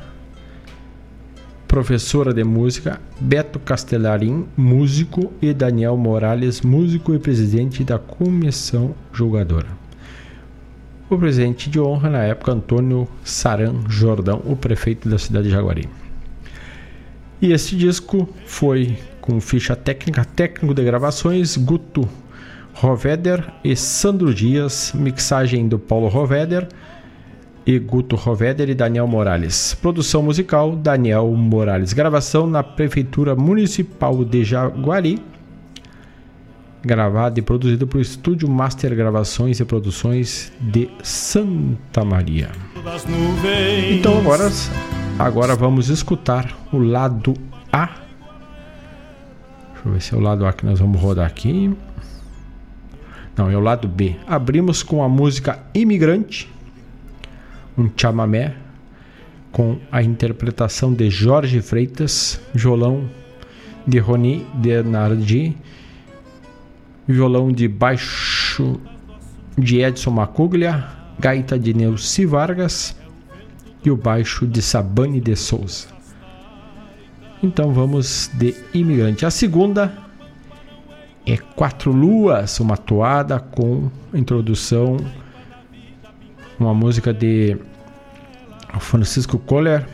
professora 1.67 2.33
de 2.33 2.43
música, 2.43 3.01
Beto 3.19 3.59
Castellarin, 3.59 4.45
músico, 4.55 5.31
e 5.41 5.53
Daniel 5.53 5.97
Morales, 5.97 6.61
músico 6.61 7.15
e 7.15 7.19
presidente 7.19 7.83
da 7.83 7.97
comissão 7.97 8.93
julgadora. 9.11 9.82
O 11.13 11.17
presidente 11.19 11.69
de 11.69 11.79
honra 11.79 12.09
na 12.09 12.23
época, 12.23 12.53
Antônio 12.53 13.07
Saran 13.23 13.83
Jordão, 13.87 14.41
o 14.45 14.55
prefeito 14.55 15.07
da 15.07 15.19
cidade 15.19 15.45
de 15.45 15.51
Jaguari. 15.51 15.87
E 17.39 17.51
esse 17.51 17.75
disco 17.75 18.27
foi 18.47 18.97
com 19.21 19.39
ficha 19.39 19.75
técnica, 19.75 20.25
técnico 20.25 20.73
de 20.73 20.83
gravações, 20.83 21.55
Guto 21.55 22.09
Roveder 22.73 23.45
e 23.63 23.75
Sandro 23.75 24.33
Dias, 24.33 24.91
mixagem 24.95 25.67
do 25.67 25.77
Paulo 25.77 26.07
Roveder, 26.07 26.67
e 27.63 27.77
Guto 27.77 28.15
Roveder 28.15 28.67
e 28.67 28.73
Daniel 28.73 29.05
Morales. 29.05 29.77
Produção 29.79 30.23
musical 30.23 30.75
Daniel 30.75 31.27
Morales. 31.27 31.93
Gravação 31.93 32.47
na 32.47 32.63
Prefeitura 32.63 33.35
Municipal 33.35 34.25
de 34.25 34.43
Jaguari. 34.43 35.21
Gravado 36.85 37.39
e 37.39 37.41
produzido 37.41 37.87
por 37.87 38.01
Estúdio 38.01 38.49
Master 38.49 38.95
Gravações 38.95 39.59
e 39.59 39.65
Produções 39.65 40.51
de 40.59 40.89
Santa 41.01 42.03
Maria. 42.03 42.51
Então 43.91 44.17
agora, 44.17 44.51
agora 45.17 45.55
vamos 45.55 45.89
escutar 45.89 46.55
o 46.71 46.77
lado 46.77 47.33
A. 47.71 47.85
Deixa 47.85 48.01
eu 49.85 49.91
ver 49.93 50.01
se 50.01 50.13
é 50.13 50.17
o 50.17 50.19
lado 50.19 50.45
A 50.45 50.51
que 50.51 50.65
nós 50.65 50.79
vamos 50.79 50.99
rodar 50.99 51.25
aqui. 51.25 51.73
Não, 53.37 53.49
é 53.49 53.55
o 53.55 53.61
lado 53.61 53.87
B. 53.87 54.15
Abrimos 54.27 54.83
com 54.83 55.03
a 55.03 55.09
música 55.09 55.59
Imigrante 55.73 56.53
um 57.77 57.89
chamamé 57.95 58.55
com 59.51 59.77
a 59.91 60.01
interpretação 60.01 60.93
de 60.93 61.09
Jorge 61.09 61.61
Freitas, 61.61 62.39
violão 62.53 63.09
de 63.85 63.99
Roni 63.99 64.45
Denardi, 64.55 65.55
violão 67.07 67.51
de 67.51 67.67
baixo 67.67 68.79
de 69.57 69.81
Edson 69.81 70.11
Macuglia, 70.11 70.85
gaita 71.19 71.57
de 71.59 71.73
Neuci 71.73 72.25
Vargas 72.25 72.95
e 73.83 73.91
o 73.91 73.97
baixo 73.97 74.47
de 74.47 74.61
Sabane 74.61 75.19
de 75.19 75.35
Souza. 75.35 75.87
Então 77.41 77.73
vamos 77.73 78.31
de 78.33 78.55
Imigrante. 78.73 79.25
A 79.25 79.31
segunda 79.31 79.93
é 81.25 81.37
Quatro 81.37 81.91
Luas, 81.91 82.59
uma 82.59 82.77
toada 82.77 83.39
com 83.39 83.91
introdução 84.13 84.97
uma 86.59 86.73
música 86.73 87.13
de 87.13 87.57
Francisco 88.79 89.37
Kohler 89.37 89.85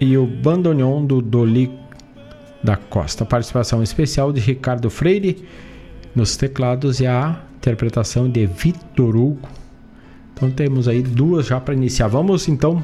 e 0.00 0.16
o 0.16 0.26
bandoneon 0.26 1.04
do 1.04 1.20
Doli 1.20 1.70
da 2.62 2.76
Costa. 2.76 3.24
Participação 3.24 3.82
especial 3.82 4.32
de 4.32 4.40
Ricardo 4.40 4.90
Freire 4.90 5.46
nos 6.18 6.36
teclados 6.36 6.98
e 6.98 7.06
a 7.06 7.40
interpretação 7.56 8.28
de 8.28 8.44
Vitor 8.44 9.16
Hugo. 9.16 9.48
Então 10.34 10.50
temos 10.50 10.88
aí 10.88 11.00
duas 11.00 11.46
já 11.46 11.60
para 11.60 11.74
iniciar. 11.74 12.08
Vamos 12.08 12.48
então. 12.48 12.82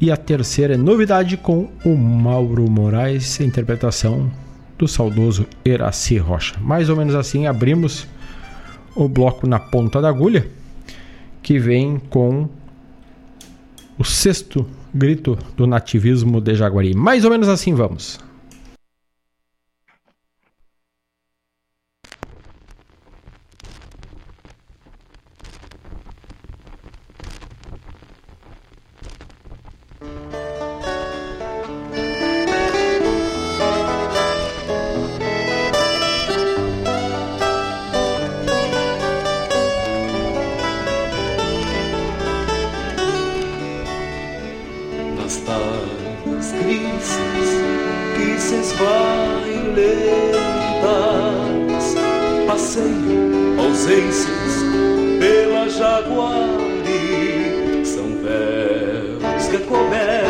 E 0.00 0.10
a 0.10 0.16
terceira 0.16 0.72
é 0.72 0.76
novidade 0.78 1.36
com 1.36 1.68
o 1.84 1.94
Mauro 1.94 2.68
Moraes, 2.70 3.38
interpretação 3.40 4.32
do 4.78 4.88
saudoso 4.88 5.46
Eraci 5.62 6.16
Rocha. 6.16 6.54
Mais 6.60 6.88
ou 6.88 6.96
menos 6.96 7.14
assim 7.14 7.46
abrimos 7.46 8.06
o 8.96 9.06
bloco 9.06 9.46
na 9.46 9.60
ponta 9.60 10.00
da 10.00 10.08
agulha 10.08 10.48
que 11.42 11.58
vem 11.58 12.00
com 12.08 12.48
o 13.98 14.04
sexto 14.04 14.66
grito 14.94 15.36
do 15.58 15.66
nativismo 15.66 16.40
de 16.40 16.54
Jaguari. 16.54 16.94
Mais 16.94 17.22
ou 17.22 17.30
menos 17.30 17.48
assim 17.48 17.74
vamos. 17.74 18.18
estas 45.30 46.52
crises 46.58 47.50
que 48.16 48.40
se 48.40 48.56
esvaem 48.56 49.74
lentas. 49.74 51.04
Passeio, 52.48 53.60
ausências 53.60 54.54
pela 55.20 55.68
jaguari, 55.68 56.82
são 57.84 58.08
véus 58.24 59.46
que 59.48 59.56
acobertam. 59.56 60.29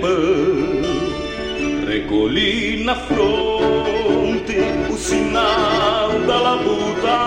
pão. 0.00 1.88
Recolhi 1.88 2.84
na 2.84 2.94
fronte 2.94 4.56
o 4.90 4.96
sinal 4.96 6.10
da 6.26 6.38
labuta, 6.38 7.18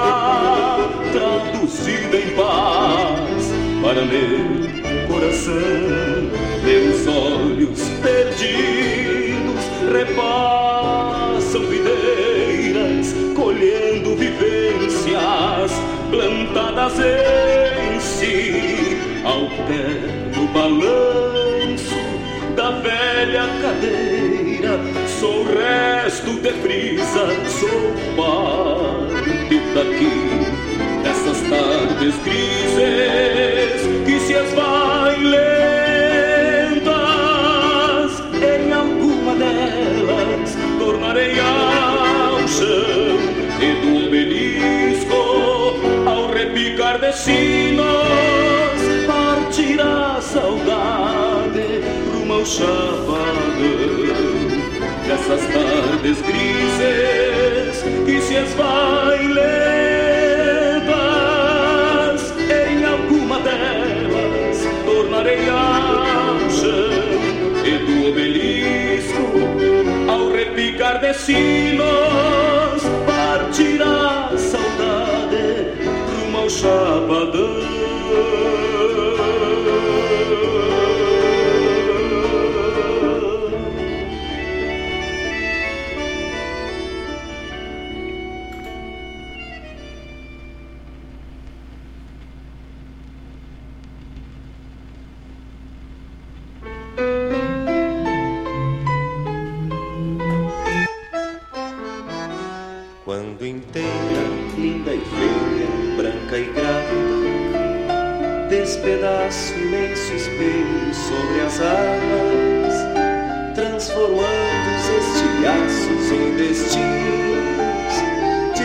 traduzida 1.12 2.18
em 2.18 2.36
paz 2.36 3.52
para 3.82 4.06
meu 4.06 4.72
coração. 5.08 6.32
Meus 6.64 7.08
olhos 7.08 7.82
perdidos 8.02 9.66
repassam 9.92 11.62
videiras, 11.68 13.16
colhendo 13.36 14.16
vivências 14.16 15.72
plantadas 16.10 16.94
em 17.00 18.00
si 18.00 18.98
ao 19.24 19.48
pé 19.68 20.32
do 20.34 20.48
balão 20.54 21.11
velha 22.82 23.48
cadeira, 23.62 24.80
sou 25.20 25.44
resto 25.44 26.34
de 26.40 26.52
brisa, 26.52 27.28
sou 27.48 27.94
parte 28.16 29.60
daqui, 29.74 30.16
dessas 31.04 31.42
tardes 31.50 32.16
grises 32.24 33.82
que 34.06 34.20
se 34.20 34.34
esvai 34.34 35.16
lentas. 35.24 35.72
Em 38.42 38.72
alguma 38.74 39.36
delas 39.36 40.58
tornarei 40.80 41.40
ao 41.40 42.48
chão 42.48 43.20
e 43.60 43.74
do 43.82 44.08
obelisco 44.08 45.22
ao 46.08 46.32
repicar 46.32 47.00
de 47.00 47.14
si. 47.14 47.71
meu 52.42 52.48
chamadão 52.48 53.62
dessas 55.08 55.42
tardes 55.54 56.20
grises 56.22 57.84
que 58.04 58.20
se 58.20 58.34
esvai 58.34 59.28
em 62.50 62.84
alguma 62.84 63.40
delas 63.42 64.68
tornarei 64.86 65.48
ao 65.50 66.50
e 67.64 67.78
do 67.78 68.10
obelisco 68.10 69.22
ao 70.10 70.32
repicar 70.32 71.00
de 71.00 71.14
sinos 71.14 72.82
partirá 73.06 74.32
a 74.34 74.38
saudade 74.38 75.78
rumo 76.10 76.40
ao 76.40 76.50
chapadão. 76.50 77.62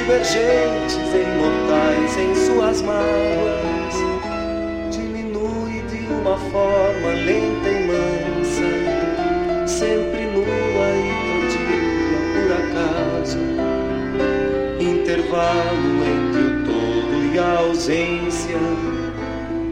Divergentes 0.07 0.95
em 1.15 1.27
mortais 1.37 2.17
em 2.17 2.33
suas 2.47 2.81
mágoas, 2.83 3.95
diminui 4.93 5.83
de 5.91 6.07
uma 6.13 6.39
forma 6.39 7.09
lenta 7.25 7.69
e 7.69 7.87
mansa, 7.89 8.71
sempre 9.67 10.27
nua 10.27 10.89
e 10.95 11.11
todinha 11.27 12.21
por 12.35 12.49
acaso 12.53 13.39
intervalo 14.81 16.05
entre 16.05 16.41
o 16.41 16.65
todo 16.65 17.15
e 17.35 17.39
a 17.41 17.59
ausência, 17.59 18.61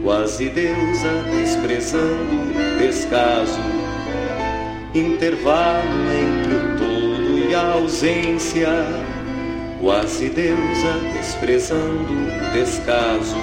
quase 0.03 0.49
deusa 0.49 1.23
desprezando 1.31 2.35
o 2.35 2.77
descaso. 2.77 3.61
Intervalo 4.93 6.11
entre 6.11 6.55
o 6.55 6.77
todo 6.77 7.49
e 7.49 7.55
a 7.55 7.71
ausência, 7.73 8.69
quase 9.81 10.29
deusa 10.29 10.93
desprezando 11.13 12.13
o 12.13 12.53
descaso. 12.53 13.35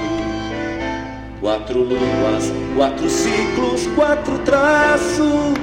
Quatro 1.40 1.80
luas, 1.80 2.52
quatro 2.76 3.09
ciclos, 3.10 3.86
quatro 3.96 4.38
traços, 4.40 5.54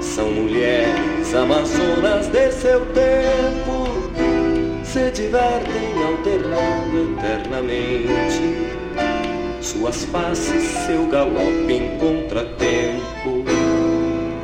são 0.00 0.30
mulheres 0.30 1.34
amazonas 1.34 2.28
de 2.28 2.50
seu 2.52 2.80
tempo 2.86 3.84
se 4.94 5.10
divertem 5.10 6.04
alternando 6.04 7.18
eternamente 7.18 8.74
suas 9.60 10.04
faces, 10.04 10.62
seu 10.86 11.08
galope 11.08 11.72
em 11.72 11.98
contratempo. 11.98 13.44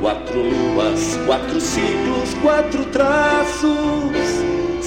Quatro 0.00 0.40
luas, 0.40 1.16
quatro 1.24 1.60
ciclos, 1.60 2.34
quatro 2.42 2.84
traços, 2.86 3.70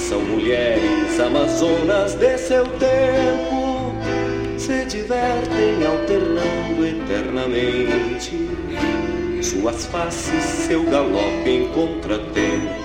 são 0.08 0.20
mulheres 0.20 1.18
amazonas 1.18 2.14
de 2.14 2.36
seu 2.36 2.64
tempo, 2.64 3.94
se 4.58 4.84
divertem 4.84 5.86
alternando 5.86 6.86
eternamente 6.86 8.50
suas 9.42 9.86
faces, 9.86 10.44
seu 10.66 10.84
galope 10.84 11.48
em 11.48 11.68
contratempo. 11.68 12.83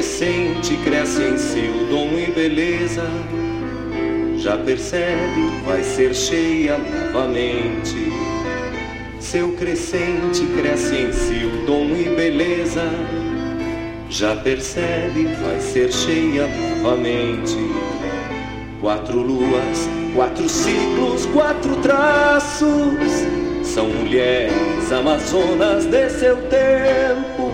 Crescente 0.00 0.78
cresce 0.78 1.20
em 1.20 1.68
o 1.68 1.86
dom 1.90 2.18
e 2.18 2.32
beleza. 2.32 3.04
Já 4.38 4.56
percebe, 4.56 5.50
vai 5.66 5.84
ser 5.84 6.14
cheia 6.14 6.78
novamente. 6.78 8.10
Seu 9.20 9.52
crescente 9.56 10.46
cresce 10.56 10.96
em 10.96 11.44
o 11.44 11.66
dom 11.66 11.94
e 11.94 12.16
beleza. 12.16 12.84
Já 14.08 14.34
percebe, 14.36 15.28
vai 15.44 15.60
ser 15.60 15.92
cheia 15.92 16.48
novamente. 16.78 17.58
Quatro 18.80 19.20
luas, 19.20 19.86
quatro 20.14 20.48
ciclos, 20.48 21.26
quatro 21.26 21.76
traços. 21.76 23.26
São 23.62 23.86
mulheres 23.86 24.90
amazonas 24.90 25.84
de 25.84 26.08
seu 26.08 26.38
tempo 26.48 27.50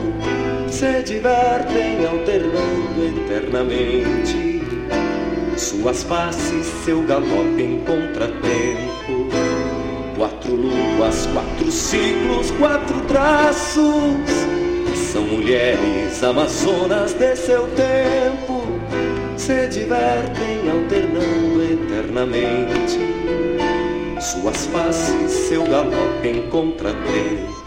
se 0.76 1.02
divertem 1.04 2.05
alternando 2.26 3.04
eternamente 3.04 4.60
suas 5.56 6.02
faces, 6.02 6.66
seu 6.84 7.00
galope 7.02 7.62
em 7.62 7.78
contratempo. 7.84 9.28
Quatro 10.16 10.56
luas, 10.56 11.26
quatro 11.32 11.70
ciclos, 11.70 12.50
quatro 12.58 13.00
traços, 13.02 13.84
são 15.12 15.22
mulheres 15.22 16.22
amazonas 16.24 17.14
de 17.14 17.36
seu 17.36 17.68
tempo, 17.68 18.64
se 19.36 19.68
divertem 19.68 20.68
alternando 20.68 21.62
eternamente 21.62 22.98
suas 24.20 24.66
faces, 24.66 25.30
seu 25.30 25.62
galope 25.64 26.26
em 26.26 26.50
contratempo. 26.50 27.65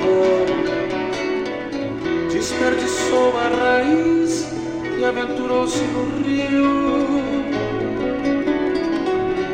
Porta. 0.00 0.76
Desperdiçou 2.30 3.32
a 3.36 3.48
raiz 3.48 4.48
e 4.98 5.04
aventurou-se 5.04 5.82
no 5.82 6.22
rio. 6.22 7.20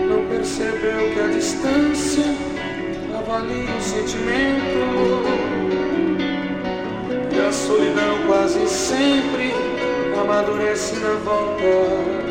Não 0.08 0.26
percebeu 0.28 1.12
que 1.12 1.20
a 1.20 1.28
distância 1.28 2.24
avalia 3.18 3.76
o 3.76 3.82
sentimento. 3.82 4.82
E 7.34 7.38
a 7.38 7.52
solidão 7.52 8.26
quase 8.26 8.66
sempre 8.68 9.52
amadurece 10.20 10.96
na 10.96 11.14
volta. 11.24 12.26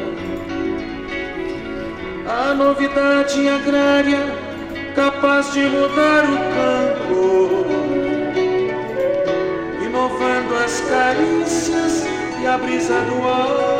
a 2.27 2.53
novidade 2.55 3.47
agrária 3.47 4.19
capaz 4.95 5.53
de 5.53 5.61
mudar 5.61 6.23
o 6.23 6.37
campo, 6.55 7.44
carícias 10.89 12.05
e 12.41 12.47
a 12.47 12.57
brisa 12.57 13.01
do 13.01 13.27
ar. 13.27 13.74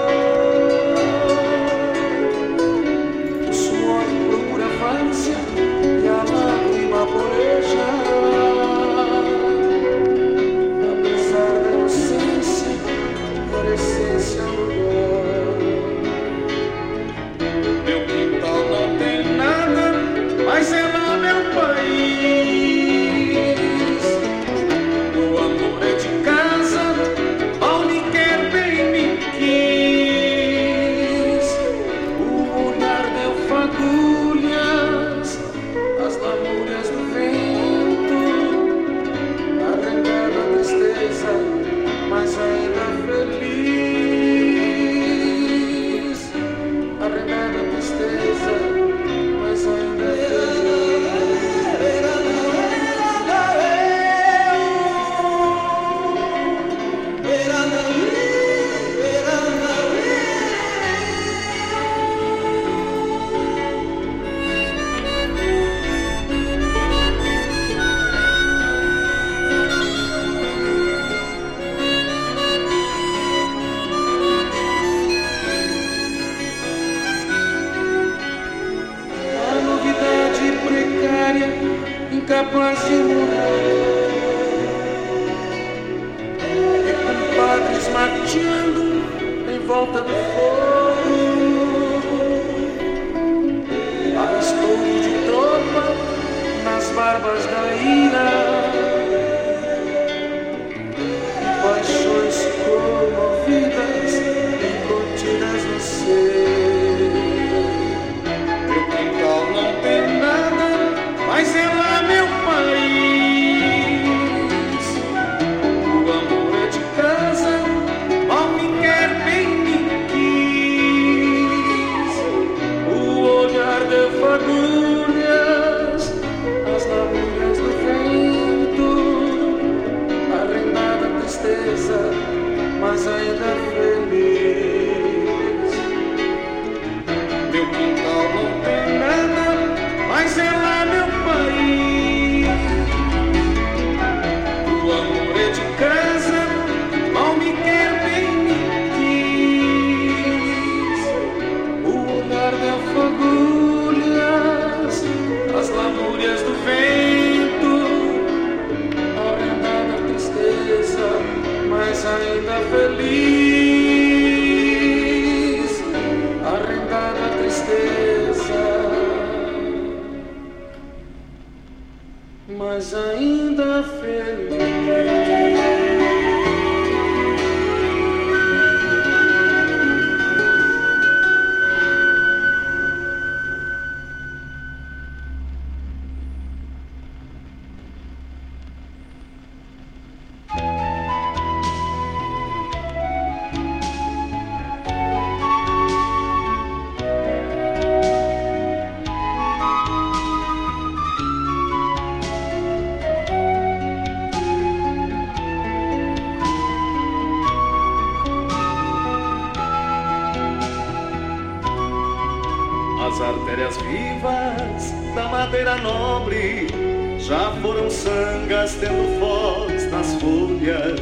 Sangas 218.05 218.75
tendo 218.75 219.19
voz 219.19 219.91
nas 219.91 220.13
folhas. 220.21 220.99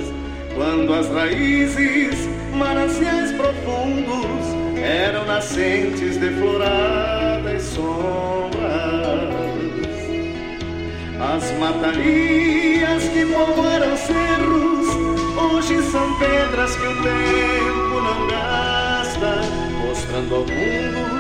Quando 0.56 0.94
as 0.94 1.08
raízes, 1.10 2.30
mananciais 2.54 3.32
profundos, 3.34 4.46
eram 4.82 5.26
nascentes 5.26 6.18
de 6.20 6.30
floradas 6.30 7.64
sombras. 7.64 8.64
As 11.20 11.52
matarias 11.58 13.04
que 13.04 13.26
povoaram 13.26 13.98
cerros, 13.98 14.88
hoje 15.36 15.82
são 15.92 16.18
pedras 16.20 16.76
que 16.76 16.86
o 16.86 16.96
tempo 17.02 18.02
não 18.02 18.28
gasta, 18.28 19.42
mostrando 19.82 20.36
ao 20.36 20.42
mundo 20.42 21.14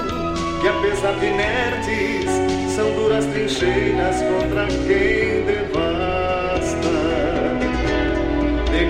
que 0.64 0.69
apesar 0.69 1.19
de 1.19 1.26
inertes, 1.26 2.73
são 2.73 2.89
duras 2.93 3.26
trincheiras 3.26 4.15
contra 4.22 4.65
quem 4.68 5.43
devasta. 5.43 5.73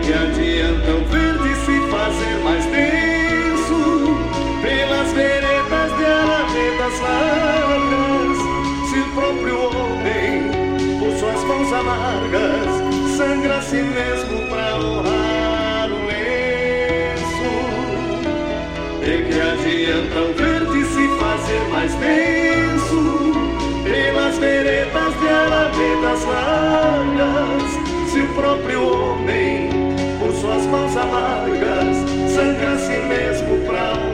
Que 0.05 0.13
adianta 0.13 0.91
o 0.91 1.05
verde 1.05 1.55
se 1.63 1.79
fazer 1.89 2.37
mais 2.43 2.65
denso 2.65 4.17
pelas 4.61 5.13
veredas 5.13 5.97
de 5.97 6.05
alamedas 6.05 6.99
largas, 6.99 8.37
se 8.89 8.99
o 8.99 9.05
próprio 9.15 9.57
homem, 9.69 10.51
por 10.99 11.11
suas 11.17 11.41
mãos 11.45 11.71
amargas, 11.71 12.67
sangra 13.15 13.57
a 13.57 13.61
si 13.61 13.77
mesmo 13.77 14.45
pra 14.49 14.75
honrar 14.75 15.89
o 15.89 16.05
lenço? 16.05 17.51
De 18.99 19.15
que 19.23 19.39
adianta 19.39 20.19
o 20.19 20.33
verde 20.33 20.83
se 20.85 21.07
fazer 21.17 21.63
mais 21.71 21.93
denso 21.95 23.33
pelas 23.85 24.37
veredas 24.37 25.13
de 25.21 25.27
alamedas 25.29 26.25
largas, 26.25 27.83
se 28.11 28.19
o 28.19 28.27
próprio 28.35 28.81
homem, 28.85 29.52
mãos 30.73 30.97
amargas, 30.97 31.97
sangra 32.33 32.71
a 32.71 32.77
si 32.79 32.97
mesmo 33.07 33.59
pra 33.67 33.93
honrar 33.93 34.12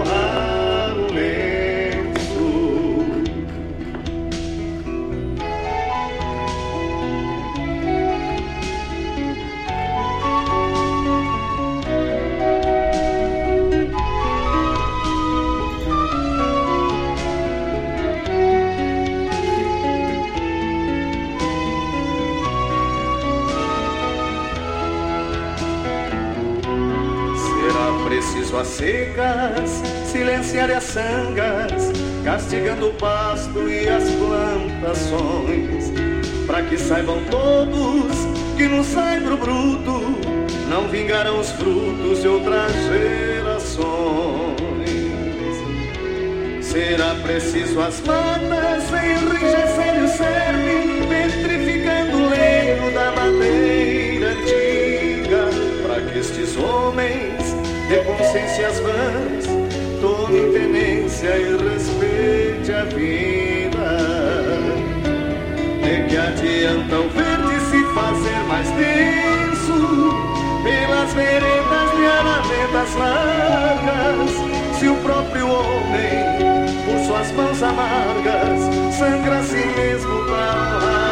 secas, 28.67 29.81
silenciar 30.05 30.69
as 30.71 30.83
sangas, 30.83 31.91
castigando 32.23 32.89
o 32.89 32.93
pasto 32.93 33.69
e 33.69 33.87
as 33.87 34.03
plantações, 34.11 35.91
para 36.45 36.63
que 36.63 36.77
saibam 36.77 37.23
todos 37.29 38.17
que 38.57 38.67
no 38.67 38.83
saibro 38.83 39.37
bruto 39.37 40.19
não 40.69 40.87
vingarão 40.87 41.39
os 41.39 41.49
frutos 41.51 42.21
de 42.21 42.27
outras 42.27 42.71
gerações. 42.73 44.59
Será 46.61 47.15
preciso 47.15 47.79
as 47.81 47.99
matas 48.01 48.83
enrijecendo 48.89 50.05
o 50.05 50.07
cerne, 50.09 51.07
petrificando 51.07 52.17
o 52.17 52.29
leito 52.29 52.93
da 52.93 53.11
madeira 53.11 54.31
antiga, 54.31 55.49
para 55.81 56.01
que 56.01 56.19
estes 56.19 56.55
homens 56.57 57.28
de 58.29 58.39
consciências 58.39 58.79
vãs 58.79 59.45
tomem 60.01 60.51
tenência 60.51 61.35
e 61.35 61.57
respeite 61.57 62.71
a 62.71 62.83
vida. 62.85 63.97
De 65.81 66.07
que 66.07 66.17
adianta 66.17 66.95
o 66.95 67.09
verde 67.09 67.59
se 67.71 67.83
fazer 67.93 68.39
mais 68.47 68.69
denso 68.71 70.13
pelas 70.63 71.13
veredas 71.13 71.91
de 71.97 72.05
alamedas 72.05 72.95
largas, 72.95 74.77
se 74.77 74.87
o 74.87 74.95
próprio 74.97 75.47
homem 75.47 77.07
suas 77.07 77.31
mãos 77.31 77.63
amargas, 77.63 78.95
sangra 78.95 79.39
a 79.39 79.43
si 79.43 79.65
mesmo 79.65 80.25
para 80.25 81.08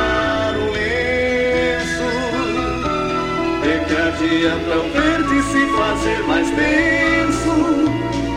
Adianta 4.19 4.77
o 4.77 4.89
verde 4.89 5.43
se 5.43 5.67
fazer 5.77 6.23
mais 6.23 6.49
denso, 6.49 7.85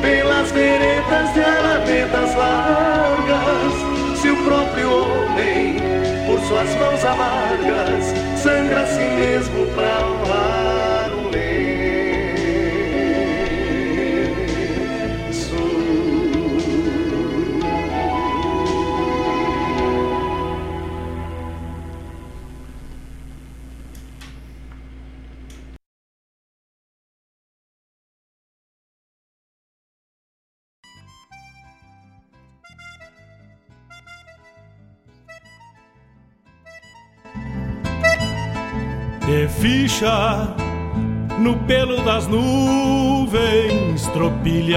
pelas 0.02 0.52
veredas 0.52 1.32
de 1.32 1.40
alamedas 1.40 2.34
largas, 2.36 4.20
se 4.20 4.28
o 4.28 4.36
próprio 4.44 4.90
homem, 4.92 5.76
por 6.26 6.38
suas 6.40 6.68
mãos 6.74 7.02
amargas, 7.02 8.14
sangra 8.36 8.82
a 8.82 8.86
si 8.88 9.00
mesmo 9.00 9.66
para 9.74 10.09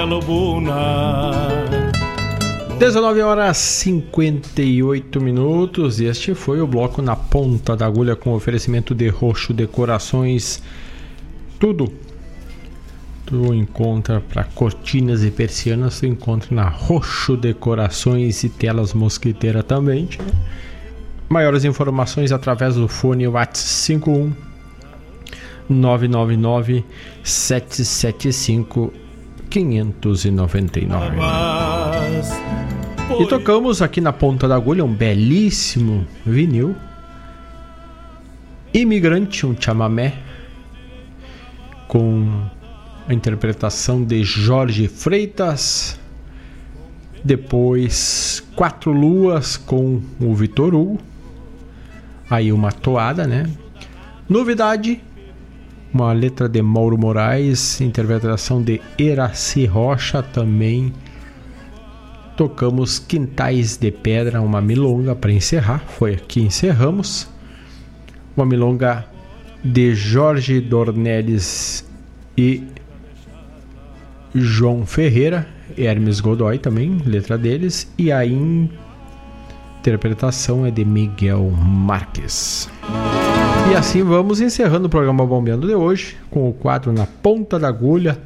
tropilha 0.03 0.05
lobuna. 0.05 1.31
19 2.77 3.21
horas 3.21 3.57
58 3.57 5.21
minutos. 5.21 5.99
Este 5.99 6.33
foi 6.33 6.61
o 6.61 6.67
bloco 6.67 7.01
na 7.01 7.15
ponta 7.15 7.75
da 7.75 7.85
agulha 7.85 8.15
com 8.15 8.33
oferecimento 8.33 8.93
de 8.93 9.07
roxo 9.07 9.53
decorações. 9.53 10.61
Tudo. 11.59 11.91
Tu 13.25 13.53
encontra 13.53 14.19
para 14.19 14.43
cortinas 14.43 15.23
e 15.23 15.31
persianas, 15.31 16.01
tu 16.01 16.05
encontra 16.05 16.53
na 16.53 16.67
Roxo 16.67 17.37
Decorações 17.37 18.43
e 18.43 18.49
Telas 18.49 18.93
Mosquiteira 18.93 19.63
também. 19.63 20.09
Maiores 21.29 21.63
informações 21.63 22.33
através 22.33 22.75
do 22.75 22.87
fone 22.87 23.25
WhatsApp 23.25 23.57
51 23.57 24.33
999 25.69 26.83
775 27.23 28.93
599. 29.53 31.17
E 33.19 33.27
tocamos 33.27 33.81
aqui 33.81 34.01
na 34.01 34.11
ponta 34.11 34.47
da 34.47 34.55
agulha 34.55 34.83
um 34.83 34.91
belíssimo 34.91 36.07
vinil. 36.25 36.75
Imigrante, 38.73 39.45
um 39.45 39.55
chamamé 39.57 40.15
com 41.87 42.47
a 43.07 43.13
interpretação 43.13 44.03
de 44.03 44.23
Jorge 44.23 44.87
Freitas. 44.87 45.99
Depois, 47.23 48.43
Quatro 48.55 48.91
Luas 48.91 49.55
com 49.55 50.01
o 50.19 50.33
Vitor 50.33 50.73
Hugo 50.73 50.99
aí 52.29 52.51
uma 52.51 52.71
toada, 52.71 53.27
né? 53.27 53.49
Novidade, 54.27 55.01
uma 55.93 56.11
letra 56.11 56.49
de 56.49 56.61
Mauro 56.61 56.97
Moraes, 56.97 57.79
interpretação 57.79 58.61
de 58.61 58.81
Eraci 58.97 59.65
Rocha 59.65 60.23
também. 60.23 60.91
Tocamos 62.35 62.97
Quintais 62.97 63.77
de 63.77 63.91
Pedra, 63.91 64.41
uma 64.41 64.59
milonga 64.59 65.15
para 65.15 65.31
encerrar. 65.31 65.83
Foi 65.87 66.15
aqui 66.15 66.41
encerramos. 66.41 67.29
Uma 68.35 68.45
milonga 68.45 69.05
de 69.63 69.93
Jorge 69.93 70.59
Dornelles 70.59 71.87
e 72.35 72.63
João 74.33 74.85
Ferreira, 74.85 75.47
Hermes 75.77 76.19
Godoy 76.19 76.57
também, 76.57 76.97
letra 77.05 77.37
deles, 77.37 77.89
e 77.97 78.11
a 78.11 78.25
interpretação 78.25 80.65
é 80.65 80.71
de 80.71 80.83
Miguel 80.83 81.51
Marques. 81.51 82.69
E 83.71 83.75
assim 83.75 84.03
vamos 84.03 84.41
encerrando 84.41 84.87
o 84.87 84.89
programa 84.89 85.25
Bombeando 85.25 85.65
de 85.67 85.73
hoje 85.73 86.17
com 86.29 86.49
o 86.49 86.53
quadro 86.53 86.91
Na 86.91 87.05
Ponta 87.05 87.57
da 87.57 87.69
Agulha, 87.69 88.19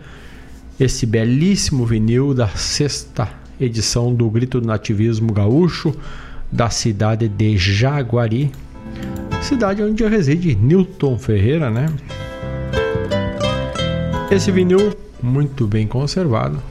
esse 0.80 1.06
belíssimo 1.06 1.86
vinil 1.86 2.34
da 2.34 2.48
sexta 2.48 3.30
edição 3.60 4.14
do 4.14 4.30
Grito 4.30 4.62
do 4.62 4.68
Nativismo 4.68 5.34
Gaúcho 5.34 5.94
da 6.52 6.70
cidade 6.70 7.28
de 7.28 7.58
Jaguari, 7.58 8.52
cidade 9.42 9.82
onde 9.84 10.06
reside 10.06 10.56
Newton 10.56 11.18
Ferreira, 11.18 11.70
né? 11.70 11.88
Esse 14.30 14.52
vinil 14.52 14.94
muito 15.22 15.66
bem 15.68 15.88
conservado, 15.88 16.62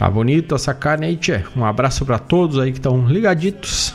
Tá 0.00 0.08
bonito 0.08 0.54
essa 0.54 0.72
carne 0.72 1.04
aí, 1.04 1.14
tchê. 1.14 1.42
Um 1.54 1.62
abraço 1.62 2.06
para 2.06 2.18
todos 2.18 2.58
aí 2.58 2.72
que 2.72 2.78
estão 2.78 3.06
ligaditos. 3.06 3.94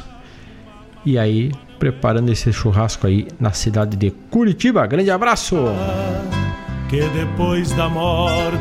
E 1.04 1.18
aí, 1.18 1.52
preparando 1.80 2.32
esse 2.32 2.54
churrasco 2.54 3.08
aí 3.08 3.28
na 3.40 3.54
cidade 3.54 3.98
de 3.98 4.12
Curitiba. 4.30 4.86
Grande 4.86 5.10
abraço! 5.10 5.56
Que 6.90 7.10
depois 7.10 7.72
da 7.72 7.90
morte 7.90 8.60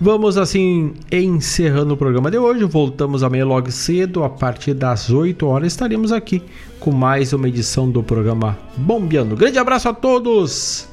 Vamos 0.00 0.38
assim 0.38 0.94
encerrando 1.12 1.92
o 1.92 1.96
programa 1.98 2.30
de 2.30 2.38
hoje. 2.38 2.64
Voltamos 2.64 3.22
amanhã 3.22 3.44
logo 3.44 3.70
cedo, 3.70 4.24
a 4.24 4.30
partir 4.30 4.72
das 4.72 5.10
8 5.10 5.46
horas 5.46 5.74
estaremos 5.74 6.10
aqui 6.10 6.42
com 6.78 6.90
mais 6.90 7.34
uma 7.34 7.48
edição 7.48 7.90
do 7.90 8.02
programa 8.02 8.56
Bombeando. 8.78 9.36
Grande 9.36 9.58
abraço 9.58 9.90
a 9.90 9.92
todos. 9.92 10.88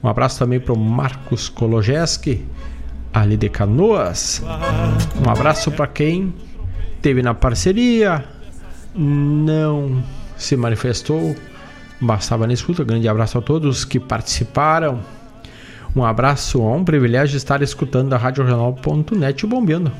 Um 0.00 0.08
abraço 0.08 0.38
também 0.38 0.60
para 0.60 0.72
o 0.72 0.78
Marcos 0.78 1.48
Kologeski, 1.48 2.46
ali 3.20 3.36
de 3.36 3.48
Canoas. 3.48 4.42
Um 5.24 5.30
abraço 5.30 5.70
para 5.70 5.86
quem 5.86 6.34
teve 7.02 7.22
na 7.22 7.34
parceria, 7.34 8.24
não 8.94 10.02
se 10.36 10.56
manifestou, 10.56 11.36
bastava 12.00 12.46
na 12.46 12.52
escuta. 12.52 12.84
Grande 12.84 13.08
abraço 13.08 13.38
a 13.38 13.42
todos 13.42 13.84
que 13.84 13.98
participaram 14.00 15.00
um 15.96 16.04
abraço, 16.04 16.60
é 16.60 16.76
um 16.76 16.84
privilégio 16.84 17.36
estar 17.36 17.62
escutando 17.62 18.12
a 18.12 18.16
Rádio 18.16 18.44
Regional.net 18.44 19.46
bombeando. 19.46 19.90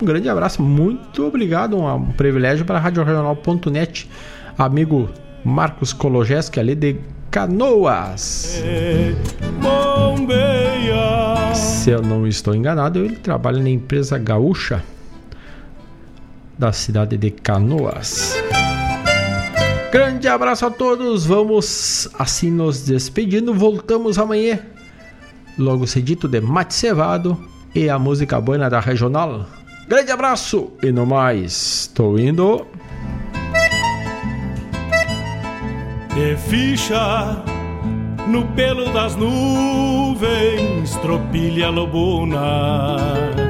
Um 0.00 0.04
grande 0.04 0.28
abraço, 0.28 0.62
muito 0.62 1.26
obrigado, 1.26 1.78
um 1.78 2.12
privilégio 2.12 2.64
para 2.64 2.76
a 2.76 2.80
Rádio 2.80 3.02
Regional.net, 3.02 4.08
amigo 4.58 5.08
Marcos 5.44 5.92
Kologeski, 5.92 6.60
ali 6.60 6.74
de 6.74 6.96
Canoas. 7.30 8.62
Se 11.54 11.90
eu 11.90 12.00
não 12.00 12.26
estou 12.26 12.54
enganado, 12.54 13.04
ele 13.04 13.16
trabalha 13.16 13.62
na 13.62 13.68
empresa 13.68 14.16
gaúcha 14.16 14.82
da 16.58 16.72
cidade 16.72 17.16
de 17.16 17.30
Canoas. 17.30 18.34
Grande 19.92 20.26
abraço 20.26 20.66
a 20.66 20.70
todos. 20.70 21.26
Vamos 21.26 22.08
assim 22.18 22.50
nos 22.50 22.84
despedindo. 22.84 23.54
Voltamos 23.54 24.18
amanhã. 24.18 24.58
Logo 25.58 25.86
cedito 25.86 26.26
de 26.28 26.40
mate 26.40 26.74
cevado 26.74 27.38
e 27.74 27.90
a 27.90 27.98
música 27.98 28.40
boa 28.40 28.70
da 28.70 28.80
regional. 28.80 29.46
Grande 29.86 30.10
abraço 30.10 30.70
e 30.82 30.92
no 30.92 31.06
mais, 31.06 31.90
tô 31.94 32.18
indo. 32.18 32.66
De 36.18 36.36
ficha 36.36 37.44
no 38.26 38.44
pelo 38.56 38.92
das 38.92 39.14
nuvens, 39.14 40.96
tropilha 40.96 41.70
lobuna 41.70 43.47